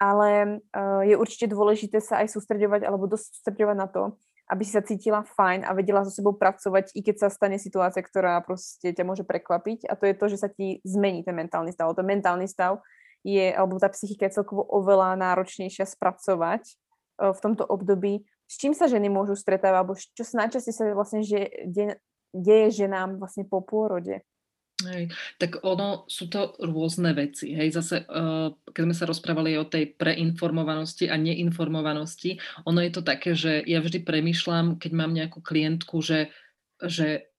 Ale 0.00 0.64
uh, 0.72 1.04
je 1.04 1.12
určite 1.12 1.52
dôležité 1.52 2.00
sa 2.00 2.24
aj 2.24 2.32
sústredovať 2.32 2.88
alebo 2.88 3.04
dosť 3.04 3.36
sústredovať 3.36 3.76
na 3.76 3.84
to, 3.84 4.16
aby 4.50 4.62
si 4.66 4.74
sa 4.74 4.82
cítila 4.82 5.22
fajn 5.22 5.62
a 5.62 5.70
vedela 5.78 6.02
so 6.02 6.10
sebou 6.10 6.34
pracovať, 6.34 6.90
i 6.98 7.06
keď 7.06 7.22
sa 7.22 7.28
stane 7.30 7.54
situácia, 7.54 8.02
ktorá 8.02 8.42
proste 8.42 8.90
ťa 8.90 9.06
môže 9.06 9.22
prekvapiť 9.22 9.86
a 9.86 9.94
to 9.94 10.10
je 10.10 10.14
to, 10.18 10.26
že 10.26 10.42
sa 10.42 10.48
ti 10.50 10.82
zmení 10.82 11.22
ten 11.22 11.38
mentálny 11.38 11.70
stav. 11.70 11.94
To 11.94 12.02
mentálny 12.02 12.50
stav 12.50 12.82
je, 13.22 13.54
alebo 13.54 13.78
tá 13.78 13.86
psychika 13.94 14.26
je 14.26 14.42
celkovo 14.42 14.66
oveľa 14.66 15.14
náročnejšia 15.14 15.86
spracovať 15.86 16.66
uh, 16.66 17.30
v 17.30 17.38
tomto 17.38 17.62
období. 17.62 18.26
S 18.50 18.58
čím 18.58 18.74
sa 18.74 18.90
ženy 18.90 19.06
môžu 19.06 19.38
stretávať, 19.38 19.76
alebo 19.78 19.94
čo 19.94 20.24
sa 20.26 20.44
najčastejšie 20.44 20.90
sa 20.90 20.98
vlastne 20.98 21.22
že, 21.22 21.46
de, 21.70 22.02
deje 22.34 22.84
ženám 22.84 23.22
vlastne 23.22 23.46
po 23.46 23.62
pôrode? 23.62 24.26
Hej, 24.80 25.12
tak 25.36 25.60
ono 25.60 26.08
sú 26.08 26.32
to 26.32 26.56
rôzne 26.56 27.12
veci. 27.12 27.52
Hej, 27.52 27.76
zase, 27.76 28.08
uh, 28.08 28.54
keď 28.72 28.82
sme 28.88 28.96
sa 28.96 29.04
rozprávali 29.04 29.60
o 29.60 29.68
tej 29.68 29.92
preinformovanosti 29.92 31.10
a 31.12 31.20
neinformovanosti, 31.20 32.40
ono 32.64 32.80
je 32.80 32.92
to 32.92 33.02
také, 33.04 33.36
že 33.36 33.60
ja 33.68 33.84
vždy 33.84 34.00
premyšľam, 34.00 34.80
keď 34.80 34.92
mám 34.96 35.12
nejakú 35.12 35.44
klientku, 35.44 36.00
že, 36.00 36.32
že 36.80 37.30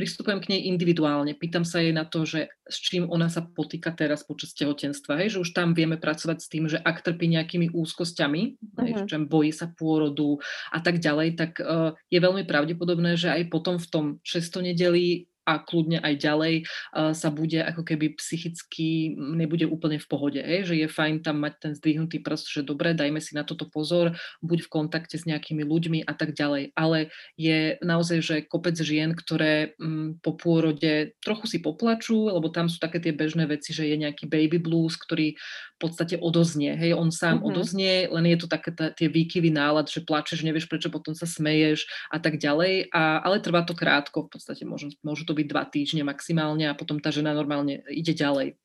pristupujem 0.00 0.40
k 0.40 0.50
nej 0.56 0.60
individuálne, 0.70 1.36
pýtam 1.36 1.66
sa 1.66 1.82
jej 1.82 1.92
na 1.92 2.08
to, 2.08 2.24
že 2.24 2.48
s 2.64 2.76
čím 2.80 3.10
ona 3.10 3.28
sa 3.28 3.44
potýka 3.44 3.92
teraz 3.92 4.24
počas 4.24 4.56
tehotenstva, 4.56 5.20
hej, 5.20 5.36
že 5.36 5.42
už 5.44 5.50
tam 5.52 5.76
vieme 5.76 6.00
pracovať 6.00 6.38
s 6.40 6.48
tým, 6.48 6.64
že 6.70 6.80
ak 6.80 7.04
trpí 7.04 7.28
nejakými 7.28 7.74
úzkosťami, 7.74 8.42
uh-huh. 8.56 8.80
hej, 8.80 8.90
že 9.04 9.16
bojí 9.20 9.52
sa 9.52 9.68
pôrodu 9.68 10.40
a 10.72 10.78
tak 10.80 11.02
ďalej, 11.02 11.28
tak 11.36 11.60
uh, 11.60 11.92
je 12.08 12.16
veľmi 12.16 12.48
pravdepodobné, 12.48 13.18
že 13.20 13.28
aj 13.28 13.52
potom 13.52 13.76
v 13.76 13.86
tom 13.92 14.04
6. 14.24 14.72
nedeli 14.72 15.30
a 15.50 15.58
kľudne 15.58 15.98
aj 15.98 16.14
ďalej 16.22 16.54
uh, 16.62 17.10
sa 17.10 17.34
bude 17.34 17.58
ako 17.58 17.82
keby 17.82 18.14
psychicky 18.14 19.18
nebude 19.18 19.66
úplne 19.66 19.98
v 19.98 20.06
pohode, 20.06 20.38
hej? 20.38 20.70
že 20.70 20.78
je 20.78 20.86
fajn 20.86 21.26
tam 21.26 21.42
mať 21.42 21.54
ten 21.58 21.72
zdvihnutý 21.74 22.22
prst, 22.22 22.46
že 22.46 22.60
dobre, 22.62 22.94
dajme 22.94 23.18
si 23.18 23.34
na 23.34 23.42
toto 23.42 23.66
pozor, 23.66 24.14
buď 24.40 24.66
v 24.66 24.72
kontakte 24.72 25.18
s 25.18 25.26
nejakými 25.26 25.66
ľuďmi 25.66 26.06
a 26.06 26.12
tak 26.14 26.38
ďalej. 26.38 26.70
Ale 26.78 27.10
je 27.34 27.74
naozaj, 27.82 28.18
že 28.22 28.36
kopec 28.46 28.78
žien, 28.78 29.12
ktoré 29.12 29.74
um, 29.82 30.14
po 30.22 30.38
pôrode 30.38 31.16
trochu 31.24 31.46
si 31.50 31.58
poplačú, 31.58 32.30
lebo 32.30 32.52
tam 32.52 32.70
sú 32.70 32.78
také 32.78 33.02
tie 33.02 33.10
bežné 33.10 33.50
veci, 33.50 33.74
že 33.74 33.88
je 33.88 33.96
nejaký 33.98 34.30
baby 34.30 34.62
blues, 34.62 34.94
ktorý 34.94 35.34
v 35.34 35.88
podstate 35.88 36.20
odoznie. 36.20 36.76
Hej, 36.76 36.92
on 36.92 37.08
sám 37.08 37.40
mm-hmm. 37.40 37.48
odoznie, 37.48 37.94
len 38.12 38.24
je 38.28 38.36
to 38.36 38.46
také 38.52 38.68
t- 38.68 38.92
tie 38.92 39.08
výkyvy 39.08 39.48
nálad, 39.48 39.88
že 39.88 40.04
plačeš, 40.04 40.44
nevieš 40.44 40.68
prečo, 40.68 40.92
potom 40.92 41.16
sa 41.16 41.24
smeješ 41.24 41.88
a 42.12 42.20
tak 42.20 42.36
ďalej. 42.36 42.92
A, 42.92 43.24
ale 43.24 43.40
trvá 43.40 43.64
to 43.64 43.72
krátko, 43.72 44.28
v 44.28 44.36
podstate 44.36 44.68
môžu, 44.68 44.92
môžu 45.00 45.24
to 45.24 45.32
byť 45.32 45.39
dva 45.46 45.68
týždne 45.68 46.04
maximálne 46.04 46.68
a 46.68 46.78
potom 46.78 46.98
tá 46.98 47.12
žena 47.12 47.36
normálne 47.36 47.84
ide 47.88 48.12
ďalej. 48.16 48.58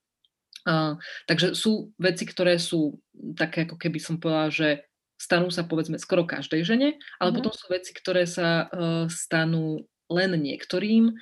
Uh, 0.66 0.98
takže 1.30 1.54
sú 1.54 1.94
veci, 2.02 2.26
ktoré 2.26 2.58
sú 2.58 2.98
také, 3.38 3.70
ako 3.70 3.78
keby 3.78 4.02
som 4.02 4.18
povedala, 4.18 4.50
že 4.50 4.70
stanú 5.16 5.54
sa 5.54 5.62
povedzme 5.64 6.02
skoro 6.02 6.26
každej 6.26 6.66
žene, 6.66 6.98
ale 7.22 7.30
mm-hmm. 7.30 7.38
potom 7.38 7.54
sú 7.54 7.66
veci, 7.70 7.94
ktoré 7.94 8.26
sa 8.26 8.66
uh, 8.66 9.06
stanú 9.06 9.86
len 10.10 10.34
niektorým 10.34 11.14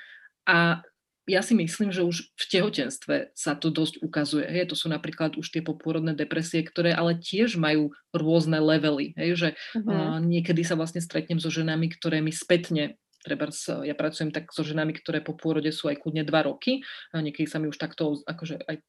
a 0.48 0.80
ja 1.24 1.40
si 1.40 1.56
myslím, 1.56 1.88
že 1.88 2.04
už 2.04 2.36
v 2.36 2.44
tehotenstve 2.52 3.32
sa 3.32 3.56
to 3.56 3.72
dosť 3.72 4.04
ukazuje. 4.04 4.44
Hej, 4.44 4.72
to 4.72 4.76
sú 4.76 4.92
napríklad 4.92 5.40
už 5.40 5.56
tie 5.56 5.64
popôrodné 5.64 6.12
depresie, 6.12 6.60
ktoré 6.60 6.92
ale 6.92 7.16
tiež 7.16 7.56
majú 7.56 7.96
rôzne 8.12 8.60
levely. 8.60 9.16
Hej, 9.16 9.30
že 9.40 9.48
uh-huh. 9.72 9.88
uh, 9.88 10.18
niekedy 10.20 10.60
sa 10.68 10.76
vlastne 10.76 11.00
stretnem 11.00 11.40
so 11.40 11.48
ženami, 11.48 11.88
ktoré 11.96 12.20
mi 12.20 12.28
spätne 12.28 13.00
treba 13.24 13.48
ja 13.88 13.96
pracujem 13.96 14.28
tak 14.28 14.52
so 14.52 14.60
ženami, 14.60 14.92
ktoré 14.92 15.24
po 15.24 15.32
pôrode 15.32 15.72
sú 15.72 15.88
aj 15.88 16.04
kľudne 16.04 16.28
dva 16.28 16.44
roky. 16.44 16.84
Niekedy 17.16 17.48
sa 17.48 17.56
mi 17.56 17.72
už 17.72 17.80
takto, 17.80 18.20
akože 18.28 18.60
aj 18.68 18.84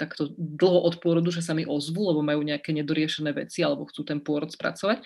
takto 0.00 0.32
dlho 0.38 0.88
od 0.88 0.96
pôrodu, 1.02 1.28
že 1.28 1.44
sa 1.44 1.52
mi 1.52 1.68
ozvú, 1.68 2.08
lebo 2.08 2.24
majú 2.24 2.40
nejaké 2.40 2.70
nedoriešené 2.72 3.34
veci 3.34 3.60
alebo 3.60 3.84
chcú 3.90 4.08
ten 4.08 4.24
pôrod 4.24 4.48
spracovať. 4.48 5.04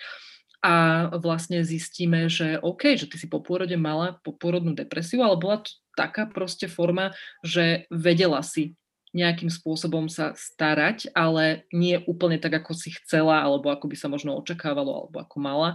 A 0.63 1.09
vlastne 1.19 1.59
zistíme, 1.67 2.31
že 2.31 2.55
OK, 2.63 2.95
že 2.95 3.11
ty 3.11 3.19
si 3.19 3.27
po 3.27 3.43
pôrode 3.43 3.75
mala 3.75 4.23
popôrodnú 4.23 4.71
depresiu, 4.71 5.19
ale 5.19 5.35
bola 5.35 5.59
to 5.59 5.75
taká 5.99 6.23
proste 6.23 6.71
forma, 6.71 7.11
že 7.43 7.83
vedela 7.91 8.39
si 8.39 8.79
nejakým 9.13 9.51
spôsobom 9.53 10.09
sa 10.09 10.33
starať, 10.33 11.13
ale 11.13 11.69
nie 11.69 12.01
úplne 12.09 12.41
tak, 12.41 12.63
ako 12.63 12.73
si 12.73 12.89
chcela, 12.97 13.45
alebo 13.45 13.69
ako 13.69 13.85
by 13.85 13.95
sa 13.99 14.09
možno 14.09 14.33
očakávalo, 14.41 15.05
alebo 15.05 15.21
ako 15.21 15.37
mala. 15.37 15.69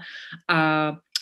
A 0.51 0.59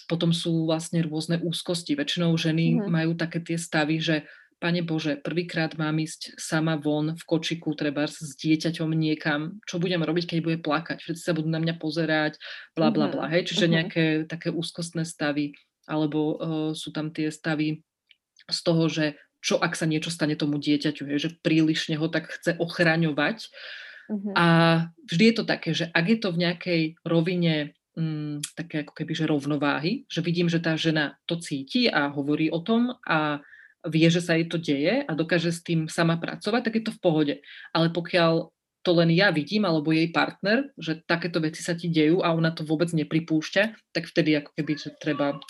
potom 0.07 0.31
sú 0.31 0.71
vlastne 0.71 1.03
rôzne 1.03 1.43
úzkosti. 1.43 1.99
Väčšinou 1.99 2.35
ženy 2.39 2.79
mm. 2.79 2.89
majú 2.89 3.13
také 3.19 3.43
tie 3.43 3.59
stavy, 3.59 3.99
že 3.99 4.27
Pane 4.57 4.81
Bože, 4.81 5.21
prvýkrát 5.21 5.77
mám 5.77 6.01
ísť 6.01 6.41
sama 6.41 6.81
von 6.81 7.13
v 7.13 7.23
kočiku, 7.29 7.77
treba 7.77 8.09
s 8.09 8.33
dieťaťom 8.41 8.89
niekam. 8.89 9.61
Čo 9.69 9.77
budem 9.77 10.01
robiť, 10.01 10.33
keď 10.33 10.39
bude 10.41 10.59
plakať? 10.65 11.05
Všetci 11.05 11.21
sa 11.21 11.37
budú 11.37 11.53
na 11.53 11.61
mňa 11.61 11.77
pozerať, 11.77 12.41
bla, 12.73 12.89
bla, 12.89 13.13
bla. 13.13 13.29
Hej? 13.29 13.53
Čiže 13.53 13.69
nejaké 13.69 14.05
také 14.25 14.49
úzkostné 14.49 15.05
stavy. 15.05 15.53
Alebo 15.85 16.19
uh, 16.19 16.37
sú 16.73 16.89
tam 16.89 17.13
tie 17.13 17.29
stavy 17.29 17.85
z 18.49 18.59
toho, 18.65 18.89
že 18.89 19.21
čo 19.45 19.61
ak 19.61 19.77
sa 19.77 19.85
niečo 19.85 20.09
stane 20.09 20.41
tomu 20.41 20.57
dieťaťu, 20.57 21.05
hej? 21.05 21.19
že 21.21 21.31
prílišne 21.45 22.01
ho 22.01 22.09
tak 22.09 22.33
chce 22.41 22.57
ochraňovať. 22.57 23.53
Uh-huh. 24.09 24.33
A 24.41 24.47
vždy 25.05 25.25
je 25.31 25.35
to 25.37 25.45
také, 25.45 25.77
že 25.77 25.93
ak 25.93 26.05
je 26.09 26.17
to 26.17 26.29
v 26.33 26.41
nejakej 26.49 26.83
rovine 27.05 27.76
mm, 27.97 28.55
také 28.55 28.85
ako 28.85 28.93
keby, 28.93 29.13
že 29.17 29.25
rovnováhy, 29.27 29.93
že 30.07 30.21
vidím, 30.21 30.47
že 30.47 30.61
tá 30.61 30.77
žena 30.77 31.17
to 31.25 31.41
cíti 31.41 31.89
a 31.89 32.13
hovorí 32.13 32.53
o 32.53 32.61
tom 32.61 32.95
a 33.09 33.41
vie, 33.87 34.07
že 34.11 34.21
sa 34.23 34.37
jej 34.37 34.47
to 34.47 34.59
deje 34.61 35.03
a 35.07 35.13
dokáže 35.15 35.51
s 35.51 35.61
tým 35.63 35.87
sama 35.87 36.21
pracovať, 36.21 36.61
tak 36.63 36.75
je 36.77 36.85
to 36.85 36.93
v 36.95 37.03
pohode. 37.03 37.35
Ale 37.73 37.89
pokiaľ 37.91 38.51
to 38.87 38.91
len 38.95 39.11
ja 39.11 39.35
vidím, 39.35 39.67
alebo 39.67 39.91
jej 39.91 40.07
partner, 40.15 40.71
že 40.79 41.03
takéto 41.03 41.43
veci 41.43 41.59
sa 41.59 41.75
ti 41.75 41.91
dejú 41.91 42.23
a 42.23 42.31
ona 42.31 42.55
to 42.55 42.63
vôbec 42.63 42.87
nepripúšťa, 42.95 43.91
tak 43.91 44.07
vtedy 44.07 44.39
ako 44.39 44.55
keby, 44.55 44.73
že 44.79 44.95
treba 44.95 45.43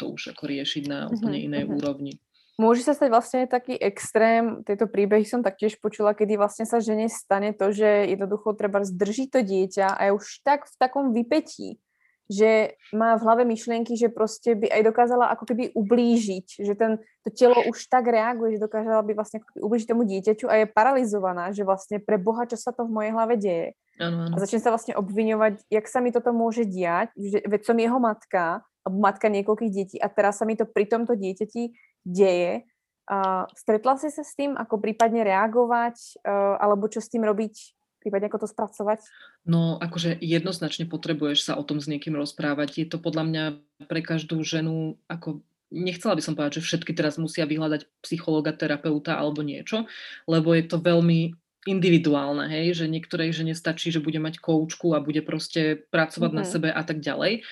to 0.00 0.04
už 0.16 0.32
ako 0.32 0.48
riešiť 0.48 0.84
na 0.88 1.04
mhm, 1.06 1.10
úplne 1.12 1.38
inej 1.44 1.64
uh-huh. 1.68 1.76
úrovni. 1.76 2.12
Môže 2.60 2.84
sa 2.84 2.92
stať 2.92 3.08
vlastne 3.08 3.40
taký 3.48 3.72
extrém, 3.80 4.60
tieto 4.68 4.84
príbehy 4.84 5.24
som 5.24 5.40
taktiež 5.40 5.80
počula, 5.80 6.12
kedy 6.12 6.36
vlastne 6.36 6.68
sa 6.68 6.76
žene 6.76 7.08
stane 7.08 7.56
to, 7.56 7.72
že 7.72 8.12
jednoducho 8.12 8.52
treba 8.52 8.84
zdržiť 8.84 9.28
to 9.32 9.40
dieťa 9.40 9.96
a 9.96 10.00
je 10.04 10.16
už 10.20 10.44
tak 10.44 10.68
v 10.68 10.74
takom 10.76 11.16
vypetí, 11.16 11.80
že 12.28 12.76
má 12.92 13.16
v 13.16 13.24
hlave 13.24 13.42
myšlienky, 13.48 13.96
že 13.96 14.12
proste 14.12 14.52
by 14.60 14.68
aj 14.68 14.82
dokázala 14.92 15.32
ako 15.32 15.48
keby 15.48 15.72
ublížiť, 15.72 16.60
že 16.60 16.76
ten, 16.76 17.00
to 17.24 17.32
telo 17.32 17.64
už 17.64 17.88
tak 17.88 18.04
reaguje, 18.12 18.60
že 18.60 18.68
dokázala 18.68 19.08
by 19.08 19.16
vlastne 19.16 19.40
ublížiť 19.56 19.88
tomu 19.88 20.04
dieťaťu 20.04 20.46
a 20.46 20.60
je 20.60 20.66
paralizovaná, 20.68 21.56
že 21.56 21.64
vlastne 21.64 21.96
pre 21.96 22.20
Boha, 22.20 22.44
čo 22.44 22.60
sa 22.60 22.76
to 22.76 22.84
v 22.84 22.92
mojej 22.92 23.12
hlave 23.16 23.34
deje. 23.40 23.68
Ano, 23.96 24.28
ano. 24.28 24.34
A 24.36 24.42
začne 24.44 24.60
sa 24.60 24.68
vlastne 24.68 24.94
obviňovať, 25.00 25.64
jak 25.72 25.86
sa 25.88 26.04
mi 26.04 26.12
toto 26.12 26.36
môže 26.36 26.68
diať, 26.68 27.08
že 27.16 27.40
veď 27.40 27.60
som 27.64 27.76
jeho 27.80 27.98
matka, 27.98 28.62
alebo 28.84 28.96
matka 29.00 29.26
niekoľkých 29.28 29.72
detí 29.72 29.96
a 30.00 30.08
teraz 30.08 30.40
sa 30.40 30.48
mi 30.48 30.56
to 30.56 30.64
pri 30.64 30.88
tomto 30.88 31.18
dieťati 31.18 31.89
deje 32.04 32.64
Uh, 33.10 33.50
stretla 33.58 33.98
si 33.98 34.06
sa 34.06 34.22
s 34.22 34.38
tým, 34.38 34.54
ako 34.54 34.78
prípadne 34.78 35.26
reagovať, 35.26 36.22
uh, 36.22 36.62
alebo 36.62 36.86
čo 36.86 37.02
s 37.02 37.10
tým 37.10 37.26
robiť, 37.26 37.74
prípadne 37.98 38.30
ako 38.30 38.46
to 38.46 38.48
spracovať? 38.54 39.02
No, 39.50 39.82
akože 39.82 40.14
jednoznačne 40.14 40.86
potrebuješ 40.86 41.50
sa 41.50 41.58
o 41.58 41.66
tom 41.66 41.82
s 41.82 41.90
niekým 41.90 42.14
rozprávať. 42.14 42.78
Je 42.78 42.86
to 42.86 43.02
podľa 43.02 43.24
mňa 43.26 43.44
pre 43.90 44.06
každú 44.06 44.38
ženu 44.46 44.94
ako 45.10 45.42
nechcela 45.74 46.14
by 46.14 46.22
som 46.22 46.38
povedať, 46.38 46.62
že 46.62 46.66
všetky 46.70 46.94
teraz 46.94 47.18
musia 47.18 47.50
vyhľadať 47.50 47.90
psychologa, 47.98 48.54
terapeuta 48.54 49.18
alebo 49.18 49.42
niečo, 49.42 49.90
lebo 50.30 50.54
je 50.54 50.70
to 50.70 50.78
veľmi 50.78 51.34
individuálne, 51.66 52.46
hej, 52.46 52.78
že 52.78 52.86
niektorej 52.86 53.34
žene 53.34 53.58
stačí, 53.58 53.90
že 53.90 53.98
bude 53.98 54.22
mať 54.22 54.38
koučku 54.38 54.94
a 54.94 55.02
bude 55.02 55.26
proste 55.26 55.82
pracovať 55.90 56.30
mm-hmm. 56.30 56.46
na 56.46 56.52
sebe 56.54 56.68
a 56.70 56.82
tak 56.86 57.02
ďalej. 57.02 57.42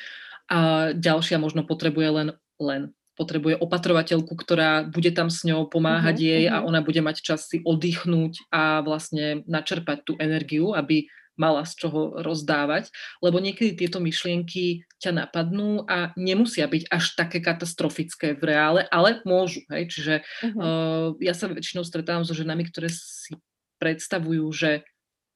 A 0.48 0.58
ďalšia 0.94 1.42
možno 1.42 1.66
potrebuje 1.66 2.08
len, 2.14 2.28
len 2.62 2.94
potrebuje 3.18 3.58
opatrovateľku, 3.58 4.30
ktorá 4.38 4.86
bude 4.86 5.10
tam 5.10 5.26
s 5.26 5.42
ňou 5.42 5.66
pomáhať 5.66 6.16
mm-hmm. 6.22 6.30
jej 6.30 6.44
a 6.46 6.62
ona 6.62 6.78
bude 6.78 7.02
mať 7.02 7.26
čas 7.26 7.50
si 7.50 7.58
oddychnúť 7.66 8.46
a 8.54 8.80
vlastne 8.86 9.42
načerpať 9.50 10.06
tú 10.06 10.12
energiu, 10.22 10.78
aby 10.78 11.10
mala 11.38 11.62
z 11.62 11.86
čoho 11.86 12.18
rozdávať, 12.18 12.90
lebo 13.22 13.38
niekedy 13.38 13.78
tieto 13.78 14.02
myšlienky 14.02 14.82
ťa 14.98 15.14
napadnú 15.14 15.86
a 15.86 16.10
nemusia 16.18 16.66
byť 16.66 16.90
až 16.90 17.04
také 17.14 17.38
katastrofické 17.38 18.34
v 18.34 18.42
reále, 18.42 18.80
ale 18.90 19.22
môžu. 19.22 19.62
Hej? 19.70 19.94
Čiže 19.94 20.14
uh-huh. 20.18 20.58
uh, 20.58 21.08
ja 21.22 21.32
sa 21.38 21.46
väčšinou 21.46 21.86
stretávam 21.86 22.26
so 22.26 22.34
ženami, 22.34 22.66
ktoré 22.66 22.90
si 22.90 23.38
predstavujú, 23.78 24.50
že 24.50 24.82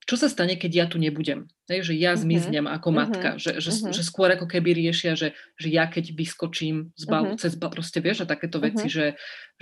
čo 0.03 0.19
sa 0.19 0.27
stane, 0.27 0.59
keď 0.59 0.71
ja 0.75 0.87
tu 0.91 0.99
nebudem. 0.99 1.47
Hej, 1.71 1.89
že 1.89 1.95
ja 1.95 2.13
mhm. 2.13 2.19
zmiznem 2.19 2.67
uh-huh. 2.67 2.77
ako 2.83 2.89
matka. 2.91 3.29
Uh-huh. 3.35 3.43
Že, 3.43 3.51
že, 3.63 3.71
uh-huh. 3.71 3.93
že 3.95 4.03
skôr 4.03 4.29
ako 4.35 4.51
keby 4.51 4.75
riešia, 4.75 5.15
že, 5.15 5.39
že 5.55 5.69
ja 5.71 5.87
keď 5.87 6.11
vyskočím 6.11 6.91
z 6.99 7.05
balu, 7.07 7.35
uh-huh. 7.35 7.41
cez 7.41 7.55
bal, 7.55 7.71
proste 7.71 8.03
vieš, 8.03 8.27
a 8.27 8.31
takéto 8.31 8.59
veci, 8.59 8.91
uh-huh. 8.91 8.97
že, 8.99 9.07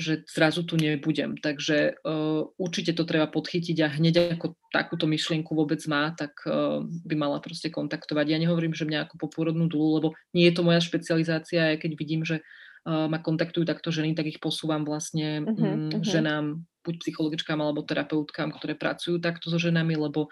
že 0.01 0.12
zrazu 0.24 0.64
tu 0.64 0.80
nebudem. 0.80 1.36
Takže 1.36 2.01
uh, 2.01 2.49
určite 2.57 2.97
to 2.97 3.05
treba 3.05 3.28
podchytiť 3.28 3.76
a 3.84 3.93
hneď 3.93 4.41
ako 4.41 4.57
takúto 4.72 5.05
myšlienku 5.05 5.53
vôbec 5.53 5.84
má, 5.84 6.16
tak 6.16 6.32
uh, 6.49 6.80
by 7.05 7.14
mala 7.20 7.38
proste 7.45 7.68
kontaktovať. 7.68 8.32
Ja 8.32 8.41
nehovorím, 8.41 8.72
že 8.72 8.88
mňa 8.88 9.07
ako 9.07 9.20
popôrodnú 9.20 9.68
dúlu, 9.68 10.01
lebo 10.01 10.09
nie 10.32 10.49
je 10.49 10.57
to 10.57 10.64
moja 10.64 10.80
špecializácia, 10.80 11.76
aj 11.76 11.84
keď 11.84 11.91
vidím, 12.01 12.24
že 12.24 12.41
uh, 12.88 13.12
ma 13.12 13.20
kontaktujú 13.20 13.68
takto 13.68 13.93
ženy, 13.93 14.16
tak 14.16 14.24
ich 14.24 14.41
posúvam 14.41 14.88
vlastne 14.88 15.45
uh-huh. 15.45 15.93
um, 15.93 16.01
ženám 16.01 16.64
buď 16.85 16.95
psychologičkám 17.05 17.59
alebo 17.61 17.85
terapeutkám, 17.85 18.53
ktoré 18.57 18.76
pracujú 18.76 19.20
takto 19.20 19.53
so 19.53 19.61
ženami, 19.61 19.97
lebo 19.97 20.28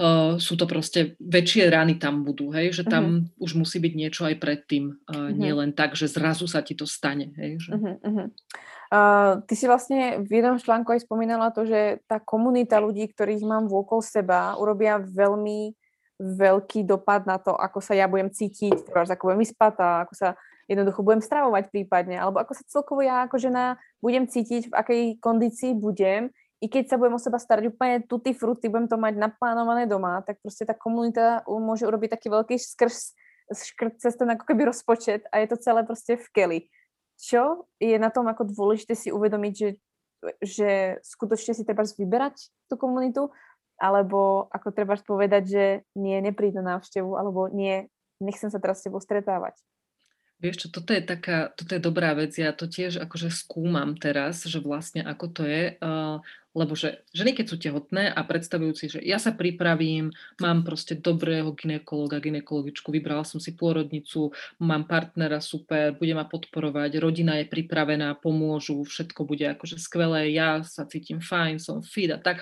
uh, 0.00 0.38
sú 0.40 0.54
to 0.56 0.64
proste 0.64 1.18
väčšie 1.20 1.68
rány 1.68 1.98
tam 2.00 2.22
budú, 2.22 2.50
hej, 2.54 2.72
že 2.72 2.84
tam 2.86 3.04
uh-huh. 3.28 3.44
už 3.44 3.58
musí 3.58 3.82
byť 3.82 3.92
niečo 3.94 4.22
aj 4.24 4.36
predtým, 4.38 4.94
uh, 4.94 5.10
uh-huh. 5.10 5.34
nie 5.34 5.52
len 5.52 5.74
tak, 5.76 5.98
že 5.98 6.08
zrazu 6.08 6.46
sa 6.46 6.62
ti 6.62 6.72
to 6.72 6.88
stane. 6.88 7.34
Hej, 7.36 7.68
že... 7.68 7.70
Uh-huh, 7.76 7.96
uh-huh. 8.00 8.28
Uh, 8.90 9.38
ty 9.46 9.54
si 9.54 9.70
vlastne 9.70 10.18
v 10.26 10.42
jednom 10.42 10.58
článku 10.58 10.90
aj 10.90 11.06
spomínala 11.06 11.54
to, 11.54 11.62
že 11.62 12.02
tá 12.10 12.18
komunita 12.18 12.82
ľudí, 12.82 13.06
ktorých 13.06 13.46
mám 13.46 13.70
vôkol 13.70 14.02
seba, 14.02 14.58
urobia 14.58 14.98
veľmi 14.98 15.78
veľký 16.20 16.84
dopad 16.84 17.24
na 17.24 17.40
to, 17.40 17.56
ako 17.56 17.80
sa 17.80 17.96
ja 17.96 18.04
budem 18.10 18.28
cítiť, 18.28 18.92
ako 18.92 19.30
budem 19.30 19.40
vyspatá, 19.46 20.04
ako 20.04 20.14
sa 20.18 20.28
jednoducho 20.70 21.02
budem 21.02 21.18
stravovať 21.18 21.74
prípadne, 21.74 22.22
alebo 22.22 22.38
ako 22.38 22.54
sa 22.54 22.62
celkovo 22.70 23.02
ja 23.02 23.26
ako 23.26 23.42
žena 23.42 23.74
budem 23.98 24.30
cítiť, 24.30 24.70
v 24.70 24.74
akej 24.78 25.02
kondícii 25.18 25.74
budem, 25.74 26.30
i 26.62 26.70
keď 26.70 26.94
sa 26.94 26.96
budem 27.00 27.16
o 27.16 27.20
seba 27.20 27.42
starať 27.42 27.74
úplne 27.74 28.06
tuty 28.06 28.36
fruty, 28.36 28.70
budem 28.70 28.86
to 28.86 28.94
mať 29.00 29.18
naplánované 29.18 29.90
doma, 29.90 30.22
tak 30.22 30.38
proste 30.38 30.68
tá 30.68 30.76
komunita 30.76 31.42
môže 31.48 31.88
urobiť 31.88 32.14
taký 32.14 32.30
veľký 32.30 32.54
skrz, 32.60 33.16
škrt 33.50 33.98
cez 33.98 34.14
ten 34.14 34.30
ako 34.30 34.46
keby 34.46 34.70
rozpočet 34.70 35.26
a 35.34 35.42
je 35.42 35.48
to 35.50 35.58
celé 35.58 35.82
proste 35.82 36.20
v 36.20 36.26
keli. 36.30 36.60
Čo 37.18 37.66
je 37.82 37.96
na 37.98 38.12
tom 38.12 38.28
ako 38.30 38.46
dôležité 38.48 38.94
si 38.94 39.08
uvedomiť, 39.10 39.52
že, 39.56 39.70
že 40.40 40.70
skutočne 41.04 41.56
si 41.56 41.66
treba 41.66 41.82
vyberať 41.82 42.36
tú 42.70 42.76
komunitu, 42.76 43.32
alebo 43.80 44.52
ako 44.52 44.68
treba 44.76 44.94
povedať, 45.00 45.42
že 45.48 45.64
nie, 45.96 46.20
nepríď 46.20 46.60
na 46.60 46.76
návštevu, 46.76 47.16
alebo 47.16 47.48
nie, 47.48 47.88
nechcem 48.20 48.52
sa 48.52 48.60
teraz 48.60 48.84
s 48.84 48.86
tebou 48.88 49.00
stretávať. 49.00 49.56
Vieš 50.40 50.56
čo, 50.56 50.68
toto 50.72 50.96
je 50.96 51.04
taká, 51.04 51.52
toto 51.52 51.76
je 51.76 51.84
dobrá 51.84 52.16
vec, 52.16 52.32
ja 52.32 52.56
to 52.56 52.64
tiež 52.64 53.04
akože 53.04 53.28
skúmam 53.28 53.92
teraz, 53.92 54.48
že 54.48 54.56
vlastne 54.64 55.04
ako 55.04 55.26
to 55.28 55.42
je, 55.44 55.76
uh, 55.76 56.24
lebo 56.56 56.72
že 56.72 57.04
ženy 57.12 57.36
keď 57.36 57.46
sú 57.46 57.56
tehotné 57.60 58.08
a 58.08 58.20
predstavujú 58.24 58.72
si, 58.72 58.88
že 58.88 59.04
ja 59.04 59.20
sa 59.20 59.36
pripravím, 59.36 60.16
mám 60.40 60.64
proste 60.64 60.96
dobrého 60.96 61.52
ginekologa, 61.52 62.24
ginekologičku, 62.24 62.88
vybrala 62.88 63.20
som 63.28 63.36
si 63.36 63.52
pôrodnicu, 63.52 64.32
mám 64.64 64.88
partnera 64.88 65.44
super, 65.44 65.92
bude 65.92 66.16
ma 66.16 66.24
podporovať, 66.24 66.96
rodina 66.96 67.36
je 67.36 67.46
pripravená, 67.46 68.16
pomôžu, 68.16 68.80
všetko 68.80 69.28
bude 69.28 69.44
akože 69.44 69.76
skvelé, 69.76 70.32
ja 70.32 70.64
sa 70.64 70.88
cítim 70.88 71.20
fajn, 71.20 71.60
som 71.60 71.84
fit 71.84 72.08
a 72.08 72.16
tak. 72.16 72.40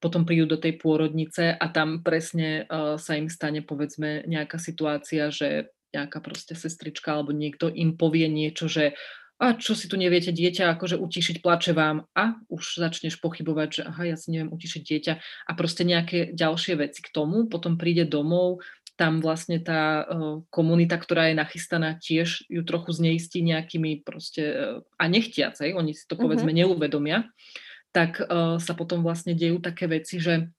Potom 0.00 0.24
prídu 0.24 0.48
do 0.48 0.58
tej 0.58 0.80
pôrodnice 0.80 1.52
a 1.52 1.66
tam 1.70 2.02
presne 2.02 2.64
uh, 2.66 2.98
sa 2.98 3.14
im 3.14 3.30
stane 3.30 3.62
povedzme 3.62 4.24
nejaká 4.26 4.56
situácia, 4.56 5.28
že 5.28 5.70
nejaká 5.94 6.18
proste 6.22 6.54
sestrička 6.54 7.14
alebo 7.14 7.34
niekto 7.34 7.68
im 7.70 7.98
povie 7.98 8.30
niečo, 8.30 8.70
že 8.70 8.94
a 9.40 9.56
čo 9.56 9.72
si 9.72 9.88
tu 9.88 9.96
neviete 9.96 10.36
dieťa, 10.36 10.76
akože 10.76 11.00
utišiť 11.00 11.40
plače 11.40 11.72
vám. 11.72 12.04
A 12.12 12.36
už 12.52 12.76
začneš 12.76 13.16
pochybovať, 13.24 13.68
že 13.72 13.82
aha, 13.88 14.12
ja 14.12 14.16
si 14.20 14.36
neviem 14.36 14.52
utišiť 14.52 14.82
dieťa. 14.84 15.14
A 15.48 15.50
proste 15.56 15.88
nejaké 15.88 16.36
ďalšie 16.36 16.76
veci 16.76 17.00
k 17.00 17.08
tomu, 17.08 17.48
potom 17.48 17.80
príde 17.80 18.04
domov, 18.04 18.60
tam 19.00 19.24
vlastne 19.24 19.56
tá 19.56 20.04
uh, 20.04 20.44
komunita, 20.52 21.00
ktorá 21.00 21.32
je 21.32 21.40
nachystaná, 21.40 21.96
tiež 21.96 22.44
ju 22.52 22.60
trochu 22.68 22.92
zneistí 22.92 23.40
nejakými 23.40 24.04
proste, 24.04 24.44
uh, 24.44 24.84
a 25.00 25.08
nechtiacej, 25.08 25.72
oni 25.72 25.96
si 25.96 26.04
to 26.04 26.20
povedzme 26.20 26.52
uh-huh. 26.52 26.68
neuvedomia, 26.68 27.24
tak 27.96 28.20
uh, 28.20 28.60
sa 28.60 28.76
potom 28.76 29.00
vlastne 29.00 29.32
dejú 29.32 29.56
také 29.56 29.88
veci, 29.88 30.20
že 30.20 30.52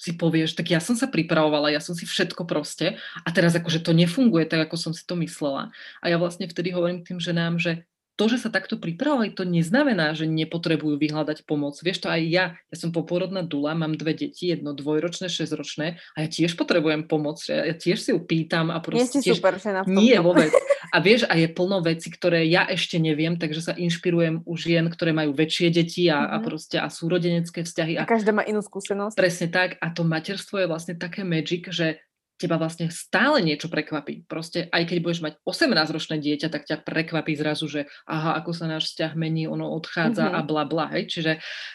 si 0.00 0.16
povieš, 0.16 0.56
tak 0.56 0.72
ja 0.72 0.80
som 0.80 0.96
sa 0.96 1.12
pripravovala, 1.12 1.68
ja 1.68 1.84
som 1.84 1.92
si 1.92 2.08
všetko 2.08 2.48
proste 2.48 2.96
a 3.20 3.28
teraz 3.28 3.52
akože 3.52 3.84
to 3.84 3.92
nefunguje 3.92 4.48
tak, 4.48 4.64
ako 4.64 4.80
som 4.80 4.92
si 4.96 5.04
to 5.04 5.12
myslela. 5.20 5.68
A 6.00 6.08
ja 6.08 6.16
vlastne 6.16 6.48
vtedy 6.48 6.72
hovorím 6.72 7.04
tým 7.04 7.20
ženám, 7.20 7.60
že 7.60 7.84
to, 8.20 8.28
že 8.28 8.44
sa 8.44 8.52
takto 8.52 8.76
pripravovali, 8.76 9.32
to 9.32 9.48
neznamená, 9.48 10.12
že 10.12 10.28
nepotrebujú 10.28 11.00
vyhľadať 11.00 11.48
pomoc. 11.48 11.72
Vieš 11.80 12.04
to 12.04 12.12
aj 12.12 12.20
ja, 12.28 12.44
ja 12.68 12.76
som 12.76 12.92
poporodná 12.92 13.40
dula, 13.40 13.72
mám 13.72 13.96
dve 13.96 14.12
deti, 14.12 14.52
jedno 14.52 14.76
dvojročné, 14.76 15.32
šesťročné 15.32 15.96
a 15.96 16.16
ja 16.20 16.28
tiež 16.28 16.52
potrebujem 16.60 17.08
pomoc. 17.08 17.40
Ja, 17.48 17.64
ja 17.64 17.72
tiež 17.72 17.96
si 17.96 18.12
ju 18.12 18.20
pýtam 18.20 18.68
a 18.68 18.76
proste... 18.84 19.24
Nie 19.24 19.24
tiež... 19.24 19.40
super, 19.40 19.56
že 19.56 19.72
na 19.72 19.88
Nie, 19.88 20.20
vôbec. 20.20 20.52
A 20.92 21.00
vieš, 21.00 21.24
a 21.32 21.38
je 21.40 21.48
plno 21.48 21.80
veci, 21.80 22.12
ktoré 22.12 22.44
ja 22.44 22.68
ešte 22.68 23.00
neviem, 23.00 23.40
takže 23.40 23.64
sa 23.64 23.72
inšpirujem 23.72 24.44
u 24.44 24.52
žien, 24.58 24.84
ktoré 24.92 25.16
majú 25.16 25.32
väčšie 25.32 25.72
deti 25.72 26.12
a, 26.12 26.20
mm-hmm. 26.20 26.34
a 26.34 26.36
mhm. 26.36 26.44
proste 26.44 26.76
a 26.76 26.86
sú 26.92 27.08
rodenecké 27.08 27.64
vzťahy. 27.64 27.96
A, 27.96 28.04
a 28.04 28.10
každá 28.10 28.36
má 28.36 28.44
inú 28.44 28.60
skúsenosť. 28.60 29.16
Presne 29.16 29.48
tak. 29.48 29.80
A 29.80 29.88
to 29.96 30.04
materstvo 30.04 30.60
je 30.60 30.66
vlastne 30.68 30.98
také 30.98 31.24
magic, 31.24 31.72
že 31.72 32.04
teba 32.40 32.56
vlastne 32.56 32.88
stále 32.88 33.44
niečo 33.44 33.68
prekvapí. 33.68 34.24
Proste 34.24 34.72
aj 34.72 34.88
keď 34.88 34.98
budeš 35.04 35.20
mať 35.20 35.34
18-ročné 35.44 36.16
dieťa, 36.24 36.48
tak 36.48 36.64
ťa 36.64 36.80
prekvapí 36.80 37.36
zrazu, 37.36 37.68
že 37.68 37.84
aha, 38.08 38.40
ako 38.40 38.56
sa 38.56 38.64
náš 38.64 38.90
vzťah 38.90 39.12
mení, 39.12 39.44
ono 39.44 39.68
odchádza 39.76 40.24
mm-hmm. 40.24 40.40
a 40.40 40.48
bla 40.48 40.64
bla. 40.64 40.86
Hej? 40.96 41.12
Čiže 41.12 41.32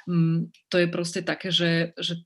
mm, 0.10 0.38
to 0.74 0.76
je 0.82 0.88
proste 0.90 1.22
také, 1.22 1.54
že, 1.54 1.94
že 2.02 2.26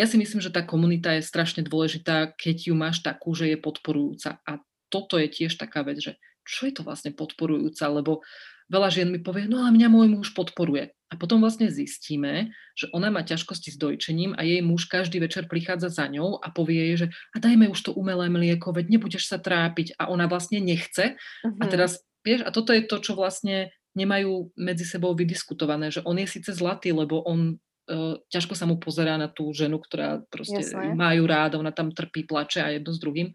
ja 0.00 0.08
si 0.08 0.16
myslím, 0.16 0.40
že 0.40 0.48
tá 0.48 0.64
komunita 0.64 1.12
je 1.12 1.22
strašne 1.22 1.60
dôležitá, 1.60 2.32
keď 2.34 2.72
ju 2.72 2.74
máš 2.74 3.04
takú, 3.04 3.36
že 3.36 3.52
je 3.52 3.60
podporujúca. 3.60 4.40
A 4.48 4.58
toto 4.88 5.20
je 5.20 5.28
tiež 5.28 5.60
taká 5.60 5.84
vec, 5.84 6.00
že 6.00 6.16
čo 6.44 6.68
je 6.68 6.72
to 6.72 6.82
vlastne 6.82 7.12
podporujúca, 7.12 7.84
lebo 7.92 8.24
veľa 8.68 8.88
žien 8.92 9.08
mi 9.12 9.20
povie, 9.20 9.44
no 9.44 9.64
a 9.64 9.68
mňa 9.68 9.88
môj 9.92 10.08
muž 10.08 10.28
podporuje. 10.32 10.92
A 11.12 11.14
potom 11.14 11.38
vlastne 11.38 11.70
zistíme, 11.70 12.50
že 12.74 12.90
ona 12.90 13.06
má 13.12 13.22
ťažkosti 13.22 13.70
s 13.70 13.78
dojčením 13.78 14.34
a 14.34 14.42
jej 14.42 14.58
muž 14.64 14.90
každý 14.90 15.22
večer 15.22 15.46
prichádza 15.46 15.92
za 15.92 16.10
ňou 16.10 16.42
a 16.42 16.50
povie 16.50 16.90
jej, 16.90 17.06
že 17.06 17.08
a 17.30 17.36
dajme 17.38 17.70
už 17.70 17.80
to 17.86 17.90
umelé 17.94 18.26
mlieko, 18.26 18.74
veď 18.74 18.98
nebudeš 18.98 19.30
sa 19.30 19.38
trápiť 19.38 19.94
a 20.00 20.10
ona 20.10 20.26
vlastne 20.26 20.58
nechce. 20.58 21.14
Uh-huh. 21.14 21.60
A 21.60 21.64
mhm. 21.64 21.70
teraz, 21.70 22.02
vieš, 22.26 22.42
a 22.42 22.50
toto 22.50 22.74
je 22.74 22.82
to, 22.82 22.98
čo 22.98 23.14
vlastne 23.14 23.70
nemajú 23.94 24.50
medzi 24.58 24.82
sebou 24.82 25.14
vydiskutované, 25.14 25.94
že 25.94 26.02
on 26.02 26.18
je 26.18 26.26
síce 26.26 26.50
zlatý, 26.50 26.90
lebo 26.90 27.22
on 27.22 27.54
uh, 27.54 28.18
ťažko 28.26 28.58
sa 28.58 28.66
mu 28.66 28.82
pozerá 28.82 29.14
na 29.14 29.30
tú 29.30 29.54
ženu, 29.54 29.78
ktorá 29.78 30.18
proste 30.26 30.66
Jasné. 30.66 30.98
majú 30.98 31.30
rád, 31.30 31.54
ona 31.54 31.70
tam 31.70 31.94
trpí, 31.94 32.26
plače 32.26 32.58
a 32.58 32.74
jedno 32.74 32.90
s 32.90 32.98
druhým 32.98 33.30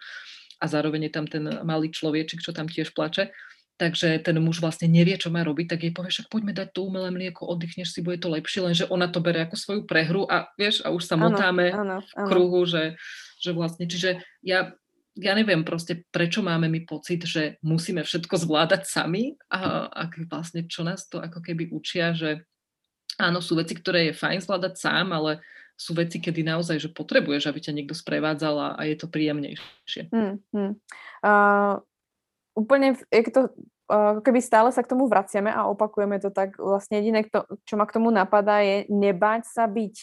a 0.59 0.65
zároveň 0.67 1.07
je 1.07 1.13
tam 1.15 1.25
ten 1.31 1.47
malý 1.63 1.87
človečik, 1.95 2.43
čo 2.43 2.51
tam 2.51 2.67
tiež 2.67 2.91
plače 2.91 3.31
takže 3.79 4.19
ten 4.19 4.35
muž 4.43 4.59
vlastne 4.59 4.91
nevie, 4.91 5.15
čo 5.15 5.31
má 5.31 5.39
robiť, 5.39 5.65
tak 5.71 5.79
jej 5.87 5.95
povie, 5.95 6.11
však 6.11 6.27
poďme 6.27 6.51
dať 6.51 6.75
to 6.75 6.83
umelé 6.83 7.15
mlieko, 7.15 7.47
oddychneš 7.47 7.95
si, 7.95 8.03
bude 8.03 8.19
to 8.19 8.27
lepšie, 8.27 8.59
lenže 8.59 8.85
ona 8.91 9.07
to 9.07 9.23
bere 9.23 9.47
ako 9.47 9.55
svoju 9.55 9.81
prehru 9.87 10.27
a 10.27 10.51
vieš, 10.59 10.83
a 10.83 10.91
už 10.91 11.07
sa 11.07 11.15
motáme 11.15 11.71
v 11.71 12.11
kruhu, 12.27 12.67
že, 12.67 12.99
že 13.39 13.55
vlastne, 13.55 13.87
čiže 13.87 14.19
ja, 14.43 14.75
ja 15.15 15.31
neviem 15.31 15.63
proste, 15.63 16.03
prečo 16.11 16.43
máme 16.43 16.67
my 16.67 16.83
pocit, 16.83 17.23
že 17.23 17.55
musíme 17.63 18.03
všetko 18.03 18.35
zvládať 18.35 18.83
sami 18.83 19.39
a, 19.47 19.87
a 19.87 20.01
vlastne 20.27 20.67
čo 20.67 20.83
nás 20.83 21.07
to 21.07 21.23
ako 21.23 21.39
keby 21.39 21.71
učia, 21.71 22.11
že 22.11 22.43
áno, 23.15 23.39
sú 23.39 23.55
veci, 23.55 23.79
ktoré 23.79 24.11
je 24.11 24.19
fajn 24.19 24.43
zvládať 24.43 24.73
sám, 24.75 25.15
ale 25.15 25.39
sú 25.79 25.95
veci, 25.95 26.19
kedy 26.19 26.43
naozaj, 26.43 26.75
že 26.75 26.89
potrebuješ, 26.91 27.47
aby 27.47 27.59
ťa 27.63 27.71
niekto 27.71 27.95
sprevádzal 27.95 28.55
a, 28.59 28.69
a 28.75 28.81
je 28.83 28.95
to 28.99 29.07
príjemnejšie. 29.07 30.11
Hmm, 30.11 30.43
hmm. 30.51 30.75
Uh, 31.23 31.79
úplne, 32.59 32.99
jak 33.07 33.31
to 33.31 33.47
uh, 33.87 34.19
keby 34.19 34.43
stále 34.43 34.69
sa 34.75 34.83
k 34.83 34.91
tomu 34.91 35.07
vraciame 35.07 35.47
a 35.47 35.71
opakujeme 35.71 36.19
to, 36.19 36.27
tak 36.29 36.59
vlastne 36.59 36.99
jediné, 36.99 37.23
čo 37.63 37.79
ma 37.79 37.87
k 37.87 37.95
tomu 37.95 38.11
napadá, 38.11 38.59
je 38.59 38.83
nebať 38.91 39.47
sa 39.47 39.63
byť 39.63 39.95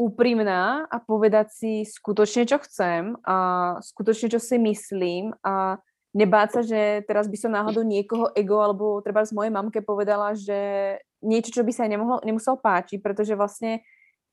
úprimná 0.00 0.88
a 0.88 0.96
povedať 1.00 1.52
si 1.52 1.72
skutočne, 1.84 2.48
čo 2.48 2.56
chcem 2.64 3.20
a 3.24 3.76
skutočne, 3.84 4.32
čo 4.32 4.40
si 4.40 4.56
myslím 4.56 5.36
a 5.44 5.76
nebáť 6.16 6.48
sa, 6.56 6.60
že 6.64 6.80
teraz 7.04 7.28
by 7.28 7.36
som 7.36 7.52
náhodou 7.52 7.84
niekoho 7.84 8.32
ego 8.32 8.64
alebo 8.64 9.04
treba 9.04 9.20
z 9.28 9.36
mojej 9.36 9.52
mamke 9.52 9.84
povedala, 9.84 10.32
že 10.32 10.96
niečo, 11.20 11.52
čo 11.52 11.62
by 11.62 11.72
sa 11.76 11.84
nemohlo, 11.84 12.24
nemusel 12.24 12.56
páčiť, 12.56 13.04
pretože 13.04 13.36
vlastne 13.36 13.84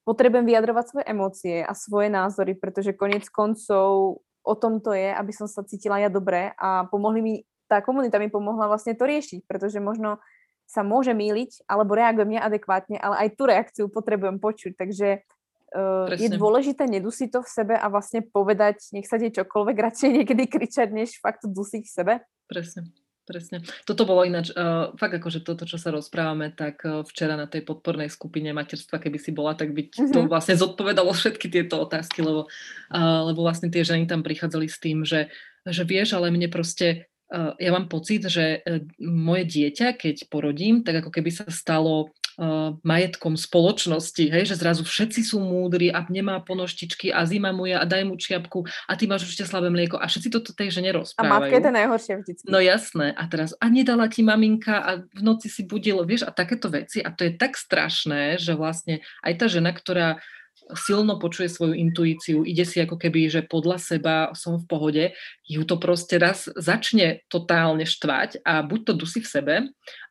potrebujem 0.07 0.47
vyjadrovať 0.47 0.85
svoje 0.87 1.05
emócie 1.11 1.57
a 1.67 1.75
svoje 1.75 2.07
názory, 2.07 2.55
pretože 2.55 2.95
konec 2.95 3.27
koncov 3.27 4.23
o 4.47 4.55
tom 4.55 4.79
to 4.79 4.95
je, 4.95 5.11
aby 5.11 5.31
som 5.35 5.51
sa 5.51 5.67
cítila 5.67 5.99
ja 5.99 6.07
dobre 6.07 6.55
a 6.55 6.87
pomohli 6.87 7.19
mi, 7.19 7.33
tá 7.67 7.83
komunita 7.83 8.15
mi 8.15 8.31
pomohla 8.31 8.71
vlastne 8.71 8.95
to 8.95 9.03
riešiť, 9.03 9.43
pretože 9.43 9.83
možno 9.83 10.23
sa 10.67 10.83
môže 10.83 11.11
míliť, 11.15 11.67
alebo 11.67 11.95
reagujem 11.95 12.39
neadekvátne, 12.39 12.99
ale 12.99 13.27
aj 13.27 13.29
tú 13.39 13.43
reakciu 13.47 13.85
potrebujem 13.87 14.39
počuť, 14.39 14.75
takže 14.75 15.23
uh, 15.23 16.11
je 16.11 16.27
dôležité 16.27 16.87
nedusiť 16.87 17.29
to 17.31 17.39
v 17.39 17.49
sebe 17.49 17.75
a 17.75 17.87
vlastne 17.87 18.23
povedať, 18.23 18.91
nech 18.91 19.07
sa 19.07 19.15
deje 19.15 19.43
čokoľvek, 19.43 19.75
radšej 19.87 20.09
niekedy 20.23 20.43
kričať, 20.47 20.91
než 20.91 21.19
fakt 21.23 21.43
to 21.43 21.51
dusiť 21.51 21.83
v 21.87 21.91
sebe. 21.91 22.13
Presne. 22.51 22.91
Presne. 23.27 23.59
Toto 23.83 24.07
bolo 24.07 24.23
ináč, 24.23 24.55
uh, 24.55 24.95
fakt 24.95 25.19
akože 25.19 25.43
toto, 25.43 25.67
čo 25.67 25.75
sa 25.75 25.91
rozprávame, 25.91 26.55
tak 26.55 26.79
uh, 26.87 27.03
včera 27.03 27.35
na 27.35 27.43
tej 27.43 27.67
podpornej 27.67 28.07
skupine 28.07 28.55
materstva, 28.55 29.03
keby 29.03 29.19
si 29.19 29.35
bola, 29.35 29.51
tak 29.51 29.75
by 29.75 29.91
mm-hmm. 29.91 30.15
to 30.15 30.31
vlastne 30.31 30.55
zodpovedalo 30.55 31.11
všetky 31.11 31.51
tieto 31.51 31.83
otázky, 31.83 32.23
lebo, 32.23 32.47
uh, 32.47 33.21
lebo 33.27 33.43
vlastne 33.43 33.67
tie 33.67 33.83
ženy 33.83 34.07
tam 34.07 34.23
prichádzali 34.23 34.71
s 34.71 34.79
tým, 34.79 35.03
že, 35.03 35.27
že 35.67 35.83
vieš, 35.83 36.15
ale 36.15 36.31
mne 36.31 36.47
proste 36.47 37.11
ja 37.59 37.71
mám 37.75 37.91
pocit, 37.91 38.23
že 38.31 38.63
uh, 38.63 38.79
moje 39.03 39.43
dieťa, 39.47 39.99
keď 39.99 40.31
porodím, 40.31 40.83
tak 40.83 41.03
ako 41.03 41.11
keby 41.11 41.27
sa 41.27 41.43
stalo 41.51 42.15
uh, 42.39 42.77
majetkom 42.87 43.35
spoločnosti, 43.35 44.31
hej, 44.31 44.43
že 44.47 44.55
zrazu 44.55 44.87
všetci 44.87 45.27
sú 45.27 45.43
múdri 45.43 45.91
a 45.91 46.07
nemá 46.07 46.39
ponoštičky 46.39 47.11
a 47.11 47.27
zima 47.27 47.51
mu 47.51 47.67
je 47.67 47.75
a 47.75 47.83
daj 47.83 48.03
mu 48.07 48.15
čiapku 48.15 48.63
a 48.63 48.91
ty 48.95 49.09
máš 49.09 49.27
určite 49.27 49.49
slabé 49.49 49.67
mlieko 49.67 49.99
a 49.99 50.07
všetci 50.07 50.29
toto 50.31 50.55
tej 50.55 50.71
žene 50.71 50.95
rozprávajú. 50.95 51.27
A 51.27 51.35
matka 51.35 51.55
je 51.59 51.63
to 51.65 51.73
najhoršie 51.73 52.13
vždycky. 52.23 52.45
No 52.47 52.63
jasné. 52.63 53.11
A 53.11 53.23
teraz, 53.27 53.51
a 53.59 53.65
nedala 53.67 54.07
ti 54.07 54.23
maminka 54.23 54.79
a 54.79 54.91
v 55.03 55.21
noci 55.21 55.51
si 55.51 55.67
budilo, 55.67 56.07
vieš, 56.07 56.23
a 56.23 56.31
takéto 56.31 56.71
veci. 56.71 57.03
A 57.03 57.11
to 57.11 57.27
je 57.27 57.35
tak 57.35 57.59
strašné, 57.59 58.39
že 58.39 58.55
vlastne 58.55 59.03
aj 59.25 59.33
tá 59.35 59.45
žena, 59.51 59.75
ktorá 59.75 60.23
silno 60.75 61.15
počuje 61.21 61.47
svoju 61.47 61.77
intuíciu, 61.77 62.43
ide 62.43 62.67
si 62.67 62.83
ako 62.83 62.99
keby, 62.99 63.31
že 63.31 63.41
podľa 63.45 63.77
seba 63.79 64.15
som 64.35 64.59
v 64.59 64.65
pohode, 64.67 65.03
ju 65.47 65.61
to 65.63 65.79
proste 65.79 66.19
raz 66.19 66.51
začne 66.59 67.23
totálne 67.31 67.87
štvať 67.87 68.43
a 68.43 68.65
buď 68.65 68.79
to 68.83 68.93
dusí 68.97 69.19
v 69.23 69.29
sebe, 69.29 69.55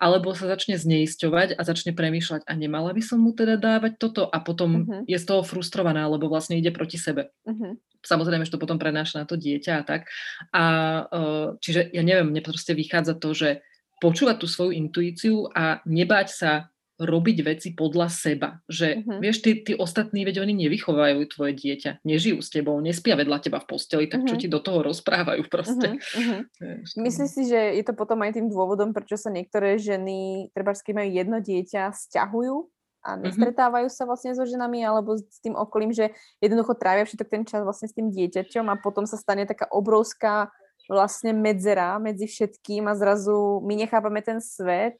alebo 0.01 0.32
sa 0.32 0.49
začne 0.49 0.80
zneisťovať 0.80 1.57
a 1.57 1.61
začne 1.61 1.92
premýšľať 1.92 2.49
a 2.49 2.53
nemala 2.57 2.97
by 2.97 3.03
som 3.05 3.20
mu 3.20 3.36
teda 3.36 3.61
dávať 3.61 4.01
toto 4.01 4.24
a 4.24 4.38
potom 4.40 4.86
uh-huh. 4.86 5.03
je 5.05 5.18
z 5.20 5.24
toho 5.28 5.44
frustrovaná, 5.44 6.09
lebo 6.09 6.30
vlastne 6.30 6.57
ide 6.57 6.72
proti 6.72 6.97
sebe. 6.97 7.28
Uh-huh. 7.44 7.76
Samozrejme, 8.01 8.47
že 8.47 8.55
to 8.55 8.62
potom 8.62 8.78
prenáša 8.78 9.22
na 9.22 9.26
to 9.26 9.34
dieťa 9.34 9.72
a 9.80 9.82
tak. 9.82 10.07
A 10.55 10.64
uh, 11.11 11.47
čiže 11.59 11.90
ja 11.90 12.07
neviem, 12.07 12.30
mne 12.30 12.40
proste 12.40 12.72
vychádza 12.72 13.18
to, 13.18 13.34
že 13.34 13.66
počúvať 13.99 14.36
tú 14.40 14.47
svoju 14.47 14.76
intuíciu 14.76 15.49
a 15.57 15.80
nebáť 15.88 16.28
sa 16.28 16.53
robiť 16.97 17.38
veci 17.44 17.68
podľa 17.76 18.09
seba. 18.09 18.49
Že, 18.68 19.05
uh-huh. 19.05 19.18
vieš, 19.20 19.44
tí, 19.44 19.61
tí 19.61 19.72
ostatní, 19.76 20.24
veď 20.24 20.40
oni 20.40 20.66
nevychovajú 20.66 21.28
tvoje 21.28 21.53
dieťa, 21.53 22.05
nežijú 22.09 22.40
s 22.40 22.49
tebou, 22.49 22.80
nespia 22.80 23.16
vedľa 23.16 23.44
teba 23.44 23.61
v 23.61 23.68
posteli, 23.68 24.05
tak 24.09 24.24
uh-huh. 24.24 24.30
čo 24.32 24.40
ti 24.40 24.49
do 24.49 24.61
toho 24.64 24.80
rozprávajú 24.84 25.44
proste. 25.49 25.88
Uh-huh. 26.16 26.49
Uh-huh. 26.62 26.80
Myslíš 27.03 27.30
si, 27.30 27.42
že 27.51 27.61
je 27.76 27.84
to 27.84 27.92
potom 27.92 28.24
aj 28.24 28.38
tým 28.38 28.49
dôvodom, 28.49 28.97
prečo 28.97 29.20
sa 29.20 29.28
niektoré 29.28 29.76
ženy, 29.76 30.49
treba 30.57 30.72
majú 30.72 31.09
jedno 31.12 31.38
dieťa, 31.42 31.92
stiahujú 31.92 32.72
a 33.07 33.14
nestretávajú 33.14 33.86
sa 33.86 34.03
vlastne 34.03 34.34
so 34.34 34.42
ženami 34.42 34.82
alebo 34.82 35.14
s 35.14 35.38
tým 35.38 35.55
okolím, 35.55 35.94
že 35.94 36.11
jednoducho 36.42 36.74
trávia 36.74 37.07
všetok 37.07 37.28
ten 37.30 37.42
čas 37.47 37.62
vlastne 37.62 37.86
s 37.86 37.94
tým 37.94 38.11
dieťaťom 38.11 38.66
a 38.66 38.80
potom 38.82 39.07
sa 39.07 39.14
stane 39.14 39.47
taká 39.47 39.70
obrovská 39.70 40.51
vlastne 40.90 41.34
medzera 41.34 41.99
medzi 42.03 42.26
všetkým 42.26 42.86
a 42.90 42.99
zrazu 42.99 43.62
my 43.62 43.74
nechápame 43.78 44.22
ten 44.22 44.42
svet 44.42 44.99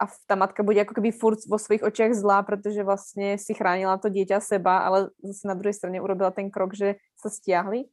a 0.00 0.08
tá 0.24 0.32
matka 0.32 0.64
bude 0.64 0.80
ako 0.80 0.96
keby 0.96 1.12
furt 1.12 1.44
vo 1.44 1.60
svojich 1.60 1.84
očiach 1.84 2.16
zlá, 2.16 2.40
pretože 2.40 2.80
vlastne 2.80 3.36
si 3.36 3.52
chránila 3.52 4.00
to 4.00 4.08
dieťa 4.08 4.40
seba, 4.40 4.88
ale 4.88 5.12
zase 5.20 5.44
na 5.44 5.52
druhej 5.52 5.76
strane 5.76 6.00
urobila 6.00 6.32
ten 6.32 6.48
krok, 6.48 6.72
že 6.72 6.96
sa 7.20 7.28
stiahli? 7.28 7.84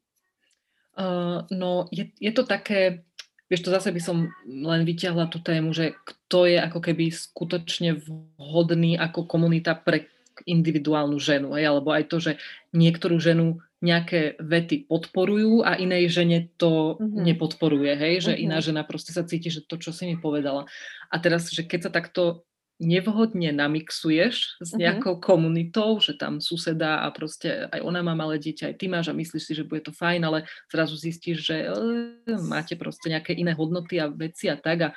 Uh, 0.96 1.44
no, 1.52 1.92
je, 1.92 2.08
je 2.16 2.32
to 2.32 2.48
také, 2.48 3.04
vieš, 3.52 3.68
to 3.68 3.76
zase 3.76 3.92
by 3.92 4.00
som 4.00 4.32
len 4.48 4.88
vyťahla 4.88 5.28
tú 5.28 5.44
tému, 5.44 5.76
že 5.76 6.00
kto 6.08 6.48
je 6.48 6.58
ako 6.64 6.80
keby 6.80 7.12
skutočne 7.12 8.00
vhodný 8.00 8.96
ako 8.96 9.28
komunita 9.28 9.76
pre 9.76 10.08
individuálnu 10.48 11.20
ženu, 11.20 11.60
hej? 11.60 11.68
alebo 11.68 11.92
aj 11.92 12.08
to, 12.08 12.18
že 12.24 12.32
niektorú 12.72 13.20
ženu 13.20 13.60
nejaké 13.78 14.42
vety 14.42 14.90
podporujú 14.90 15.62
a 15.62 15.78
inej 15.78 16.10
žene 16.10 16.50
to 16.58 16.98
mm-hmm. 16.98 17.22
nepodporuje, 17.30 17.94
hej, 17.94 18.16
že 18.26 18.32
mm-hmm. 18.34 18.46
iná 18.50 18.58
žena 18.58 18.82
proste 18.82 19.14
sa 19.14 19.22
cíti, 19.22 19.54
že 19.54 19.62
to, 19.62 19.78
čo 19.78 19.94
si 19.94 20.10
mi 20.10 20.18
povedala. 20.18 20.66
A 21.14 21.16
teraz, 21.22 21.54
že 21.54 21.62
keď 21.62 21.90
sa 21.90 21.92
takto 21.94 22.48
nevhodne 22.78 23.50
namixuješ 23.54 24.62
s 24.62 24.72
nejakou 24.78 25.18
mm-hmm. 25.18 25.30
komunitou, 25.30 25.98
že 25.98 26.14
tam 26.14 26.38
suseda 26.38 27.06
a 27.06 27.10
proste 27.10 27.66
aj 27.74 27.82
ona 27.82 28.06
má 28.06 28.14
malé 28.14 28.38
dieťa, 28.38 28.74
aj 28.74 28.76
ty 28.78 28.86
máš 28.86 29.10
a 29.10 29.18
myslíš 29.18 29.44
si, 29.50 29.54
že 29.58 29.66
bude 29.66 29.82
to 29.82 29.94
fajn, 29.94 30.22
ale 30.26 30.46
zrazu 30.70 30.94
zistíš, 30.94 31.42
že 31.42 31.58
e, 31.66 32.38
máte 32.46 32.78
proste 32.78 33.10
nejaké 33.10 33.34
iné 33.34 33.58
hodnoty 33.58 33.98
a 33.98 34.10
veci 34.14 34.46
a 34.50 34.58
tak 34.58 34.78
a 34.78 34.90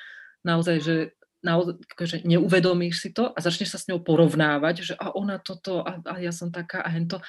naozaj, 0.44 0.76
že 0.80 0.96
naozaj, 1.40 1.80
akože 1.96 2.16
neuvedomíš 2.28 2.96
si 3.00 3.10
to 3.16 3.32
a 3.32 3.38
začneš 3.40 3.72
sa 3.72 3.78
s 3.80 3.88
ňou 3.88 4.04
porovnávať, 4.04 4.92
že 4.92 4.94
a 5.00 5.16
ona 5.16 5.40
toto 5.40 5.80
a, 5.80 6.04
a 6.04 6.20
ja 6.20 6.32
som 6.36 6.52
taká 6.52 6.84
a 6.84 6.92
hento 6.92 7.24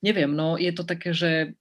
neviem, 0.00 0.30
no 0.32 0.56
je 0.60 0.72
to 0.72 0.82
také, 0.84 1.12
že 1.16 1.54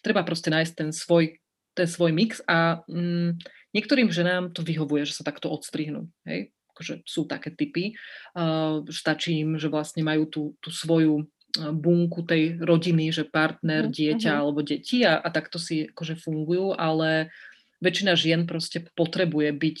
treba 0.00 0.24
proste 0.24 0.48
nájsť 0.48 0.72
ten 0.74 0.90
svoj, 0.90 1.36
ten 1.76 1.88
svoj 1.88 2.10
mix 2.14 2.40
a 2.48 2.82
mm, 2.88 3.36
niektorým 3.76 4.08
ženám 4.08 4.56
to 4.56 4.64
vyhovuje, 4.64 5.04
že 5.06 5.20
sa 5.20 5.24
takto 5.26 5.52
odstrihnú, 5.52 6.08
hej, 6.26 6.50
akože 6.74 7.04
sú 7.04 7.28
také 7.28 7.52
typy, 7.52 7.94
uh, 8.38 8.82
stačí 8.88 9.44
im, 9.44 9.60
že 9.60 9.68
vlastne 9.68 10.00
majú 10.02 10.26
tú, 10.26 10.42
tú 10.58 10.72
svoju 10.72 11.28
bunku 11.58 12.22
tej 12.22 12.62
rodiny, 12.62 13.10
že 13.10 13.26
partner, 13.26 13.90
mm, 13.90 13.92
dieťa 13.92 14.30
uh-huh. 14.30 14.42
alebo 14.46 14.62
deti 14.62 15.02
a, 15.02 15.18
a 15.18 15.28
takto 15.34 15.58
si 15.58 15.90
akože 15.90 16.22
fungujú, 16.22 16.78
ale 16.78 17.34
väčšina 17.82 18.14
žien 18.14 18.46
proste 18.46 18.86
potrebuje 18.94 19.50
byť 19.50 19.76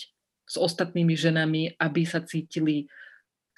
s 0.50 0.56
ostatnými 0.58 1.14
ženami, 1.14 1.78
aby 1.78 2.02
sa 2.02 2.18
cítili 2.26 2.90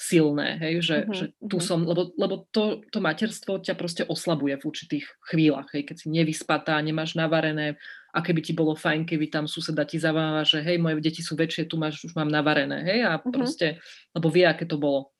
silné, 0.02 0.58
hej, 0.58 0.74
že, 0.82 0.96
uh-huh, 1.06 1.14
že 1.14 1.24
tu 1.38 1.62
uh-huh. 1.62 1.62
som, 1.62 1.86
lebo, 1.86 2.10
lebo 2.18 2.50
to, 2.50 2.82
to 2.90 2.98
materstvo 2.98 3.62
ťa 3.62 3.78
proste 3.78 4.02
oslabuje 4.02 4.58
v 4.58 4.66
určitých 4.66 5.06
chvíľach, 5.30 5.70
hej, 5.70 5.86
keď 5.86 5.96
si 6.02 6.06
nevyspatá, 6.10 6.74
nemáš 6.82 7.14
navarené, 7.14 7.78
a 8.12 8.18
keby 8.20 8.44
ti 8.44 8.52
bolo 8.52 8.74
fajn, 8.76 9.08
keby 9.08 9.30
tam 9.32 9.48
suseda 9.48 9.86
ti 9.86 9.96
zaváva, 9.96 10.42
že 10.42 10.60
hej, 10.60 10.76
moje 10.82 11.00
deti 11.00 11.22
sú 11.22 11.38
väčšie, 11.38 11.70
tu 11.70 11.78
máš, 11.78 12.02
už 12.02 12.18
mám 12.18 12.28
navarené, 12.28 12.82
hej, 12.82 13.00
a 13.06 13.16
uh-huh. 13.16 13.30
proste, 13.30 13.78
lebo 14.10 14.26
vie, 14.26 14.42
aké 14.42 14.66
to 14.66 14.76
bolo. 14.76 15.14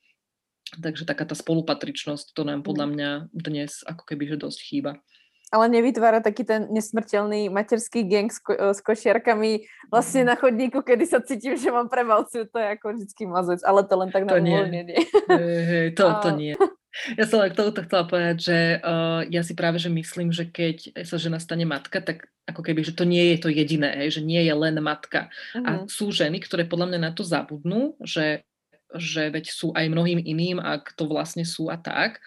Takže 0.73 1.07
taká 1.07 1.23
tá 1.23 1.39
spolupatričnosť, 1.39 2.35
to 2.35 2.43
nám 2.43 2.67
podľa 2.67 2.87
mňa 2.91 3.11
dnes 3.31 3.87
ako 3.87 4.03
keby, 4.03 4.35
že 4.35 4.43
dosť 4.43 4.61
chýba 4.67 4.99
ale 5.53 5.69
nevytvára 5.69 6.25
taký 6.25 6.49
ten 6.49 6.73
nesmrteľný 6.73 7.53
materský 7.53 8.09
gang 8.09 8.33
s, 8.33 8.41
ko- 8.41 8.57
s 8.57 8.81
košiarkami 8.81 9.69
vlastne 9.93 10.25
na 10.25 10.35
chodníku, 10.35 10.81
kedy 10.81 11.05
sa 11.05 11.21
cítim, 11.21 11.61
že 11.61 11.69
mám 11.69 11.93
prevalciu, 11.93 12.49
to 12.49 12.57
je 12.57 12.69
ako 12.73 12.97
vždycky 12.97 13.29
mazec, 13.29 13.61
ale 13.61 13.85
to 13.85 13.95
len 14.01 14.09
tak 14.09 14.25
na 14.25 14.41
uvoľnenie. 14.41 14.97
Hey, 15.29 15.93
to, 15.93 16.09
to 16.25 16.33
nie. 16.33 16.57
Ja 17.17 17.25
som 17.25 17.41
k 17.41 17.57
tomuto 17.57 17.81
chcela 17.89 18.05
povedať, 18.05 18.37
že 18.53 18.59
uh, 18.85 19.25
ja 19.33 19.41
si 19.41 19.57
práve 19.57 19.81
že 19.81 19.89
myslím, 19.89 20.29
že 20.29 20.45
keď 20.45 21.05
sa 21.09 21.17
žena 21.17 21.41
stane 21.41 21.65
matka, 21.65 22.05
tak 22.05 22.29
ako 22.45 22.61
keby, 22.61 22.85
že 22.85 22.93
to 22.93 23.09
nie 23.09 23.33
je 23.33 23.39
to 23.41 23.49
jediné, 23.49 23.97
hej, 23.97 24.21
že 24.21 24.23
nie 24.25 24.45
je 24.45 24.53
len 24.53 24.77
matka. 24.85 25.33
Uh-huh. 25.57 25.65
A 25.65 25.71
mhm. 25.73 25.89
sú 25.89 26.13
ženy, 26.13 26.41
ktoré 26.41 26.69
podľa 26.69 26.93
mňa 26.93 27.01
na 27.01 27.11
to 27.13 27.25
zabudnú, 27.25 27.97
že 28.01 28.45
že 28.93 29.33
veď 29.33 29.49
sú 29.49 29.73
aj 29.73 29.89
mnohým 29.89 30.21
iným, 30.21 30.61
ak 30.61 30.93
to 31.01 31.09
vlastne 31.09 31.49
sú 31.49 31.73
a 31.73 31.81
tak 31.81 32.21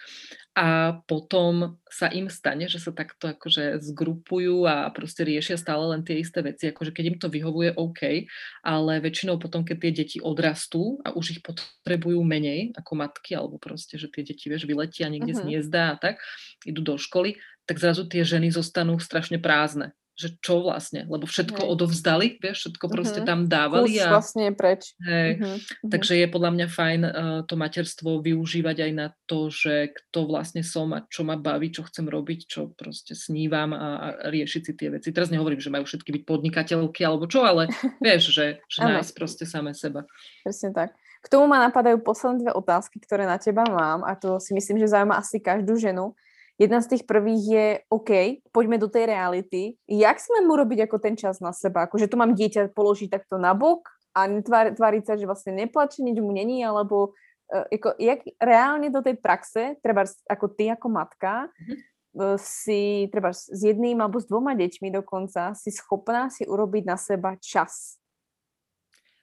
a 0.56 0.96
potom 1.04 1.76
sa 1.84 2.08
im 2.08 2.32
stane, 2.32 2.64
že 2.64 2.80
sa 2.80 2.88
takto 2.88 3.28
akože 3.28 3.76
zgrupujú 3.76 4.64
a 4.64 4.88
proste 4.88 5.28
riešia 5.28 5.60
stále 5.60 5.84
len 5.92 6.00
tie 6.00 6.16
isté 6.16 6.40
veci, 6.40 6.72
akože 6.72 6.96
keď 6.96 7.04
im 7.12 7.16
to 7.20 7.28
vyhovuje, 7.28 7.76
OK, 7.76 8.24
ale 8.64 8.92
väčšinou 9.04 9.36
potom, 9.36 9.68
keď 9.68 9.76
tie 9.76 9.92
deti 9.92 10.18
odrastú 10.24 10.96
a 11.04 11.12
už 11.12 11.36
ich 11.36 11.40
potrebujú 11.44 12.24
menej 12.24 12.72
ako 12.72 12.92
matky, 12.96 13.36
alebo 13.36 13.60
proste, 13.60 14.00
že 14.00 14.08
tie 14.08 14.24
deti, 14.24 14.48
vieš, 14.48 14.64
vyletia 14.64 15.12
niekde 15.12 15.36
uh-huh. 15.36 15.44
z 15.44 15.60
hniezda 15.60 15.82
a 15.92 15.96
tak, 16.00 16.24
idú 16.64 16.80
do 16.80 16.96
školy, 16.96 17.36
tak 17.68 17.76
zrazu 17.76 18.08
tie 18.08 18.24
ženy 18.24 18.48
zostanú 18.48 18.96
strašne 18.96 19.36
prázdne. 19.36 19.92
Že 20.16 20.40
čo 20.40 20.64
vlastne, 20.64 21.04
lebo 21.04 21.28
všetko 21.28 21.60
Hej. 21.60 21.70
odovzdali, 21.76 22.26
vieš, 22.40 22.56
všetko 22.64 22.86
proste 22.88 23.20
uh-huh. 23.20 23.28
tam 23.28 23.40
dávali. 23.44 23.92
Kus 23.92 24.00
a, 24.00 24.08
vlastne 24.16 24.48
preč. 24.56 24.96
Hej, 25.04 25.30
uh-huh. 25.36 25.58
Takže 25.92 26.16
je 26.16 26.26
podľa 26.32 26.50
mňa 26.56 26.66
fajn 26.72 27.00
uh, 27.04 27.12
to 27.44 27.54
materstvo 27.60 28.24
využívať 28.24 28.76
aj 28.88 28.92
na 28.96 29.06
to, 29.28 29.52
že 29.52 29.92
kto 29.92 30.24
vlastne 30.24 30.64
som 30.64 30.96
a 30.96 31.04
čo 31.04 31.20
ma 31.28 31.36
baví, 31.36 31.68
čo 31.68 31.84
chcem 31.84 32.08
robiť, 32.08 32.40
čo 32.48 32.72
proste 32.72 33.12
snívam 33.12 33.76
a, 33.76 33.88
a 34.00 34.06
riešiť 34.32 34.62
si 34.64 34.72
tie 34.72 34.88
veci. 34.88 35.12
Teraz 35.12 35.28
nehovorím, 35.28 35.60
že 35.60 35.68
majú 35.68 35.84
všetky 35.84 36.08
byť 36.16 36.22
podnikateľky 36.24 37.04
alebo 37.04 37.28
čo, 37.28 37.44
ale 37.44 37.68
vieš, 38.04 38.32
že, 38.32 38.64
že 38.72 38.80
nájsť 38.80 39.12
proste 39.12 39.44
samé 39.44 39.76
seba. 39.76 40.08
Presne 40.40 40.72
tak. 40.72 40.96
K 41.20 41.28
tomu 41.28 41.50
ma 41.50 41.60
napadajú 41.60 42.00
posledné 42.00 42.46
dve 42.46 42.52
otázky, 42.54 43.02
ktoré 43.02 43.28
na 43.28 43.36
teba 43.36 43.66
mám 43.68 44.06
a 44.06 44.16
to 44.16 44.40
si 44.40 44.54
myslím, 44.56 44.80
že 44.80 44.94
zaujíma 44.94 45.18
asi 45.18 45.42
každú 45.42 45.76
ženu. 45.76 46.16
Jedna 46.56 46.80
z 46.80 46.96
tých 46.96 47.04
prvých 47.04 47.44
je, 47.44 47.66
OK, 47.92 48.40
poďme 48.48 48.80
do 48.80 48.88
tej 48.88 49.12
reality. 49.12 49.76
Jak 49.84 50.16
si 50.16 50.32
mám 50.32 50.48
urobiť 50.48 50.88
ako 50.88 50.96
ten 50.96 51.12
čas 51.12 51.36
na 51.44 51.52
seba? 51.52 51.84
Akože 51.84 52.08
tu 52.08 52.16
mám 52.16 52.32
dieťa 52.32 52.72
položiť 52.72 53.12
takto 53.12 53.36
na 53.36 53.52
bok 53.52 53.84
a 54.16 54.24
tváriť 54.72 55.04
sa, 55.04 55.20
že 55.20 55.28
vlastne 55.28 55.52
neplače, 55.52 56.00
nič 56.00 56.16
mu 56.16 56.32
není, 56.32 56.64
alebo 56.64 57.12
uh, 57.52 57.68
ako, 57.68 58.00
jak 58.00 58.24
reálne 58.40 58.88
do 58.88 59.04
tej 59.04 59.20
praxe, 59.20 59.76
treba 59.84 60.08
ako 60.24 60.46
ty 60.56 60.72
ako 60.72 60.88
matka, 60.88 61.52
mm-hmm. 61.52 62.40
si 62.40 63.12
treba 63.12 63.36
s 63.36 63.52
jedným 63.52 64.00
alebo 64.00 64.16
s 64.16 64.24
dvoma 64.24 64.56
deťmi 64.56 64.88
dokonca, 64.96 65.52
si 65.52 65.68
schopná 65.68 66.32
si 66.32 66.48
urobiť 66.48 66.88
na 66.88 66.96
seba 66.96 67.36
čas? 67.36 68.00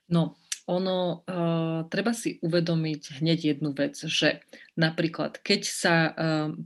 No, 0.06 0.38
ono, 0.64 1.28
uh, 1.28 1.84
treba 1.92 2.16
si 2.16 2.40
uvedomiť 2.40 3.20
hneď 3.20 3.40
jednu 3.56 3.76
vec, 3.76 4.00
že 4.00 4.40
napríklad, 4.80 5.44
keď 5.44 5.62
sa 5.68 5.96
uh, 6.08 6.14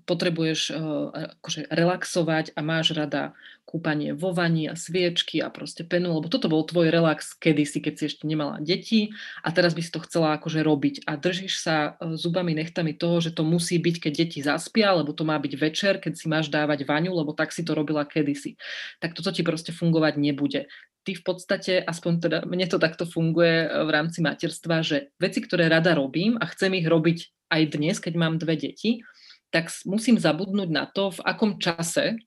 potrebuješ 0.05 0.59
uh, 0.69 1.33
akože 1.41 1.65
relaxovať 1.73 2.53
a 2.53 2.61
máš 2.61 2.93
rada 2.93 3.33
kúpanie 3.67 4.15
vo 4.15 4.31
vani 4.31 4.71
a 4.71 4.79
sviečky 4.79 5.43
a 5.43 5.51
proste 5.51 5.83
penu, 5.83 6.15
lebo 6.15 6.31
toto 6.31 6.47
bol 6.47 6.63
tvoj 6.63 6.87
relax 6.87 7.35
kedysi, 7.35 7.83
keď 7.83 7.93
si 7.99 8.03
ešte 8.07 8.23
nemala 8.23 8.63
deti 8.63 9.11
a 9.43 9.51
teraz 9.51 9.75
by 9.75 9.83
si 9.83 9.91
to 9.91 9.99
chcela 10.07 10.39
akože 10.39 10.63
robiť 10.63 10.95
a 11.03 11.19
držíš 11.19 11.53
sa 11.59 11.99
zubami, 12.15 12.55
nechtami 12.55 12.95
toho, 12.95 13.19
že 13.19 13.35
to 13.35 13.43
musí 13.43 13.75
byť, 13.75 14.07
keď 14.07 14.13
deti 14.15 14.39
zaspia, 14.39 14.95
lebo 14.95 15.11
to 15.11 15.27
má 15.27 15.35
byť 15.35 15.53
večer, 15.59 15.99
keď 15.99 16.13
si 16.15 16.31
máš 16.31 16.47
dávať 16.47 16.87
vaňu, 16.87 17.11
lebo 17.11 17.35
tak 17.35 17.51
si 17.51 17.67
to 17.67 17.75
robila 17.75 18.07
kedysi. 18.07 18.55
Tak 19.03 19.11
toto 19.11 19.35
ti 19.35 19.43
proste 19.43 19.75
fungovať 19.75 20.15
nebude 20.15 20.71
ty 21.07 21.15
v 21.15 21.23
podstate, 21.23 21.79
aspoň 21.79 22.13
teda 22.19 22.37
mne 22.43 22.67
to 22.67 22.75
takto 22.75 23.07
funguje 23.07 23.63
e, 23.63 23.67
v 23.87 23.89
rámci 23.95 24.19
materstva, 24.19 24.83
že 24.83 25.15
veci, 25.15 25.39
ktoré 25.39 25.71
rada 25.71 25.95
robím 25.95 26.35
a 26.35 26.43
chcem 26.51 26.75
ich 26.75 26.83
robiť 26.83 27.47
aj 27.47 27.61
dnes, 27.71 27.95
keď 28.03 28.13
mám 28.19 28.35
dve 28.35 28.59
deti, 28.59 29.07
tak 29.47 29.71
musím 29.87 30.19
zabudnúť 30.19 30.67
na 30.67 30.83
to, 30.91 31.15
v 31.15 31.23
akom 31.23 31.55
čase 31.63 32.19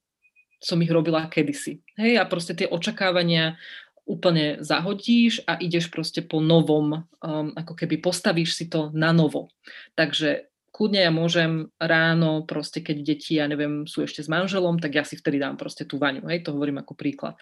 som 0.65 0.81
ich 0.81 0.89
robila 0.89 1.29
kedysi. 1.29 1.85
Hej, 2.01 2.17
a 2.17 2.25
proste 2.25 2.57
tie 2.57 2.65
očakávania 2.65 3.61
úplne 4.09 4.65
zahodíš 4.65 5.45
a 5.45 5.61
ideš 5.61 5.93
proste 5.93 6.25
po 6.25 6.41
novom, 6.41 7.05
um, 7.21 7.53
ako 7.53 7.77
keby 7.77 8.01
postavíš 8.01 8.57
si 8.57 8.65
to 8.73 8.89
na 8.97 9.13
novo. 9.13 9.53
Takže 9.93 10.49
kľudne 10.73 11.05
ja 11.05 11.13
môžem 11.13 11.69
ráno, 11.77 12.49
proste 12.49 12.81
keď 12.81 12.97
deti, 13.05 13.37
ja 13.37 13.45
neviem, 13.45 13.85
sú 13.85 14.09
ešte 14.09 14.25
s 14.25 14.29
manželom, 14.33 14.81
tak 14.81 14.97
ja 14.97 15.05
si 15.05 15.21
vtedy 15.21 15.37
dám 15.37 15.61
proste 15.61 15.85
tú 15.85 16.01
vaňu, 16.01 16.25
hej, 16.33 16.41
to 16.41 16.57
hovorím 16.57 16.81
ako 16.81 16.97
príklad 16.97 17.37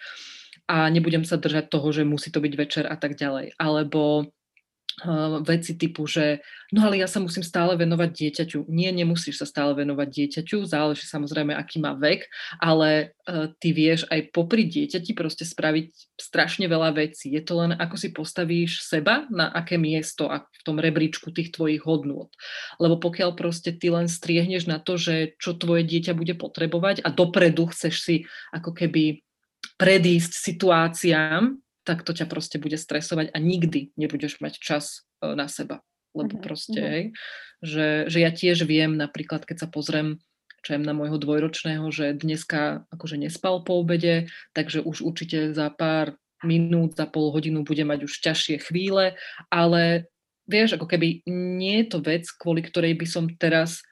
a 0.69 0.85
nebudem 0.93 1.25
sa 1.25 1.41
držať 1.41 1.73
toho, 1.73 1.89
že 1.89 2.05
musí 2.05 2.29
to 2.29 2.37
byť 2.37 2.53
večer 2.53 2.85
a 2.85 2.93
tak 2.93 3.17
ďalej. 3.17 3.57
Alebo 3.57 4.29
uh, 5.01 5.41
veci 5.41 5.73
typu, 5.73 6.05
že 6.05 6.45
no 6.69 6.85
ale 6.85 7.01
ja 7.01 7.09
sa 7.09 7.17
musím 7.17 7.41
stále 7.41 7.73
venovať 7.73 8.09
dieťaťu. 8.13 8.69
Nie, 8.69 8.93
nemusíš 8.93 9.41
sa 9.41 9.49
stále 9.49 9.73
venovať 9.73 10.05
dieťaťu, 10.05 10.69
záleží 10.69 11.09
samozrejme, 11.09 11.57
aký 11.57 11.81
má 11.81 11.97
vek, 11.97 12.29
ale 12.61 13.17
uh, 13.25 13.49
ty 13.57 13.73
vieš 13.73 14.05
aj 14.13 14.29
popri 14.29 14.69
dieťati 14.69 15.17
proste 15.17 15.41
spraviť 15.41 16.21
strašne 16.21 16.69
veľa 16.69 16.93
vecí. 16.93 17.33
Je 17.33 17.41
to 17.41 17.65
len, 17.65 17.73
ako 17.73 17.95
si 17.97 18.13
postavíš 18.13 18.85
seba, 18.85 19.25
na 19.33 19.49
aké 19.49 19.81
miesto 19.81 20.29
a 20.29 20.45
v 20.45 20.61
tom 20.61 20.77
rebríčku 20.77 21.33
tých 21.33 21.49
tvojich 21.49 21.81
hodnôt. 21.81 22.29
Lebo 22.77 23.01
pokiaľ 23.01 23.33
proste 23.33 23.73
ty 23.73 23.89
len 23.89 24.05
striehneš 24.05 24.69
na 24.69 24.77
to, 24.77 25.01
že 25.01 25.33
čo 25.41 25.57
tvoje 25.57 25.81
dieťa 25.81 26.13
bude 26.13 26.37
potrebovať 26.37 27.01
a 27.01 27.09
dopredu 27.09 27.73
chceš 27.73 28.05
si 28.05 28.15
ako 28.53 28.77
keby 28.77 29.25
predísť 29.79 30.35
situáciám, 30.35 31.57
tak 31.87 32.03
to 32.03 32.11
ťa 32.11 32.27
proste 32.27 32.59
bude 32.59 32.75
stresovať 32.75 33.31
a 33.31 33.37
nikdy 33.39 33.95
nebudeš 33.95 34.43
mať 34.43 34.59
čas 34.59 35.07
e, 35.23 35.33
na 35.33 35.47
seba. 35.47 35.79
Lebo 36.11 36.37
uh-huh, 36.37 36.43
proste, 36.43 36.77
uh-huh. 36.77 36.93
hej, 36.93 37.05
že, 37.63 37.87
že 38.11 38.17
ja 38.19 38.29
tiež 38.29 38.67
viem, 38.67 38.99
napríklad, 38.99 39.47
keď 39.47 39.65
sa 39.65 39.67
pozriem 39.71 40.19
čo 40.59 40.75
na 40.75 40.91
môjho 40.91 41.15
dvojročného, 41.15 41.87
že 41.87 42.19
dneska 42.19 42.83
akože 42.91 43.15
nespal 43.15 43.63
po 43.63 43.79
obede, 43.79 44.27
takže 44.51 44.83
už 44.83 45.07
určite 45.07 45.55
za 45.55 45.71
pár 45.71 46.19
minút, 46.43 46.99
za 46.99 47.07
pol 47.07 47.31
hodinu 47.31 47.63
bude 47.63 47.83
mať 47.87 48.03
už 48.03 48.19
ťažšie 48.19 48.67
chvíle, 48.67 49.15
ale 49.47 50.11
vieš, 50.51 50.75
ako 50.75 50.87
keby 50.87 51.23
nie 51.31 51.83
je 51.83 51.95
to 51.95 51.99
vec, 52.03 52.27
kvôli 52.35 52.59
ktorej 52.63 52.95
by 52.99 53.07
som 53.07 53.31
teraz 53.39 53.83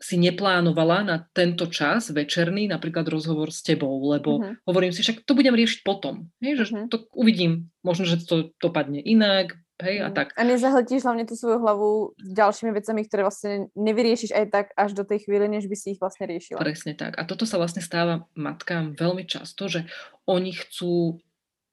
si 0.00 0.16
neplánovala 0.16 1.04
na 1.04 1.16
tento 1.36 1.68
čas 1.68 2.08
večerný 2.08 2.72
napríklad 2.72 3.04
rozhovor 3.04 3.52
s 3.52 3.60
tebou, 3.60 4.00
lebo 4.08 4.40
uh-huh. 4.40 4.56
hovorím 4.64 4.96
si, 4.96 5.04
však 5.04 5.28
to 5.28 5.36
budem 5.36 5.52
riešiť 5.52 5.84
potom. 5.84 6.32
Hej, 6.40 6.64
že 6.64 6.64
uh-huh. 6.72 6.88
to 6.88 7.04
uvidím, 7.12 7.68
možno, 7.84 8.08
že 8.08 8.24
to 8.24 8.56
dopadne 8.56 9.04
inak, 9.04 9.60
hej, 9.84 10.00
uh-huh. 10.00 10.08
a 10.08 10.10
mhm. 10.10 10.16
tak. 10.16 10.26
A 10.40 10.42
nezahltíš 10.48 11.04
hlavne 11.04 11.28
tú 11.28 11.36
svoju 11.36 11.60
hlavu 11.60 12.16
ďalšími 12.16 12.72
vecami, 12.72 13.00
ktoré 13.04 13.28
vlastne 13.28 13.68
nevyriešiš 13.76 14.32
aj 14.32 14.46
tak 14.48 14.66
až 14.72 14.96
do 14.96 15.04
tej 15.04 15.28
chvíle, 15.28 15.44
než 15.52 15.68
by 15.68 15.76
si 15.76 15.92
ich 15.92 16.00
vlastne 16.00 16.24
riešila. 16.24 16.56
Presne 16.56 16.96
tak. 16.96 17.20
A 17.20 17.28
toto 17.28 17.44
sa 17.44 17.60
vlastne 17.60 17.84
stáva 17.84 18.24
matkám 18.32 18.96
veľmi 18.96 19.28
často, 19.28 19.68
že 19.68 19.84
oni 20.24 20.56
chcú 20.56 21.20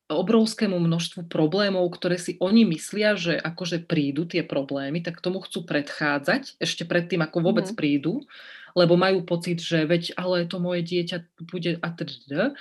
obrovskému 0.08 0.80
množstvu 0.80 1.28
problémov, 1.28 1.92
ktoré 1.92 2.16
si 2.16 2.40
oni 2.40 2.64
myslia, 2.72 3.20
že 3.20 3.36
akože 3.36 3.84
prídu 3.84 4.24
tie 4.24 4.40
problémy, 4.40 5.04
tak 5.04 5.20
tomu 5.20 5.44
chcú 5.44 5.68
predchádzať 5.68 6.60
ešte 6.64 6.88
predtým, 6.88 7.20
ako 7.20 7.44
vôbec 7.44 7.68
mm. 7.68 7.76
prídu, 7.76 8.24
lebo 8.72 8.96
majú 8.96 9.28
pocit, 9.28 9.60
že 9.60 9.84
veď, 9.84 10.16
ale 10.16 10.48
to 10.48 10.64
moje 10.64 10.88
dieťa 10.88 11.18
bude 11.52 11.82
a 11.84 11.88
teda. 11.92 12.56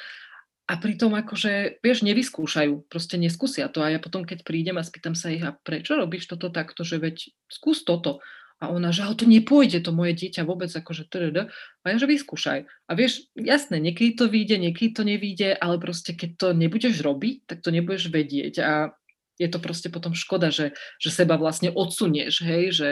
A 0.67 0.75
pritom 0.83 1.15
akože, 1.15 1.79
vieš, 1.79 2.03
nevyskúšajú, 2.03 2.91
proste 2.91 3.15
neskúsia 3.15 3.71
to. 3.71 3.79
A 3.87 3.95
ja 3.95 4.03
potom, 4.03 4.27
keď 4.27 4.43
prídem 4.43 4.75
a 4.75 4.83
spýtam 4.83 5.15
sa 5.15 5.31
ich, 5.31 5.47
a 5.47 5.55
prečo 5.55 5.95
robíš 5.95 6.27
toto 6.27 6.51
takto, 6.51 6.83
že 6.83 6.99
veď 6.99 7.31
skús 7.47 7.87
toto. 7.87 8.19
A 8.57 8.73
ona, 8.73 8.89
že 8.89 9.05
to 9.13 9.29
nepôjde, 9.29 9.85
to 9.85 9.93
moje 9.93 10.17
dieťa 10.17 10.49
vôbec 10.49 10.73
akože 10.73 11.13
trd. 11.13 11.53
A 11.53 11.87
ja, 11.93 11.97
že 12.01 12.09
vyskúšaj. 12.09 12.65
A 12.65 12.93
vieš, 12.97 13.29
jasné, 13.37 13.77
niekedy 13.77 14.17
to 14.17 14.33
vyjde, 14.33 14.57
niekedy 14.57 14.97
to 14.97 15.03
nevyjde, 15.05 15.61
ale 15.61 15.77
proste 15.77 16.17
keď 16.17 16.31
to 16.41 16.47
nebudeš 16.57 17.05
robiť, 17.05 17.45
tak 17.45 17.61
to 17.61 17.69
nebudeš 17.69 18.09
vedieť. 18.09 18.55
A 18.65 18.97
je 19.37 19.49
to 19.53 19.61
proste 19.61 19.93
potom 19.93 20.17
škoda, 20.17 20.49
že, 20.49 20.73
že 20.97 21.13
seba 21.13 21.37
vlastne 21.37 21.69
odsunieš, 21.69 22.41
hej, 22.41 22.65
že 22.73 22.89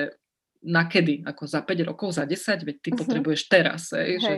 nakedy, 0.61 1.25
ako 1.25 1.49
za 1.49 1.61
5 1.65 1.89
rokov, 1.89 2.17
za 2.17 2.29
10, 2.29 2.65
veď 2.65 2.77
ty 2.81 2.89
uh-huh. 2.93 3.01
potrebuješ 3.01 3.49
teraz, 3.49 3.93
hej. 3.97 4.21
hej. 4.21 4.21
Že... 4.21 4.35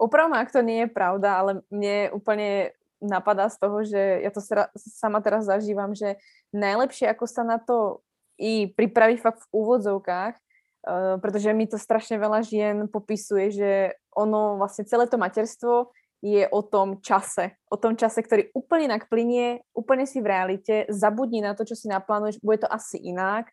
Opravom, 0.00 0.36
ak 0.36 0.52
to 0.52 0.64
nie 0.64 0.84
je 0.84 0.88
pravda, 0.88 1.28
ale 1.36 1.50
mne 1.68 2.16
úplne 2.16 2.72
napadá 2.98 3.46
z 3.52 3.56
toho, 3.60 3.78
že 3.84 4.00
ja 4.24 4.30
to 4.32 4.42
sama 4.78 5.22
teraz 5.22 5.46
zažívam, 5.46 5.94
že 5.94 6.18
najlepšie, 6.50 7.06
ako 7.10 7.24
sa 7.28 7.42
na 7.46 7.58
to 7.60 8.02
i 8.38 8.70
pripraviť 8.70 9.18
fakt 9.20 9.44
v 9.44 9.50
úvodzovkách, 9.52 10.34
uh, 10.38 11.18
pretože 11.18 11.50
mi 11.52 11.66
to 11.66 11.76
strašne 11.76 12.16
veľa 12.16 12.46
žien 12.46 12.86
popisuje, 12.86 13.52
že 13.52 13.70
ono 14.14 14.56
vlastne 14.56 14.86
celé 14.86 15.10
to 15.10 15.18
materstvo 15.18 15.92
je 16.18 16.50
o 16.50 16.60
tom 16.66 16.98
čase. 16.98 17.54
O 17.70 17.78
tom 17.78 17.94
čase, 17.94 18.22
ktorý 18.22 18.50
úplne 18.50 18.90
inak 18.90 19.06
plinie, 19.06 19.62
úplne 19.70 20.02
si 20.02 20.18
v 20.18 20.34
realite, 20.34 20.90
zabudni 20.90 21.38
na 21.38 21.54
to, 21.54 21.62
čo 21.62 21.78
si 21.78 21.86
naplánuješ, 21.86 22.42
bude 22.42 22.66
to 22.66 22.68
asi 22.70 22.98
inak, 22.98 23.46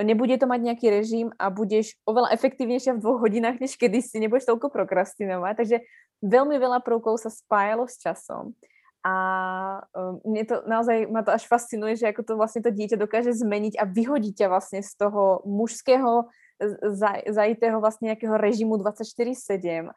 nebude 0.00 0.38
to 0.38 0.46
mať 0.48 0.60
nejaký 0.62 0.86
režim 0.88 1.28
a 1.36 1.52
budeš 1.52 1.98
oveľa 2.08 2.32
efektívnejšia 2.32 2.96
v 2.96 3.02
dvoch 3.02 3.20
hodinách, 3.20 3.60
než 3.60 3.76
kedysi, 3.76 4.22
nebudeš 4.22 4.48
toľko 4.48 4.72
prokrastinovať. 4.72 5.54
Takže 5.58 5.76
veľmi 6.24 6.56
veľa 6.56 6.80
prvkov 6.80 7.20
sa 7.20 7.28
spájalo 7.28 7.84
s 7.90 8.00
časom. 8.00 8.56
A 9.02 9.14
um, 9.98 10.22
mne 10.22 10.46
to 10.46 10.62
naozaj, 10.62 11.10
ma 11.10 11.26
to 11.26 11.34
až 11.34 11.50
fascinuje, 11.50 11.98
že 11.98 12.06
ako 12.06 12.22
to 12.22 12.32
vlastne 12.38 12.62
to 12.62 12.70
dieťa 12.70 12.94
dokáže 12.94 13.34
zmeniť 13.34 13.74
a 13.82 13.84
vyhodiť 13.84 14.46
ťa 14.46 14.46
vlastne 14.46 14.78
z 14.78 14.92
toho 14.94 15.42
mužského 15.42 16.30
zajitého 17.26 17.82
vlastne 17.82 18.14
nejakého 18.14 18.38
režimu 18.38 18.78
24-7 18.78 19.90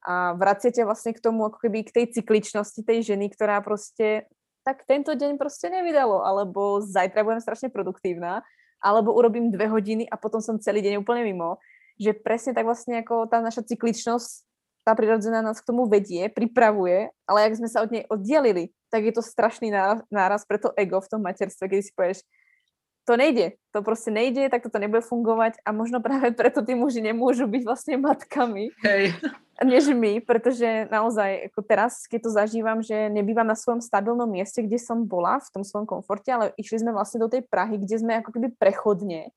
a 0.00 0.32
vraciate 0.32 0.84
vlastne 0.84 1.12
k 1.12 1.20
tomu 1.20 1.48
ako 1.48 1.60
keby 1.60 1.84
k 1.84 1.92
tej 1.92 2.06
cykličnosti 2.20 2.80
tej 2.84 3.04
ženy, 3.04 3.28
ktorá 3.32 3.60
proste 3.60 4.28
tak 4.64 4.84
tento 4.84 5.12
deň 5.12 5.40
proste 5.40 5.72
nevydalo, 5.72 6.20
alebo 6.24 6.84
zajtra 6.84 7.24
budem 7.24 7.40
strašne 7.40 7.72
produktívna, 7.72 8.44
alebo 8.80 9.12
urobím 9.12 9.52
dve 9.52 9.68
hodiny 9.68 10.08
a 10.08 10.16
potom 10.16 10.40
som 10.40 10.60
celý 10.60 10.80
deň 10.84 11.00
úplne 11.00 11.24
mimo. 11.24 11.60
Že 12.00 12.16
presne 12.24 12.52
tak 12.56 12.64
vlastne 12.64 13.04
ako 13.04 13.28
tá 13.28 13.44
naša 13.44 13.64
cykličnosť 13.64 14.48
tá 14.90 14.98
prirodzená 14.98 15.38
nás 15.38 15.62
k 15.62 15.70
tomu 15.70 15.86
vedie, 15.86 16.26
pripravuje, 16.26 17.14
ale 17.22 17.46
ak 17.46 17.62
sme 17.62 17.70
sa 17.70 17.86
od 17.86 17.94
nej 17.94 18.02
oddelili, 18.10 18.74
tak 18.90 19.06
je 19.06 19.14
to 19.14 19.22
strašný 19.22 19.70
náraz 20.10 20.42
pre 20.42 20.58
to 20.58 20.74
ego 20.74 20.98
v 20.98 21.06
tom 21.06 21.22
materstve, 21.22 21.70
keď 21.70 21.78
si 21.78 21.94
povieš, 21.94 22.18
to 23.06 23.14
nejde, 23.14 23.54
to 23.70 23.86
proste 23.86 24.10
nejde, 24.10 24.50
tak 24.50 24.66
toto 24.66 24.82
nebude 24.82 25.06
fungovať 25.06 25.62
a 25.62 25.70
možno 25.70 26.02
práve 26.02 26.34
preto 26.38 26.66
tí 26.66 26.74
muži 26.74 26.98
nemôžu 26.98 27.46
byť 27.46 27.62
vlastne 27.62 28.02
matkami. 28.02 28.74
Hej. 28.82 29.14
než 29.62 29.94
my, 29.94 30.18
pretože 30.26 30.90
naozaj 30.90 31.54
ako 31.54 31.60
teraz, 31.62 32.10
keď 32.10 32.26
to 32.26 32.30
zažívam, 32.34 32.82
že 32.82 33.06
nebývam 33.14 33.46
na 33.46 33.54
svojom 33.54 33.78
stabilnom 33.78 34.26
mieste, 34.26 34.58
kde 34.66 34.82
som 34.82 35.06
bola, 35.06 35.38
v 35.38 35.52
tom 35.54 35.62
svojom 35.62 35.86
komforte, 35.86 36.34
ale 36.34 36.50
išli 36.58 36.82
sme 36.82 36.90
vlastne 36.90 37.22
do 37.22 37.30
tej 37.30 37.46
Prahy, 37.46 37.78
kde 37.78 37.94
sme 37.94 38.18
ako 38.18 38.34
keby 38.34 38.58
prechodne 38.58 39.30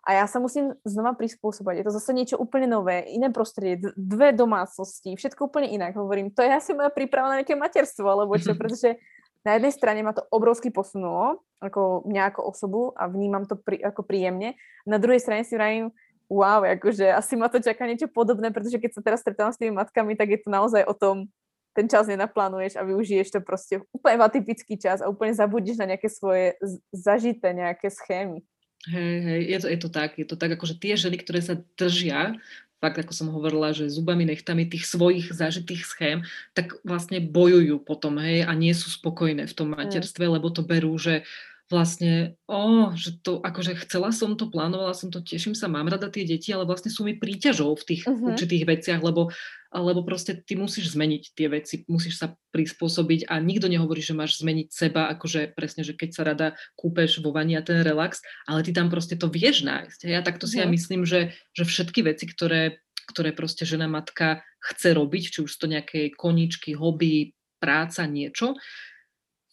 a 0.00 0.16
ja 0.16 0.24
sa 0.24 0.40
musím 0.40 0.72
znova 0.80 1.12
prispôsobať. 1.12 1.80
Je 1.80 1.86
to 1.86 1.96
zase 1.96 2.10
niečo 2.16 2.36
úplne 2.40 2.64
nové, 2.64 3.04
iné 3.12 3.28
prostredie, 3.28 3.92
dve 3.94 4.32
domácnosti, 4.32 5.12
všetko 5.12 5.52
úplne 5.52 5.68
inak. 5.68 5.92
Hovorím, 5.92 6.32
to 6.32 6.40
je 6.40 6.50
asi 6.50 6.72
moja 6.72 6.88
príprava 6.88 7.28
na 7.28 7.44
nejaké 7.44 7.52
materstvo, 7.52 8.08
alebo 8.08 8.40
čo, 8.40 8.56
pretože 8.60 8.96
na 9.44 9.56
jednej 9.56 9.72
strane 9.72 10.00
ma 10.00 10.16
to 10.16 10.24
obrovsky 10.32 10.72
posunulo, 10.72 11.44
ako 11.60 12.08
mňa 12.08 12.32
ako 12.32 12.40
osobu 12.48 12.82
a 12.96 13.08
vnímam 13.08 13.44
to 13.44 13.56
pri, 13.56 13.80
ako 13.80 14.04
príjemne. 14.04 14.56
Na 14.88 14.96
druhej 14.96 15.20
strane 15.20 15.44
si 15.44 15.56
vravím, 15.56 15.92
wow, 16.32 16.64
akože 16.64 17.10
asi 17.12 17.36
ma 17.36 17.52
to 17.52 17.60
čaká 17.60 17.84
niečo 17.84 18.08
podobné, 18.08 18.52
pretože 18.52 18.80
keď 18.80 18.90
sa 18.96 19.02
teraz 19.04 19.20
stretávam 19.20 19.52
s 19.52 19.60
tými 19.60 19.76
matkami, 19.76 20.16
tak 20.16 20.32
je 20.32 20.40
to 20.40 20.48
naozaj 20.48 20.84
o 20.88 20.96
tom, 20.96 21.28
ten 21.70 21.86
čas 21.86 22.10
nenaplánuješ 22.10 22.74
a 22.76 22.86
využiješ 22.86 23.28
to 23.30 23.40
proste 23.40 23.78
úplne 23.94 24.18
v 24.18 24.26
atypický 24.26 24.74
čas 24.74 24.98
a 24.98 25.08
úplne 25.08 25.34
zabudíš 25.34 25.78
na 25.78 25.94
nejaké 25.94 26.10
svoje 26.10 26.58
zažité 26.90 27.54
nejaké 27.54 27.88
schémy. 27.90 28.42
Hej, 28.88 29.16
hej, 29.20 29.40
je 29.44 29.58
to, 29.60 29.66
je 29.68 29.78
to 29.78 29.88
tak, 29.92 30.10
je 30.16 30.24
to 30.24 30.36
tak, 30.40 30.56
akože 30.56 30.80
tie 30.80 30.96
ženy, 30.96 31.20
ktoré 31.20 31.44
sa 31.44 31.60
držia, 31.76 32.40
fakt 32.80 32.96
ako 32.96 33.12
som 33.12 33.28
hovorila, 33.28 33.76
že 33.76 33.92
zubami, 33.92 34.24
nechtami 34.24 34.64
tých 34.64 34.88
svojich 34.88 35.28
zažitých 35.36 35.84
schém, 35.84 36.18
tak 36.56 36.80
vlastne 36.80 37.20
bojujú 37.20 37.76
potom, 37.84 38.16
hej, 38.16 38.48
a 38.48 38.56
nie 38.56 38.72
sú 38.72 38.88
spokojné 38.88 39.44
v 39.44 39.52
tom 39.52 39.76
materstve, 39.76 40.24
lebo 40.24 40.48
to 40.48 40.64
berú, 40.64 40.96
že 40.96 41.28
vlastne, 41.70 42.34
oh, 42.50 42.90
že 42.98 43.22
to, 43.22 43.38
akože 43.38 43.78
chcela 43.86 44.10
som 44.10 44.34
to, 44.34 44.50
plánovala 44.50 44.90
som 44.90 45.06
to, 45.06 45.22
teším 45.22 45.54
sa, 45.54 45.70
mám 45.70 45.86
rada 45.86 46.10
tie 46.10 46.26
deti, 46.26 46.50
ale 46.50 46.66
vlastne 46.66 46.90
sú 46.90 47.06
mi 47.06 47.14
príťažou 47.14 47.78
v 47.78 47.86
tých 47.94 48.02
uh-huh. 48.10 48.34
určitých 48.34 48.66
veciach, 48.66 48.98
lebo, 48.98 49.30
lebo 49.70 50.02
proste 50.02 50.34
ty 50.34 50.58
musíš 50.58 50.98
zmeniť 50.98 51.22
tie 51.30 51.46
veci, 51.46 51.86
musíš 51.86 52.18
sa 52.18 52.34
prispôsobiť 52.50 53.30
a 53.30 53.38
nikto 53.38 53.70
nehovorí, 53.70 54.02
že 54.02 54.18
máš 54.18 54.42
zmeniť 54.42 54.66
seba, 54.74 55.14
akože 55.14 55.54
presne, 55.54 55.86
že 55.86 55.94
keď 55.94 56.10
sa 56.10 56.22
rada 56.26 56.58
kúpeš 56.74 57.22
vo 57.22 57.30
vani 57.30 57.54
a 57.54 57.62
ten 57.62 57.86
relax, 57.86 58.18
ale 58.50 58.66
ty 58.66 58.74
tam 58.74 58.90
proste 58.90 59.14
to 59.14 59.30
vieš 59.30 59.62
nájsť. 59.62 60.10
Ja 60.10 60.26
takto 60.26 60.50
si 60.50 60.58
uh-huh. 60.58 60.66
ja 60.66 60.74
myslím, 60.74 61.06
že, 61.06 61.38
že 61.54 61.62
všetky 61.62 62.02
veci, 62.02 62.26
ktoré, 62.26 62.82
ktoré 63.14 63.30
proste 63.30 63.62
žena 63.62 63.86
matka 63.86 64.42
chce 64.58 64.90
robiť, 64.90 65.38
či 65.38 65.38
už 65.46 65.54
to 65.54 65.70
nejaké 65.70 66.10
koničky, 66.18 66.74
hobby, 66.74 67.30
práca, 67.62 68.10
niečo, 68.10 68.58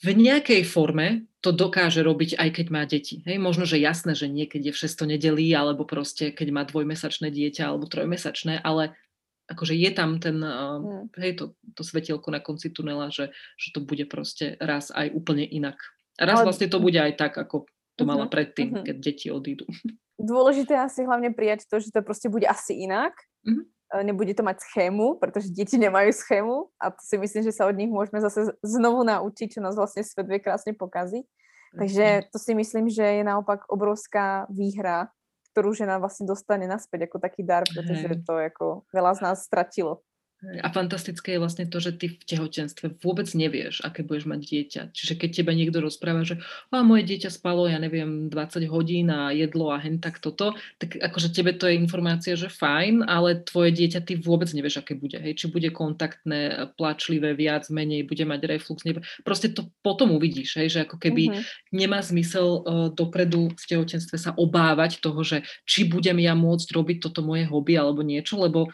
v 0.01 0.13
nejakej 0.13 0.61
forme 0.65 1.25
to 1.47 1.55
dokáže 1.55 2.03
robiť, 2.03 2.35
aj 2.35 2.49
keď 2.59 2.67
má 2.67 2.83
deti. 2.83 3.23
Hej, 3.23 3.39
možno, 3.39 3.63
že 3.63 3.79
jasné, 3.79 4.19
že 4.19 4.27
niekedy 4.27 4.67
je 4.67 4.75
v 4.75 4.81
600 4.83 5.15
nedelí, 5.15 5.47
alebo 5.55 5.87
proste, 5.87 6.35
keď 6.35 6.47
má 6.51 6.67
dvojmesačné 6.67 7.31
dieťa, 7.31 7.71
alebo 7.71 7.87
trojmesačné, 7.87 8.59
ale 8.59 8.91
akože 9.47 9.71
je 9.71 9.89
tam 9.95 10.19
ten, 10.19 10.43
uh, 10.43 11.07
hej, 11.15 11.39
to, 11.39 11.55
to 11.71 11.87
svetielko 11.87 12.35
na 12.35 12.43
konci 12.43 12.67
tunela, 12.67 13.07
že, 13.07 13.31
že 13.55 13.71
to 13.71 13.79
bude 13.79 14.03
proste 14.11 14.59
raz 14.59 14.91
aj 14.91 15.07
úplne 15.15 15.47
inak. 15.47 15.79
Raz 16.19 16.43
ale... 16.43 16.51
vlastne 16.51 16.67
to 16.67 16.83
bude 16.83 16.99
aj 16.99 17.15
tak, 17.15 17.39
ako 17.39 17.63
to 17.95 18.03
mala 18.03 18.27
uh-huh, 18.27 18.33
predtým, 18.35 18.75
uh-huh. 18.75 18.83
keď 18.83 18.95
deti 18.99 19.31
odídu. 19.31 19.63
Dôležité 20.19 20.75
asi 20.75 21.07
hlavne 21.07 21.31
prijať 21.31 21.63
to, 21.71 21.79
že 21.79 21.95
to 21.95 22.03
proste 22.03 22.27
bude 22.27 22.43
asi 22.43 22.75
inak. 22.83 23.15
Uh-huh 23.47 23.63
nebude 24.03 24.35
to 24.35 24.43
mať 24.43 24.59
schému, 24.67 25.15
pretože 25.19 25.51
deti 25.51 25.79
nemajú 25.79 26.11
schému 26.11 26.55
a 26.75 26.91
to 26.91 27.01
si 27.03 27.15
myslím, 27.15 27.43
že 27.47 27.55
sa 27.55 27.67
od 27.67 27.75
nich 27.75 27.87
môžeme 27.87 28.19
zase 28.19 28.51
znovu 28.59 29.07
naučiť, 29.07 29.57
čo 29.57 29.63
nás 29.63 29.79
vlastne 29.79 30.03
svet 30.03 30.27
vie 30.27 30.43
krásne 30.43 30.75
pokaziť. 30.75 31.23
Takže 31.77 32.31
to 32.31 32.37
si 32.39 32.55
myslím, 32.55 32.87
že 32.87 33.03
je 33.03 33.23
naopak 33.27 33.67
obrovská 33.67 34.47
výhra, 34.47 35.11
ktorú 35.51 35.75
žena 35.75 35.99
vlastne 35.99 36.23
dostane 36.23 36.63
naspäť 36.63 37.11
ako 37.11 37.17
taký 37.19 37.43
dar, 37.43 37.67
pretože 37.67 38.23
to 38.23 38.33
ako 38.39 38.87
veľa 38.95 39.11
z 39.17 39.19
nás 39.23 39.37
stratilo. 39.43 40.03
A 40.37 40.69
fantastické 40.69 41.33
je 41.33 41.41
vlastne 41.41 41.65
to, 41.65 41.81
že 41.81 41.97
ty 41.97 42.13
v 42.13 42.21
tehotenstve 42.21 43.01
vôbec 43.01 43.25
nevieš, 43.33 43.81
aké 43.81 44.05
budeš 44.05 44.29
mať 44.29 44.41
dieťa. 44.45 44.81
Čiže 44.93 45.13
keď 45.17 45.29
teba 45.33 45.51
niekto 45.57 45.81
rozpráva, 45.81 46.21
že 46.21 46.37
a 46.69 46.85
moje 46.85 47.09
dieťa 47.09 47.33
spalo, 47.33 47.65
ja 47.65 47.81
neviem, 47.81 48.29
20 48.29 48.69
hodín 48.69 49.09
a 49.09 49.33
jedlo 49.33 49.73
a 49.73 49.81
hen 49.81 49.97
tak 49.97 50.21
toto, 50.21 50.53
tak 50.77 50.93
akože 50.93 51.33
tebe 51.33 51.57
to 51.57 51.65
je 51.65 51.81
informácia, 51.81 52.37
že 52.37 52.53
fajn, 52.53 53.09
ale 53.09 53.41
tvoje 53.49 53.73
dieťa 53.73 54.05
ty 54.05 54.13
vôbec 54.13 54.45
nevieš, 54.53 54.85
aké 54.85 54.93
bude. 54.93 55.17
Hej? 55.17 55.41
Či 55.41 55.45
bude 55.49 55.73
kontaktné, 55.73 56.69
plačlivé, 56.77 57.33
viac, 57.33 57.65
menej, 57.73 58.05
bude 58.05 58.21
mať 58.21 58.45
reflux. 58.45 58.85
Nebude. 58.85 59.09
Proste 59.25 59.49
to 59.49 59.73
potom 59.81 60.13
uvidíš, 60.13 60.53
hej? 60.61 60.69
že 60.69 60.79
ako 60.85 61.01
keby 61.01 61.33
uh-huh. 61.33 61.41
nemá 61.73 62.05
zmysel 62.05 62.61
uh, 62.61 62.93
dopredu 62.93 63.49
v 63.57 63.63
tehotenstve 63.65 64.21
sa 64.21 64.37
obávať 64.37 65.01
toho, 65.01 65.17
že 65.25 65.41
či 65.65 65.89
budem 65.89 66.21
ja 66.21 66.37
môcť 66.37 66.69
robiť 66.77 66.97
toto 67.09 67.25
moje 67.25 67.49
hobby 67.49 67.73
alebo 67.73 68.05
niečo, 68.05 68.37
lebo 68.37 68.69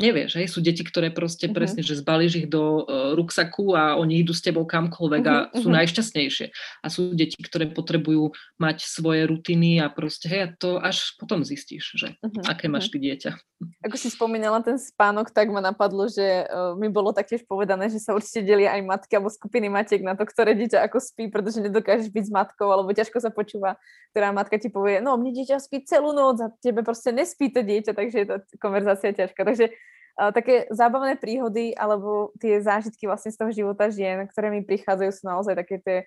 nevieš, 0.00 0.40
hej, 0.40 0.48
sú 0.48 0.64
deti, 0.64 0.80
ktoré 0.80 1.12
proste 1.12 1.46
uh-huh. 1.46 1.56
presne, 1.60 1.84
že 1.84 2.00
zbalíš 2.00 2.44
ich 2.44 2.48
do 2.48 2.82
uh, 2.82 3.12
ruksaku 3.12 3.76
a 3.76 4.00
oni 4.00 4.24
idú 4.24 4.32
s 4.32 4.40
tebou 4.40 4.64
kamkoľvek 4.64 5.22
uh-huh, 5.22 5.52
a 5.52 5.54
sú 5.54 5.68
uh-huh. 5.68 5.78
najšťastnejšie. 5.84 6.46
A 6.80 6.86
sú 6.88 7.12
deti, 7.12 7.36
ktoré 7.36 7.68
potrebujú 7.68 8.32
mať 8.56 8.88
svoje 8.88 9.28
rutiny 9.28 9.78
a 9.84 9.92
proste, 9.92 10.32
hej, 10.32 10.40
a 10.40 10.48
to 10.56 10.80
až 10.80 11.14
potom 11.20 11.44
zistíš, 11.44 11.92
že 12.00 12.16
uh-huh, 12.24 12.48
aké 12.48 12.72
máš 12.72 12.88
ty 12.88 12.96
dieťa. 12.96 13.36
Ako 13.84 13.96
si 14.00 14.08
spomínala 14.08 14.64
ten 14.64 14.80
spánok, 14.80 15.36
tak 15.36 15.52
ma 15.52 15.60
napadlo, 15.60 16.08
že 16.08 16.48
uh, 16.48 16.72
mi 16.80 16.88
bolo 16.88 17.12
taktiež 17.12 17.44
povedané, 17.44 17.92
že 17.92 18.00
sa 18.00 18.16
určite 18.16 18.40
delia 18.40 18.72
aj 18.72 18.88
matky 18.88 19.12
alebo 19.20 19.28
skupiny 19.28 19.68
matiek 19.68 20.00
na 20.00 20.16
to, 20.16 20.24
ktoré 20.24 20.56
dieťa 20.56 20.80
ako 20.88 20.96
spí, 20.96 21.28
pretože 21.28 21.60
nedokážeš 21.60 22.08
byť 22.08 22.24
s 22.24 22.32
matkou, 22.32 22.72
alebo 22.72 22.96
ťažko 22.96 23.20
sa 23.20 23.28
počúva, 23.28 23.76
ktorá 24.16 24.32
matka 24.32 24.56
ti 24.56 24.72
povie, 24.72 25.04
no 25.04 25.20
mne 25.20 25.36
dieťa 25.36 25.60
spí 25.60 25.84
celú 25.84 26.16
noc 26.16 26.40
a 26.40 26.48
tebe 26.64 26.80
proste 26.80 27.12
nespí 27.12 27.52
to 27.52 27.60
dieťa, 27.60 27.92
takže 27.92 28.16
je 28.16 28.26
to 28.32 28.36
konverzácia 28.56 29.12
ťažká. 29.12 29.44
Takže 29.44 29.76
také 30.16 30.68
zábavné 30.68 31.16
príhody 31.16 31.72
alebo 31.72 32.34
tie 32.40 32.60
zážitky 32.60 33.08
vlastne 33.08 33.32
z 33.32 33.38
toho 33.38 33.50
života 33.54 33.88
žien, 33.88 34.26
ktoré 34.28 34.52
mi 34.52 34.60
prichádzajú, 34.66 35.10
sú 35.14 35.24
naozaj 35.24 35.54
také 35.56 35.76
tie, 35.80 35.98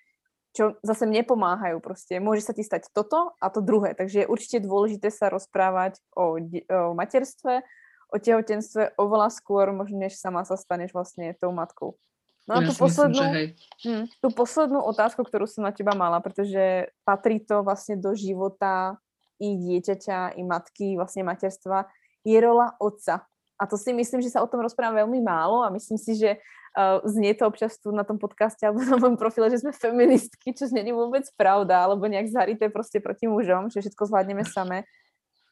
čo 0.53 0.77
zase 0.85 1.09
mne 1.09 1.25
pomáhajú 1.25 1.81
proste. 1.81 2.21
Môže 2.21 2.45
sa 2.45 2.53
ti 2.53 2.61
stať 2.61 2.93
toto 2.93 3.33
a 3.41 3.49
to 3.49 3.63
druhé. 3.63 3.97
Takže 3.97 4.25
je 4.25 4.31
určite 4.31 4.61
dôležité 4.61 5.09
sa 5.09 5.33
rozprávať 5.33 5.97
o, 6.13 6.37
o 6.37 6.93
materstve, 6.93 7.65
o 8.13 8.17
tehotenstve 8.21 8.93
oveľa 9.01 9.33
skôr, 9.33 9.73
možno 9.73 9.97
než 9.97 10.13
sama 10.13 10.45
sa 10.45 10.53
staneš 10.53 10.93
vlastne 10.93 11.33
tou 11.41 11.49
matkou. 11.49 11.97
No 12.43 12.59
a 12.59 12.61
ja 12.61 12.67
tú 12.69 12.75
poslednú, 12.75 13.23
myslím, 13.23 13.49
hm, 13.87 14.05
tú 14.19 14.27
poslednú 14.35 14.79
otázku, 14.83 15.23
ktorú 15.23 15.47
som 15.47 15.63
na 15.63 15.71
teba 15.71 15.95
mala, 15.95 16.19
pretože 16.19 16.91
patrí 17.07 17.39
to 17.39 17.63
vlastne 17.63 17.95
do 17.95 18.11
života 18.13 18.99
i 19.39 19.55
dieťaťa, 19.55 20.37
i 20.37 20.43
matky, 20.43 20.99
vlastne 20.99 21.23
materstva, 21.23 21.87
je 22.27 22.37
rola 22.43 22.75
otca 22.83 23.23
a 23.57 23.63
to 23.69 23.77
si 23.77 23.93
myslím, 23.93 24.19
že 24.21 24.33
sa 24.33 24.41
o 24.41 24.49
tom 24.49 24.65
rozprávam 24.65 25.05
veľmi 25.05 25.21
málo 25.21 25.61
a 25.61 25.69
myslím 25.69 25.97
si, 26.01 26.17
že 26.17 26.41
uh, 26.73 26.99
znie 27.05 27.37
to 27.37 27.45
občas 27.45 27.77
tu 27.77 27.93
na 27.93 28.01
tom 28.01 28.17
podcaste 28.17 28.65
alebo 28.65 28.81
na 28.89 28.97
mojom 28.97 29.17
profile, 29.17 29.49
že 29.53 29.61
sme 29.61 29.71
feministky, 29.71 30.51
čo 30.51 30.65
nie 30.73 30.83
je 30.83 30.93
vôbec 30.93 31.25
pravda, 31.37 31.85
alebo 31.85 32.09
nejak 32.09 32.29
zarité 32.29 32.67
proste 32.67 32.97
proti 32.97 33.29
mužom, 33.29 33.69
že 33.69 33.85
všetko 33.85 34.09
zvládneme 34.09 34.43
same. 34.43 34.85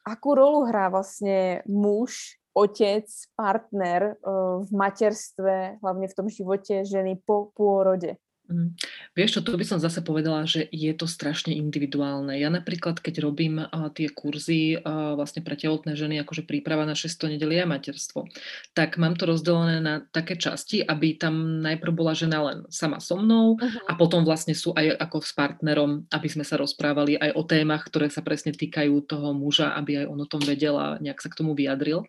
Akú 0.02 0.34
rolu 0.34 0.66
hrá 0.66 0.90
vlastne 0.90 1.62
muž, 1.62 2.36
otec, 2.52 3.06
partner 3.38 4.18
uh, 4.20 4.66
v 4.66 4.70
materstve, 4.74 5.78
hlavne 5.78 6.06
v 6.10 6.16
tom 6.16 6.26
živote 6.26 6.82
ženy 6.82 7.22
po 7.22 7.54
pôrode? 7.54 8.18
Mm. 8.52 8.76
Vieš 9.16 9.30
čo, 9.38 9.40
tu 9.40 9.56
by 9.56 9.64
som 9.64 9.80
zase 9.80 10.04
povedala, 10.04 10.44
že 10.44 10.68
je 10.68 10.92
to 10.92 11.08
strašne 11.08 11.56
individuálne. 11.56 12.36
Ja 12.36 12.52
napríklad, 12.52 13.00
keď 13.00 13.24
robím 13.24 13.64
uh, 13.64 13.88
tie 13.88 14.12
kurzy 14.12 14.76
uh, 14.76 15.16
vlastne 15.16 15.40
pre 15.40 15.56
tehotné 15.56 15.96
ženy, 15.96 16.20
akože 16.20 16.44
príprava 16.44 16.84
na 16.84 16.92
600 16.92 17.40
nedelie 17.40 17.64
a 17.64 17.68
materstvo, 17.68 18.28
tak 18.76 19.00
mám 19.00 19.16
to 19.16 19.24
rozdelené 19.24 19.80
na 19.80 20.04
také 20.12 20.36
časti, 20.36 20.84
aby 20.84 21.16
tam 21.16 21.64
najprv 21.64 21.92
bola 21.96 22.12
žena 22.12 22.44
len 22.44 22.58
sama 22.68 23.00
so 23.00 23.16
mnou 23.16 23.56
uh-huh. 23.56 23.88
a 23.88 23.92
potom 23.96 24.22
vlastne 24.22 24.52
sú 24.52 24.76
aj 24.76 25.00
ako 25.00 25.24
s 25.24 25.32
partnerom, 25.32 26.04
aby 26.12 26.28
sme 26.28 26.44
sa 26.44 26.60
rozprávali 26.60 27.16
aj 27.16 27.32
o 27.32 27.42
témach, 27.48 27.88
ktoré 27.88 28.12
sa 28.12 28.20
presne 28.20 28.52
týkajú 28.52 29.08
toho 29.08 29.32
muža, 29.32 29.72
aby 29.80 30.04
aj 30.04 30.06
on 30.12 30.20
o 30.20 30.28
tom 30.28 30.44
vedel 30.44 30.76
a 30.76 31.00
nejak 31.00 31.24
sa 31.24 31.32
k 31.32 31.38
tomu 31.40 31.56
vyjadril. 31.56 32.04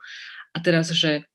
A 0.53 0.61
teraz, 0.61 0.93
že 0.93 1.25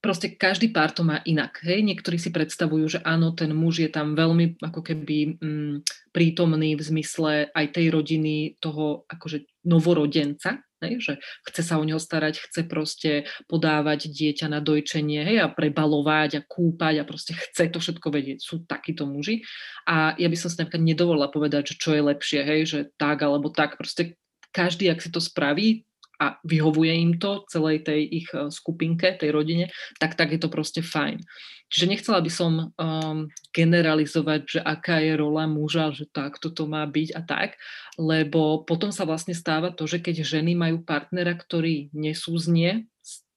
proste 0.00 0.32
každý 0.32 0.72
pár 0.72 0.90
to 0.96 1.04
má 1.04 1.20
inak. 1.28 1.60
Hej? 1.60 1.84
Niektorí 1.84 2.16
si 2.16 2.32
predstavujú, 2.32 2.98
že 2.98 3.00
áno, 3.04 3.36
ten 3.36 3.52
muž 3.52 3.84
je 3.84 3.90
tam 3.92 4.16
veľmi 4.16 4.60
ako 4.64 4.80
keby 4.80 5.36
mm, 5.38 5.74
prítomný 6.10 6.74
v 6.74 6.82
zmysle 6.82 7.32
aj 7.52 7.66
tej 7.76 7.92
rodiny 7.92 8.56
toho 8.58 9.04
akože 9.06 9.44
novorodenca, 9.68 10.64
hej? 10.80 10.98
že 11.04 11.12
chce 11.44 11.62
sa 11.62 11.76
o 11.76 11.84
neho 11.84 12.00
starať, 12.00 12.40
chce 12.48 12.60
proste 12.64 13.12
podávať 13.44 14.08
dieťa 14.08 14.48
na 14.48 14.64
dojčenie 14.64 15.20
hej? 15.20 15.36
a 15.44 15.52
prebalovať 15.52 16.40
a 16.40 16.44
kúpať 16.48 17.04
a 17.04 17.04
proste 17.04 17.36
chce 17.36 17.68
to 17.68 17.78
všetko 17.78 18.08
vedieť. 18.08 18.38
Sú 18.40 18.64
takíto 18.64 19.04
muži. 19.04 19.44
A 19.84 20.16
ja 20.16 20.26
by 20.32 20.36
som 20.36 20.48
si 20.48 20.56
napríklad 20.58 20.82
nedovolila 20.82 21.28
povedať, 21.28 21.76
že 21.76 21.78
čo 21.78 21.92
je 21.92 22.02
lepšie, 22.02 22.40
hej? 22.40 22.60
že 22.64 22.78
tak 22.96 23.20
alebo 23.20 23.52
tak. 23.52 23.76
Proste 23.76 24.16
každý, 24.50 24.88
ak 24.88 25.04
si 25.04 25.12
to 25.12 25.20
spraví, 25.20 25.84
a 26.20 26.36
vyhovuje 26.44 26.92
im 27.00 27.12
to 27.16 27.48
celej 27.48 27.88
tej 27.88 28.00
ich 28.04 28.28
eh, 28.36 28.52
skupinke, 28.52 29.16
tej 29.16 29.32
rodine, 29.32 29.72
tak 29.96 30.14
tak 30.14 30.36
je 30.36 30.40
to 30.40 30.52
proste 30.52 30.84
fajn. 30.84 31.24
Čiže 31.70 31.86
nechcela 31.86 32.18
by 32.18 32.30
som 32.34 32.52
um, 32.74 33.30
generalizovať, 33.54 34.40
že 34.58 34.60
aká 34.60 34.98
je 35.06 35.14
rola 35.14 35.46
muža, 35.46 35.94
že 35.94 36.10
tak 36.10 36.42
toto 36.42 36.66
má 36.66 36.82
byť 36.82 37.14
a 37.14 37.22
tak, 37.22 37.62
lebo 37.94 38.66
potom 38.66 38.90
sa 38.90 39.06
vlastne 39.06 39.38
stáva 39.38 39.70
to, 39.70 39.86
že 39.86 40.02
keď 40.02 40.26
ženy 40.26 40.58
majú 40.58 40.82
partnera, 40.82 41.30
ktorý 41.30 41.94
nesúznie 41.94 42.90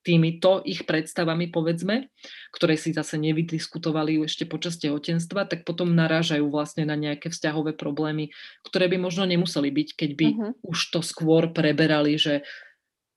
týmito 0.03 0.59
ich 0.67 0.83
predstavami, 0.83 1.47
povedzme, 1.47 2.11
ktoré 2.51 2.75
si 2.75 2.91
zase 2.91 3.15
nevydiskutovali 3.21 4.19
ešte 4.27 4.43
počas 4.43 4.75
tehotenstva, 4.77 5.47
tak 5.47 5.63
potom 5.63 5.95
narážajú 5.95 6.51
vlastne 6.51 6.83
na 6.83 6.99
nejaké 6.99 7.31
vzťahové 7.31 7.73
problémy, 7.79 8.29
ktoré 8.67 8.91
by 8.91 8.99
možno 8.99 9.23
nemuseli 9.23 9.71
byť, 9.71 9.89
keď 9.95 10.11
by 10.19 10.27
uh-huh. 10.35 10.51
už 10.67 10.77
to 10.91 10.99
skôr 10.99 11.49
preberali, 11.55 12.19
že 12.19 12.43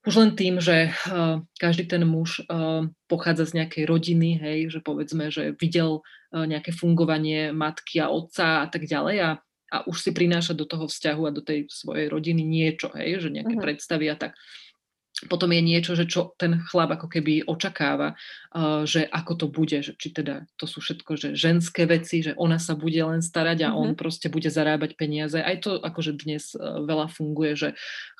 už 0.06 0.14
len 0.14 0.30
tým, 0.38 0.62
že 0.62 0.94
uh, 1.10 1.42
každý 1.58 1.90
ten 1.90 2.06
muž 2.06 2.46
uh, 2.46 2.86
pochádza 3.10 3.50
z 3.50 3.62
nejakej 3.62 3.84
rodiny, 3.90 4.38
hej, 4.38 4.58
že 4.70 4.80
povedzme, 4.80 5.34
že 5.34 5.58
videl 5.58 6.00
uh, 6.00 6.46
nejaké 6.46 6.70
fungovanie 6.70 7.50
matky 7.50 7.98
a 7.98 8.08
otca 8.08 8.62
a 8.62 8.66
tak 8.70 8.86
ďalej 8.86 9.16
a, 9.18 9.30
a 9.74 9.76
už 9.90 9.98
si 9.98 10.10
prináša 10.14 10.54
do 10.54 10.62
toho 10.62 10.86
vzťahu 10.86 11.22
a 11.26 11.34
do 11.34 11.42
tej 11.42 11.66
svojej 11.66 12.06
rodiny 12.06 12.46
niečo, 12.46 12.94
hej, 12.94 13.18
že 13.18 13.34
nejaké 13.34 13.58
uh-huh. 13.58 13.66
predstavy 13.66 14.06
a 14.06 14.16
tak 14.16 14.38
potom 15.24 15.48
je 15.48 15.64
niečo, 15.64 15.96
že 15.96 16.04
čo 16.04 16.36
ten 16.36 16.60
chlap 16.60 17.00
ako 17.00 17.08
keby 17.08 17.48
očakáva, 17.48 18.20
že 18.84 19.08
ako 19.08 19.32
to 19.40 19.46
bude, 19.48 19.80
že 19.80 19.96
či 19.96 20.12
teda 20.12 20.44
to 20.60 20.68
sú 20.68 20.84
všetko, 20.84 21.16
že 21.16 21.28
ženské 21.32 21.88
veci, 21.88 22.20
že 22.20 22.36
ona 22.36 22.60
sa 22.60 22.76
bude 22.76 23.00
len 23.00 23.24
starať 23.24 23.64
a 23.64 23.72
mm-hmm. 23.72 23.80
on 23.80 23.90
proste 23.96 24.28
bude 24.28 24.52
zarábať 24.52 24.92
peniaze. 24.92 25.40
Aj 25.40 25.56
to 25.56 25.80
akože 25.80 26.20
dnes 26.20 26.52
uh, 26.52 26.84
veľa 26.84 27.08
funguje, 27.08 27.56
že 27.56 27.68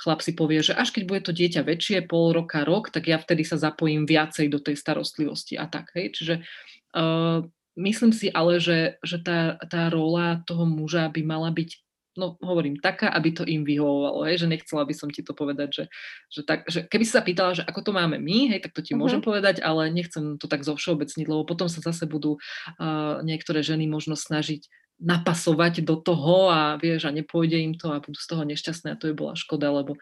chlap 0.01 0.25
si 0.25 0.33
povie, 0.33 0.65
že 0.65 0.73
až 0.73 0.97
keď 0.97 1.03
bude 1.05 1.21
to 1.21 1.37
dieťa 1.37 1.69
väčšie, 1.69 2.09
pol 2.09 2.33
roka, 2.33 2.65
rok, 2.65 2.89
tak 2.89 3.13
ja 3.13 3.21
vtedy 3.21 3.45
sa 3.45 3.61
zapojím 3.61 4.09
viacej 4.09 4.49
do 4.49 4.57
tej 4.57 4.81
starostlivosti 4.81 5.61
a 5.61 5.69
tak. 5.69 5.93
Hej? 5.93 6.17
Čiže 6.17 6.35
uh, 6.97 7.45
myslím 7.77 8.17
si 8.17 8.33
ale, 8.33 8.57
že, 8.57 8.97
že 9.05 9.21
tá, 9.21 9.61
tá 9.69 9.93
rola 9.93 10.41
toho 10.49 10.65
muža 10.65 11.13
by 11.13 11.21
mala 11.21 11.53
byť 11.53 11.86
no 12.17 12.41
hovorím, 12.41 12.81
taká, 12.81 13.13
aby 13.13 13.33
to 13.33 13.43
im 13.45 13.63
vyhovovalo, 13.63 14.25
hej, 14.27 14.45
že 14.45 14.51
nechcela 14.51 14.83
by 14.85 14.95
som 14.97 15.09
ti 15.13 15.21
to 15.21 15.37
povedať, 15.37 15.69
že, 15.73 15.85
že, 16.33 16.43
tak, 16.43 16.65
že 16.67 16.89
keby 16.89 17.05
si 17.05 17.13
sa 17.13 17.23
pýtala, 17.23 17.57
že 17.57 17.63
ako 17.63 17.81
to 17.87 17.91
máme 17.93 18.17
my, 18.17 18.57
hej, 18.57 18.61
tak 18.65 18.73
to 18.73 18.81
ti 18.81 18.93
uh-huh. 18.93 19.05
môžem 19.05 19.21
povedať, 19.21 19.61
ale 19.61 19.93
nechcem 19.93 20.41
to 20.41 20.49
tak 20.49 20.65
zovšeobecniť, 20.65 21.27
lebo 21.29 21.45
potom 21.45 21.69
sa 21.69 21.85
zase 21.85 22.09
budú 22.09 22.37
uh, 22.37 23.21
niektoré 23.21 23.61
ženy 23.61 23.87
možno 23.87 24.17
snažiť 24.17 24.67
napasovať 24.97 25.85
do 25.85 26.01
toho 26.01 26.49
a 26.49 26.81
vieš, 26.81 27.05
a 27.05 27.13
nepôjde 27.13 27.61
im 27.61 27.77
to 27.77 27.93
a 27.93 28.01
budú 28.01 28.17
z 28.17 28.29
toho 28.33 28.43
nešťastné 28.49 28.97
a 28.97 28.99
to 28.99 29.13
je 29.13 29.15
bola 29.15 29.37
škoda, 29.37 29.69
lebo 29.69 30.01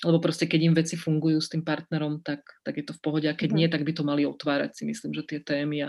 lebo 0.00 0.16
proste 0.16 0.48
keď 0.48 0.60
im 0.64 0.72
veci 0.72 0.96
fungujú 0.96 1.44
s 1.44 1.52
tým 1.52 1.60
partnerom, 1.60 2.24
tak, 2.24 2.40
tak 2.64 2.80
je 2.80 2.88
to 2.88 2.96
v 2.96 3.02
pohode 3.04 3.28
a 3.28 3.36
keď 3.36 3.52
uh-huh. 3.52 3.60
nie, 3.60 3.68
tak 3.68 3.84
by 3.84 3.92
to 3.92 4.00
mali 4.00 4.24
otvárať 4.24 4.80
si 4.80 4.82
myslím, 4.88 5.12
že 5.12 5.28
tie 5.28 5.40
témy 5.44 5.76
a 5.84 5.88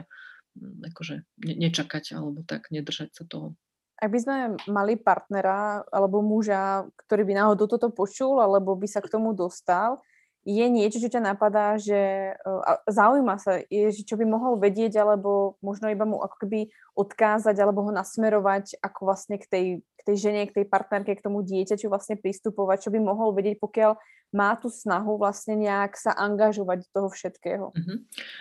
mm, 0.60 0.92
akože 0.92 1.16
ne, 1.48 1.54
nečakať 1.56 2.20
alebo 2.20 2.44
tak, 2.44 2.68
nedržať 2.76 3.16
sa 3.16 3.24
toho. 3.24 3.56
Ak 4.02 4.10
by 4.10 4.20
sme 4.20 4.36
mali 4.66 4.98
partnera 4.98 5.86
alebo 5.94 6.26
muža, 6.26 6.90
ktorý 7.06 7.22
by 7.22 7.34
náhodou 7.38 7.70
toto 7.70 7.94
počul 7.94 8.42
alebo 8.42 8.74
by 8.74 8.90
sa 8.90 8.98
k 8.98 9.14
tomu 9.14 9.38
dostal, 9.38 10.02
je 10.42 10.66
niečo, 10.66 10.98
čo 10.98 11.14
ťa 11.14 11.22
napadá, 11.22 11.78
že 11.78 12.34
uh, 12.34 12.82
zaujíma 12.90 13.38
sa, 13.38 13.62
je, 13.70 13.94
čo 13.94 14.18
by 14.18 14.26
mohol 14.26 14.58
vedieť, 14.58 14.98
alebo 14.98 15.62
možno 15.62 15.86
iba 15.94 16.02
mu 16.02 16.18
ako 16.18 16.36
keby 16.42 16.74
odkázať, 17.02 17.56
alebo 17.58 17.86
ho 17.86 17.92
nasmerovať, 17.92 18.78
ako 18.80 19.00
vlastne 19.10 19.42
k 19.42 19.46
tej, 19.50 19.66
k 19.82 20.02
tej 20.06 20.16
žene, 20.30 20.46
k 20.50 20.62
tej 20.62 20.66
partnerke, 20.70 21.18
k 21.18 21.26
tomu 21.26 21.42
dieťaťu 21.42 21.90
vlastne 21.90 22.18
pristupovať, 22.18 22.88
čo 22.88 22.90
by 22.94 23.00
mohol 23.02 23.34
vedieť, 23.34 23.58
pokiaľ 23.58 23.98
má 24.32 24.56
tú 24.56 24.72
snahu 24.72 25.20
vlastne 25.20 25.60
nejak 25.60 26.00
sa 26.00 26.16
angažovať 26.16 26.88
do 26.88 26.90
toho 26.96 27.10
všetkého. 27.12 27.66
Mm-hmm. 27.76 27.98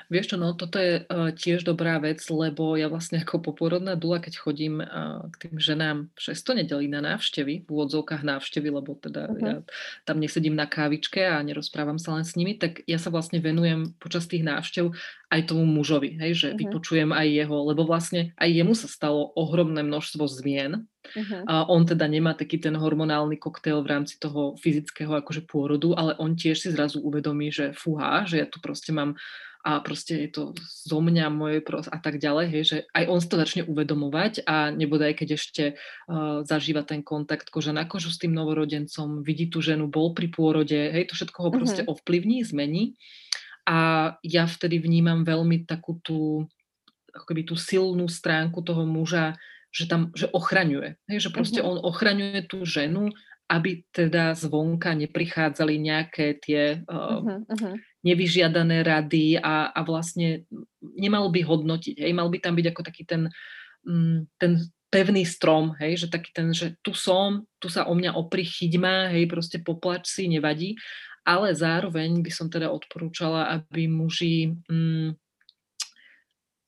Vieš 0.06 0.26
čo, 0.30 0.36
no 0.38 0.54
toto 0.54 0.78
je 0.78 1.02
uh, 1.02 1.34
tiež 1.34 1.66
dobrá 1.66 1.98
vec, 1.98 2.22
lebo 2.30 2.78
ja 2.78 2.86
vlastne 2.86 3.18
ako 3.18 3.42
poporodná 3.42 3.98
dula, 3.98 4.22
keď 4.22 4.38
chodím 4.38 4.78
uh, 4.78 5.26
k 5.34 5.50
tým 5.50 5.58
ženám 5.58 6.14
600 6.14 6.62
nedelí 6.62 6.86
na 6.86 7.02
návštevy, 7.02 7.66
v 7.66 7.68
úvodzovkách 7.68 8.22
návštevy, 8.22 8.70
lebo 8.70 8.94
teda 8.94 9.34
mm-hmm. 9.34 9.42
ja 9.42 9.54
tam 10.06 10.22
nesedím 10.22 10.54
na 10.54 10.70
kávičke 10.70 11.26
a 11.26 11.42
nerozprávam 11.42 11.98
sa 11.98 12.14
len 12.14 12.22
s 12.22 12.38
nimi, 12.38 12.54
tak 12.54 12.86
ja 12.86 13.02
sa 13.02 13.10
vlastne 13.10 13.42
venujem 13.42 13.90
počas 13.98 14.30
tých 14.30 14.46
návštev 14.46 14.94
aj 15.30 15.40
tomu 15.46 15.62
mužovi, 15.62 16.18
hej, 16.18 16.32
že 16.34 16.46
mm-hmm. 16.50 16.60
vypočujem 16.60 17.10
aj 17.14 17.26
jeho, 17.30 17.56
lebo 17.70 17.86
vlastne 17.86 18.34
aj 18.34 18.50
jemu 18.50 18.74
sa 18.74 18.90
stalo 18.90 19.30
ohromné 19.38 19.86
množstvo 19.86 20.26
zmien 20.26 20.90
Uh-huh. 21.00 21.42
A 21.48 21.64
on 21.66 21.88
teda 21.88 22.04
nemá 22.04 22.36
taký 22.36 22.60
ten 22.60 22.76
hormonálny 22.76 23.40
koktail 23.40 23.80
v 23.80 23.90
rámci 23.90 24.20
toho 24.20 24.54
fyzického 24.60 25.16
akože 25.16 25.48
pôrodu, 25.48 25.96
ale 25.96 26.12
on 26.20 26.36
tiež 26.36 26.60
si 26.60 26.68
zrazu 26.68 27.00
uvedomí, 27.00 27.48
že 27.48 27.72
fúha, 27.72 28.28
že 28.28 28.44
ja 28.44 28.46
tu 28.46 28.60
proste 28.60 28.92
mám 28.92 29.16
a 29.60 29.76
proste 29.84 30.24
je 30.24 30.30
to 30.32 30.42
zo 30.64 31.04
mňa 31.04 31.28
moje 31.28 31.60
pros 31.60 31.84
a 31.84 32.00
tak 32.00 32.16
ďalej, 32.16 32.46
hej, 32.48 32.62
že 32.64 32.78
aj 32.96 33.04
on 33.12 33.20
si 33.20 33.28
to 33.28 33.36
začne 33.36 33.62
uvedomovať 33.68 34.48
a 34.48 34.72
nebude 34.72 35.04
aj 35.04 35.20
keď 35.20 35.28
ešte 35.36 35.64
uh, 35.76 36.40
zažíva 36.48 36.80
ten 36.80 37.04
kontakt 37.04 37.52
koža 37.52 37.76
na 37.76 37.84
kožu 37.84 38.08
s 38.08 38.16
tým 38.16 38.32
novorodencom, 38.32 39.20
vidí 39.20 39.52
tú 39.52 39.60
ženu, 39.60 39.92
bol 39.92 40.16
pri 40.16 40.32
pôrode, 40.32 40.72
hej, 40.72 41.12
to 41.12 41.14
všetko 41.16 41.38
ho 41.44 41.50
proste 41.52 41.84
uh-huh. 41.84 41.92
ovplyvní, 41.92 42.40
zmení 42.40 42.96
a 43.70 43.78
ja 44.26 44.50
vtedy 44.50 44.82
vnímam 44.82 45.22
veľmi 45.22 45.62
takú 45.62 46.02
tú 46.02 46.50
akoby 47.14 47.46
tú 47.46 47.54
silnú 47.54 48.10
stránku 48.10 48.66
toho 48.66 48.82
muža, 48.82 49.38
že 49.70 49.86
tam, 49.86 50.10
že 50.14 50.26
ochraňuje. 50.34 50.98
Hej, 51.06 51.30
že 51.30 51.30
proste 51.30 51.62
uh-huh. 51.62 51.78
on 51.78 51.86
ochraňuje 51.86 52.50
tú 52.50 52.66
ženu, 52.66 53.14
aby 53.50 53.86
teda 53.94 54.34
zvonka 54.34 54.94
neprichádzali 54.94 55.74
nejaké 55.78 56.38
tie 56.38 56.82
uh, 56.86 57.22
uh-huh. 57.22 57.74
nevyžiadané 58.02 58.82
rady 58.86 59.38
a, 59.38 59.70
a 59.70 59.80
vlastne 59.86 60.46
nemal 60.82 61.30
by 61.30 61.42
hodnotiť. 61.42 62.02
Hej, 62.02 62.12
mal 62.14 62.30
by 62.30 62.38
tam 62.42 62.54
byť 62.58 62.66
ako 62.74 62.82
taký 62.82 63.02
ten, 63.06 63.30
um, 63.86 64.26
ten 64.38 64.58
pevný 64.90 65.22
strom, 65.22 65.78
hej, 65.78 66.06
že 66.06 66.06
taký 66.10 66.34
ten, 66.34 66.50
že 66.50 66.74
tu 66.82 66.90
som, 66.90 67.46
tu 67.62 67.70
sa 67.70 67.86
o 67.86 67.94
mňa 67.94 68.18
opri, 68.18 68.42
chyť 68.42 68.74
ma, 68.82 69.06
hej, 69.14 69.30
proste 69.30 69.62
poplač 69.62 70.10
si, 70.10 70.26
nevadí. 70.26 70.74
Ale 71.24 71.52
zároveň 71.52 72.24
by 72.24 72.30
som 72.32 72.48
teda 72.48 72.72
odporúčala, 72.72 73.52
aby 73.52 73.86
muži 73.86 74.56
um, 74.66 75.12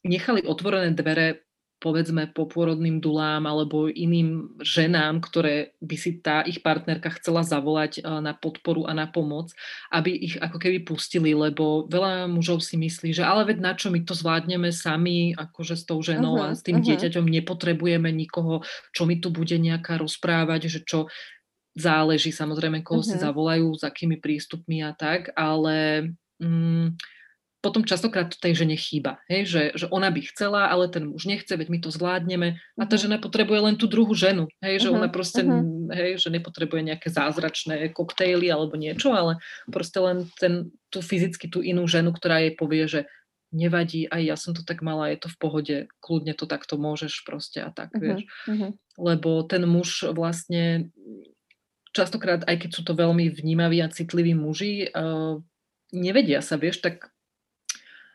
nechali 0.05 0.45
otvorené 0.45 0.93
dvere 0.93 1.43
povedzme 1.83 2.31
popôrodným 2.31 3.03
dulám 3.03 3.43
alebo 3.43 3.91
iným 3.91 4.55
ženám, 4.63 5.19
ktoré 5.19 5.75
by 5.83 5.97
si 5.99 6.23
tá 6.23 6.47
ich 6.47 6.63
partnerka 6.63 7.11
chcela 7.19 7.43
zavolať 7.43 7.99
eh, 7.99 8.03
na 8.23 8.31
podporu 8.39 8.87
a 8.87 8.95
na 8.95 9.11
pomoc, 9.11 9.51
aby 9.91 10.15
ich 10.15 10.39
ako 10.39 10.63
keby 10.63 10.87
pustili, 10.87 11.35
lebo 11.35 11.91
veľa 11.91 12.31
mužov 12.31 12.63
si 12.63 12.79
myslí, 12.79 13.19
že 13.19 13.27
ale 13.27 13.43
veď 13.51 13.59
na 13.59 13.75
čo 13.75 13.91
my 13.91 14.07
to 14.07 14.15
zvládneme 14.15 14.71
sami, 14.71 15.35
akože 15.35 15.75
s 15.75 15.85
tou 15.91 15.99
ženou 15.99 16.39
uh-huh, 16.39 16.55
a 16.55 16.57
s 16.57 16.63
tým 16.63 16.79
uh-huh. 16.79 16.87
dieťaťom 16.87 17.27
nepotrebujeme 17.27 18.15
nikoho, 18.15 18.63
čo 18.95 19.03
mi 19.03 19.19
tu 19.19 19.35
bude 19.35 19.59
nejaká 19.59 19.99
rozprávať, 19.99 20.71
že 20.71 20.81
čo 20.87 21.11
záleží 21.73 22.31
samozrejme, 22.33 22.85
koho 22.85 23.01
uh-huh. 23.01 23.13
si 23.13 23.17
zavolajú, 23.17 23.73
s 23.77 23.83
akými 23.85 24.21
prístupmi 24.21 24.85
a 24.85 24.93
tak, 24.93 25.33
ale... 25.37 26.11
Mm, 26.43 26.97
potom 27.63 27.87
častokrát 27.87 28.27
to 28.27 28.43
tej 28.43 28.67
žene 28.67 28.75
chýba, 28.75 29.23
hej? 29.31 29.47
Že, 29.47 29.63
že 29.79 29.87
ona 29.95 30.11
by 30.11 30.21
chcela, 30.35 30.67
ale 30.67 30.91
ten 30.91 31.07
muž 31.07 31.31
nechce, 31.31 31.55
veď 31.55 31.71
my 31.71 31.79
to 31.79 31.95
zvládneme 31.95 32.59
a 32.59 32.85
tá 32.85 32.99
mhm. 32.99 33.03
žena 33.07 33.17
potrebuje 33.23 33.61
len 33.63 33.79
tú 33.79 33.87
druhú 33.87 34.13
ženu, 34.19 34.51
hej? 34.59 34.83
že 34.83 34.91
uh-huh, 34.91 34.99
ona 34.99 35.09
proste, 35.09 35.47
uh-huh. 35.47 35.95
hej, 35.95 36.19
že 36.19 36.29
nepotrebuje 36.35 36.83
nejaké 36.91 37.09
zázračné 37.15 37.95
koktejly 37.95 38.51
alebo 38.51 38.75
niečo, 38.75 39.15
ale 39.15 39.39
proste 39.71 40.03
len 40.03 40.27
ten, 40.43 40.75
tú 40.91 40.99
fyzicky 40.99 41.47
tú 41.47 41.63
inú 41.63 41.87
ženu, 41.87 42.11
ktorá 42.11 42.43
jej 42.43 42.53
povie, 42.59 42.85
že 42.91 43.01
nevadí, 43.55 44.11
aj 44.11 44.23
ja 44.27 44.35
som 44.35 44.59
to 44.59 44.67
tak 44.67 44.83
mala, 44.83 45.15
je 45.15 45.23
to 45.23 45.29
v 45.31 45.39
pohode, 45.39 45.77
kľudne 46.03 46.35
to 46.35 46.51
takto 46.51 46.81
môžeš 46.81 47.23
proste 47.23 47.63
a 47.63 47.71
tak, 47.71 47.95
uh-huh, 47.95 48.03
vieš. 48.03 48.21
Uh-huh. 48.51 48.75
Lebo 48.99 49.47
ten 49.47 49.63
muž 49.71 50.03
vlastne 50.11 50.91
častokrát, 51.93 52.43
aj 52.49 52.57
keď 52.67 52.71
sú 52.73 52.83
to 52.83 52.97
veľmi 52.97 53.29
vnímaví 53.29 53.79
a 53.85 53.93
citliví 53.93 54.33
muži, 54.33 54.89
uh, 54.93 55.39
nevedia 55.93 56.41
sa, 56.41 56.57
vieš, 56.57 56.81
tak 56.81 57.13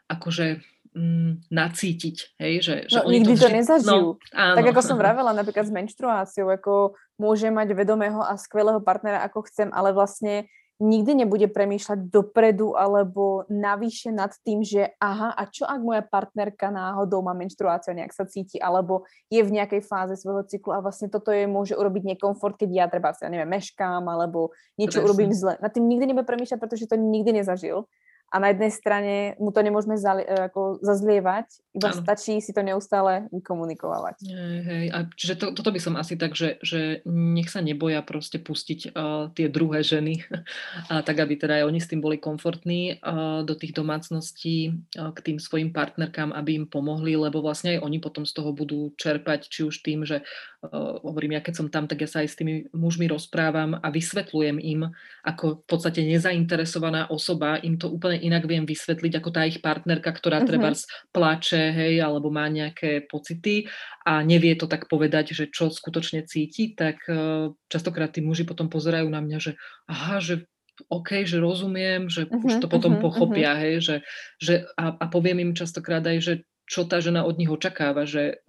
akože 0.10 0.66
mm, 0.98 1.52
nacítiť, 1.54 2.18
hej, 2.42 2.54
že, 2.64 2.76
že 2.90 3.00
no, 3.00 3.12
nikdy 3.12 3.34
to, 3.34 3.38
vždy... 3.38 3.46
to 3.46 3.58
nezažijú. 3.62 4.08
No, 4.18 4.34
áno. 4.34 4.56
Tak 4.58 4.68
ako 4.74 4.82
som 4.82 4.98
vravela 4.98 5.32
napríklad 5.32 5.70
s 5.70 5.74
menštruáciou, 5.74 6.48
ako 6.50 6.98
môže 7.22 7.48
mať 7.54 7.78
vedomého 7.78 8.20
a 8.24 8.34
skvelého 8.36 8.82
partnera, 8.82 9.22
ako 9.22 9.46
chcem, 9.46 9.70
ale 9.70 9.94
vlastne 9.94 10.50
nikdy 10.78 11.26
nebude 11.26 11.50
premýšľať 11.50 12.14
dopredu 12.14 12.78
alebo 12.78 13.50
navyše 13.50 14.14
nad 14.14 14.30
tým, 14.46 14.62
že 14.62 14.94
aha, 15.02 15.34
a 15.34 15.44
čo 15.50 15.66
ak 15.66 15.82
moja 15.82 16.04
partnerka 16.06 16.70
náhodou 16.70 17.26
má 17.26 17.34
menštruáciu, 17.34 17.98
nejak 17.98 18.14
sa 18.14 18.30
cíti, 18.30 18.62
alebo 18.62 19.10
je 19.34 19.42
v 19.42 19.54
nejakej 19.58 19.82
fáze 19.82 20.14
svojho 20.22 20.46
cyklu 20.46 20.78
a 20.78 20.84
vlastne 20.86 21.10
toto 21.10 21.34
je 21.34 21.50
môže 21.50 21.74
urobiť 21.74 22.14
nekomfort, 22.14 22.62
keď 22.62 22.70
ja 22.70 22.86
treba 22.86 23.10
sa, 23.18 23.26
neviem, 23.26 23.50
meškám 23.50 24.06
alebo 24.06 24.54
niečo 24.78 25.02
Presne. 25.02 25.08
urobím 25.10 25.32
zle. 25.34 25.58
Na 25.58 25.74
tým 25.74 25.90
nikdy 25.90 26.14
nebude 26.14 26.30
premýšľať, 26.30 26.62
pretože 26.62 26.86
to 26.86 26.96
nikdy 26.96 27.42
nezažil 27.42 27.90
a 28.28 28.36
na 28.44 28.52
jednej 28.52 28.72
strane 28.76 29.14
mu 29.40 29.56
to 29.56 29.64
nemôžeme 29.64 29.96
zali- 29.96 30.28
e, 30.28 30.52
ako 30.52 30.84
zazlievať, 30.84 31.48
iba 31.78 31.90
ano. 31.94 32.02
stačí 32.04 32.42
si 32.44 32.52
to 32.52 32.60
neustále 32.60 33.32
vykomunikovať. 33.32 34.26
Hej, 34.26 34.60
hej. 34.68 34.86
A 34.92 34.98
čiže 35.14 35.34
to, 35.40 35.46
toto 35.56 35.72
by 35.72 35.80
som 35.80 35.96
asi 35.96 36.20
tak, 36.20 36.34
že, 36.34 36.60
že 36.60 37.06
nech 37.08 37.48
sa 37.48 37.64
neboja 37.64 38.04
proste 38.04 38.42
pustiť 38.42 38.92
uh, 38.92 39.30
tie 39.32 39.48
druhé 39.48 39.86
ženy, 39.86 40.26
a 40.92 41.06
tak 41.06 41.24
aby 41.24 41.40
teda 41.40 41.62
aj 41.62 41.68
oni 41.70 41.80
s 41.80 41.88
tým 41.88 42.04
boli 42.04 42.20
komfortní 42.20 43.00
uh, 43.00 43.46
do 43.48 43.54
tých 43.56 43.72
domácností 43.78 44.76
uh, 44.98 45.14
k 45.16 45.20
tým 45.22 45.38
svojim 45.38 45.72
partnerkám, 45.72 46.34
aby 46.34 46.60
im 46.60 46.66
pomohli, 46.66 47.16
lebo 47.16 47.40
vlastne 47.40 47.78
aj 47.78 47.86
oni 47.86 48.02
potom 48.04 48.28
z 48.28 48.34
toho 48.36 48.52
budú 48.52 48.92
čerpať, 49.00 49.48
či 49.48 49.64
už 49.64 49.86
tým, 49.86 50.04
že 50.04 50.26
uh, 50.66 51.00
hovorím, 51.06 51.38
ja 51.38 51.42
keď 51.46 51.54
som 51.64 51.68
tam, 51.70 51.86
tak 51.86 52.04
ja 52.04 52.10
sa 52.10 52.26
aj 52.26 52.28
s 52.34 52.36
tými 52.36 52.68
mužmi 52.74 53.08
rozprávam 53.08 53.78
a 53.78 53.88
vysvetľujem 53.88 54.58
im, 54.60 54.90
ako 55.24 55.64
v 55.64 55.66
podstate 55.70 56.02
nezainteresovaná 56.04 57.08
osoba 57.14 57.62
im 57.62 57.78
to 57.78 57.88
úplne 57.88 58.17
úplne 58.18 58.26
inak 58.26 58.44
viem 58.50 58.66
vysvetliť 58.66 59.14
ako 59.22 59.30
tá 59.30 59.46
ich 59.46 59.62
partnerka, 59.62 60.10
ktorá 60.10 60.42
uh-huh. 60.42 60.50
treba 60.50 60.74
plače, 61.14 61.64
hej, 61.72 62.02
alebo 62.02 62.34
má 62.34 62.50
nejaké 62.50 63.06
pocity 63.06 63.70
a 64.06 64.26
nevie 64.26 64.58
to 64.58 64.66
tak 64.66 64.90
povedať, 64.90 65.38
že 65.38 65.46
čo 65.54 65.70
skutočne 65.70 66.26
cíti, 66.26 66.74
tak 66.74 67.06
uh, 67.06 67.54
častokrát 67.70 68.10
tí 68.10 68.26
muži 68.26 68.44
potom 68.44 68.68
pozerajú 68.68 69.08
na 69.08 69.22
mňa, 69.22 69.38
že 69.38 69.52
aha, 69.86 70.18
že 70.18 70.50
OK, 70.90 71.26
že 71.26 71.42
rozumiem, 71.42 72.10
že 72.10 72.26
uh-huh, 72.26 72.46
už 72.46 72.54
to 72.62 72.68
potom 72.70 72.98
uh-huh, 72.98 73.06
pochopia, 73.06 73.54
uh-huh. 73.54 73.62
hej, 73.62 73.76
že, 73.82 73.96
že 74.42 74.54
a, 74.78 74.94
a 74.98 75.06
poviem 75.10 75.42
im 75.42 75.54
častokrát 75.58 76.02
aj, 76.06 76.18
že 76.22 76.34
čo 76.68 76.84
tá 76.84 77.00
žena 77.00 77.24
od 77.24 77.40
nich 77.40 77.48
očakáva, 77.48 78.04
že 78.04 78.44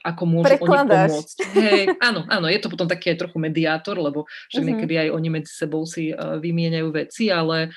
ako 0.00 0.22
môžu 0.24 0.56
Prekladáš. 0.56 0.80
oni 0.80 1.12
pomôcť. 1.12 1.36
Hej, 1.56 1.82
áno, 2.08 2.20
áno, 2.28 2.46
je 2.48 2.60
to 2.60 2.72
potom 2.72 2.88
taký 2.88 3.12
aj 3.12 3.20
trochu 3.26 3.36
mediátor, 3.36 3.96
lebo 4.00 4.24
však 4.48 4.60
uh-huh. 4.60 4.68
niekedy 4.76 4.94
aj 4.96 5.08
oni 5.12 5.28
medzi 5.28 5.52
sebou 5.52 5.84
si 5.84 6.12
uh, 6.12 6.40
vymieňajú 6.40 6.88
veci, 6.92 7.28
ale 7.28 7.72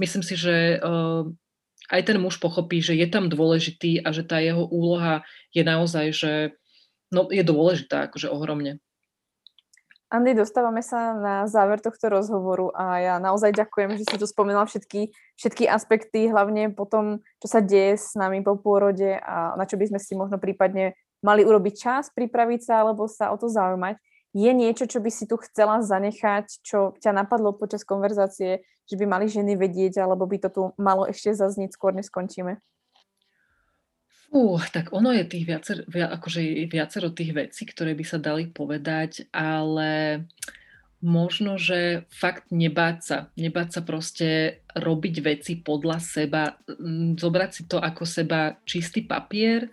myslím 0.00 0.22
si, 0.22 0.34
že 0.36 0.80
uh, 0.80 1.26
aj 1.90 2.02
ten 2.02 2.18
muž 2.18 2.38
pochopí, 2.42 2.82
že 2.82 2.98
je 2.98 3.06
tam 3.06 3.30
dôležitý 3.30 4.02
a 4.02 4.10
že 4.10 4.26
tá 4.26 4.42
jeho 4.42 4.66
úloha 4.66 5.22
je 5.54 5.62
naozaj, 5.62 6.06
že 6.10 6.32
no, 7.14 7.30
je 7.30 7.42
dôležitá, 7.46 8.10
akože 8.10 8.30
ohromne. 8.30 8.82
Andy, 10.06 10.38
dostávame 10.38 10.86
sa 10.86 11.18
na 11.18 11.50
záver 11.50 11.82
tohto 11.82 12.06
rozhovoru 12.06 12.70
a 12.78 12.84
ja 13.02 13.14
naozaj 13.18 13.50
ďakujem, 13.50 13.98
že 13.98 14.06
si 14.06 14.16
tu 14.22 14.22
spomínala 14.22 14.62
všetky, 14.62 15.10
všetky 15.34 15.66
aspekty, 15.66 16.30
hlavne 16.30 16.70
po 16.70 16.86
tom, 16.86 17.26
čo 17.42 17.50
sa 17.50 17.58
deje 17.58 17.98
s 17.98 18.14
nami 18.14 18.38
po 18.46 18.54
pôrode 18.54 19.18
a 19.18 19.58
na 19.58 19.66
čo 19.66 19.74
by 19.74 19.90
sme 19.90 19.98
si 19.98 20.14
možno 20.14 20.38
prípadne 20.38 20.94
mali 21.26 21.42
urobiť 21.42 21.74
čas, 21.74 22.14
pripraviť 22.14 22.60
sa 22.62 22.86
alebo 22.86 23.10
sa 23.10 23.34
o 23.34 23.36
to 23.36 23.50
zaujímať. 23.50 23.98
Je 24.36 24.52
niečo, 24.52 24.84
čo 24.84 25.00
by 25.00 25.08
si 25.08 25.24
tu 25.24 25.40
chcela 25.40 25.80
zanechať, 25.80 26.60
čo 26.60 26.92
ťa 27.00 27.16
napadlo 27.16 27.56
počas 27.56 27.88
konverzácie, 27.88 28.60
že 28.84 28.94
by 29.00 29.08
mali 29.08 29.32
ženy 29.32 29.56
vedieť, 29.56 30.04
alebo 30.04 30.28
by 30.28 30.36
to 30.44 30.48
tu 30.52 30.62
malo 30.76 31.08
ešte 31.08 31.32
zazniť 31.32 31.72
skôr, 31.72 31.96
než 31.96 32.12
skončíme? 32.12 32.60
Fú, 34.28 34.60
tak 34.76 34.92
ono 34.92 35.16
je 35.16 35.24
tých 35.24 35.48
viacer, 35.48 35.76
akože 35.88 36.68
viacero 36.68 37.16
tých 37.16 37.32
vecí, 37.32 37.64
ktoré 37.64 37.96
by 37.96 38.04
sa 38.04 38.20
dali 38.20 38.52
povedať, 38.52 39.24
ale 39.32 40.28
možno, 41.00 41.56
že 41.56 42.04
fakt 42.12 42.52
nebáť 42.52 42.96
sa. 43.00 43.18
Nebáť 43.40 43.68
sa 43.72 43.80
proste 43.88 44.60
robiť 44.76 45.14
veci 45.24 45.52
podľa 45.64 45.96
seba, 45.96 46.60
zobrať 47.16 47.50
si 47.56 47.62
to 47.64 47.80
ako 47.80 48.04
seba 48.04 48.60
čistý 48.68 49.00
papier 49.00 49.72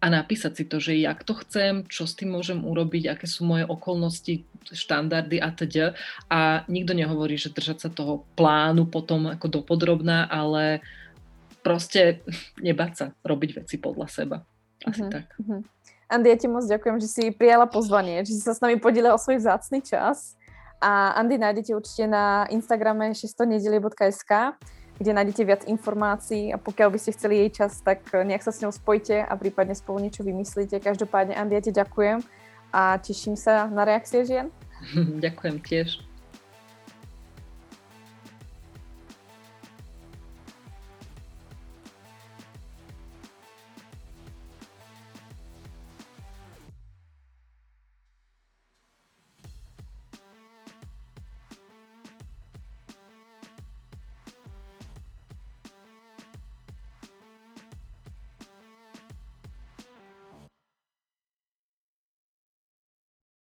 a 0.00 0.06
napísať 0.08 0.52
si 0.56 0.64
to, 0.64 0.80
že 0.80 0.96
jak 0.96 1.20
to 1.28 1.36
chcem, 1.44 1.84
čo 1.84 2.08
s 2.08 2.16
tým 2.16 2.32
môžem 2.32 2.64
urobiť, 2.64 3.12
aké 3.12 3.28
sú 3.28 3.44
moje 3.44 3.68
okolnosti, 3.68 4.48
štandardy 4.72 5.36
a 5.44 5.52
teď. 5.52 5.92
A 6.32 6.64
nikto 6.72 6.96
nehovorí, 6.96 7.36
že 7.36 7.52
držať 7.52 7.78
sa 7.84 7.90
toho 7.92 8.24
plánu 8.32 8.88
potom 8.88 9.28
ako 9.28 9.60
dopodrobná, 9.60 10.24
ale 10.24 10.80
proste 11.60 12.24
nebať 12.66 12.92
sa 12.96 13.06
robiť 13.20 13.64
veci 13.64 13.76
podľa 13.76 14.08
seba. 14.08 14.36
Asi 14.88 15.04
uh-huh, 15.04 15.12
tak. 15.12 15.28
Uh-huh. 15.36 15.60
Andy, 16.08 16.32
ja 16.32 16.36
ti 16.40 16.48
moc 16.48 16.64
ďakujem, 16.64 16.96
že 16.98 17.08
si 17.08 17.22
prijala 17.30 17.68
pozvanie, 17.68 18.24
že 18.24 18.32
si 18.34 18.42
sa 18.42 18.56
s 18.56 18.64
nami 18.64 18.80
podielala 18.80 19.14
o 19.14 19.20
svoj 19.20 19.38
vzácný 19.38 19.84
čas. 19.84 20.34
A 20.80 21.12
Andy 21.20 21.36
nájdete 21.36 21.76
určite 21.76 22.08
na 22.08 22.48
Instagrame 22.48 23.12
600nedelie.sk 23.12 24.56
kde 25.00 25.16
nájdete 25.16 25.42
viac 25.48 25.62
informácií 25.64 26.52
a 26.52 26.60
pokiaľ 26.60 26.92
by 26.92 26.98
ste 27.00 27.16
chceli 27.16 27.34
jej 27.48 27.64
čas, 27.64 27.80
tak 27.80 28.04
eh, 28.12 28.20
nejak 28.20 28.44
sa 28.44 28.52
s 28.52 28.60
ňou 28.60 28.68
spojte 28.68 29.24
a 29.24 29.32
prípadne 29.40 29.72
spolu 29.72 30.04
niečo 30.04 30.20
vymyslíte. 30.20 30.76
Každopádne, 30.76 31.32
Andy, 31.40 31.56
ja 31.56 31.62
ti 31.64 31.72
ďakujem 31.72 32.20
a 32.68 33.00
teším 33.00 33.40
sa 33.40 33.64
na 33.72 33.88
reakcie 33.88 34.28
žien. 34.28 34.52
ďakujem 35.24 35.56
tiež. 35.64 36.09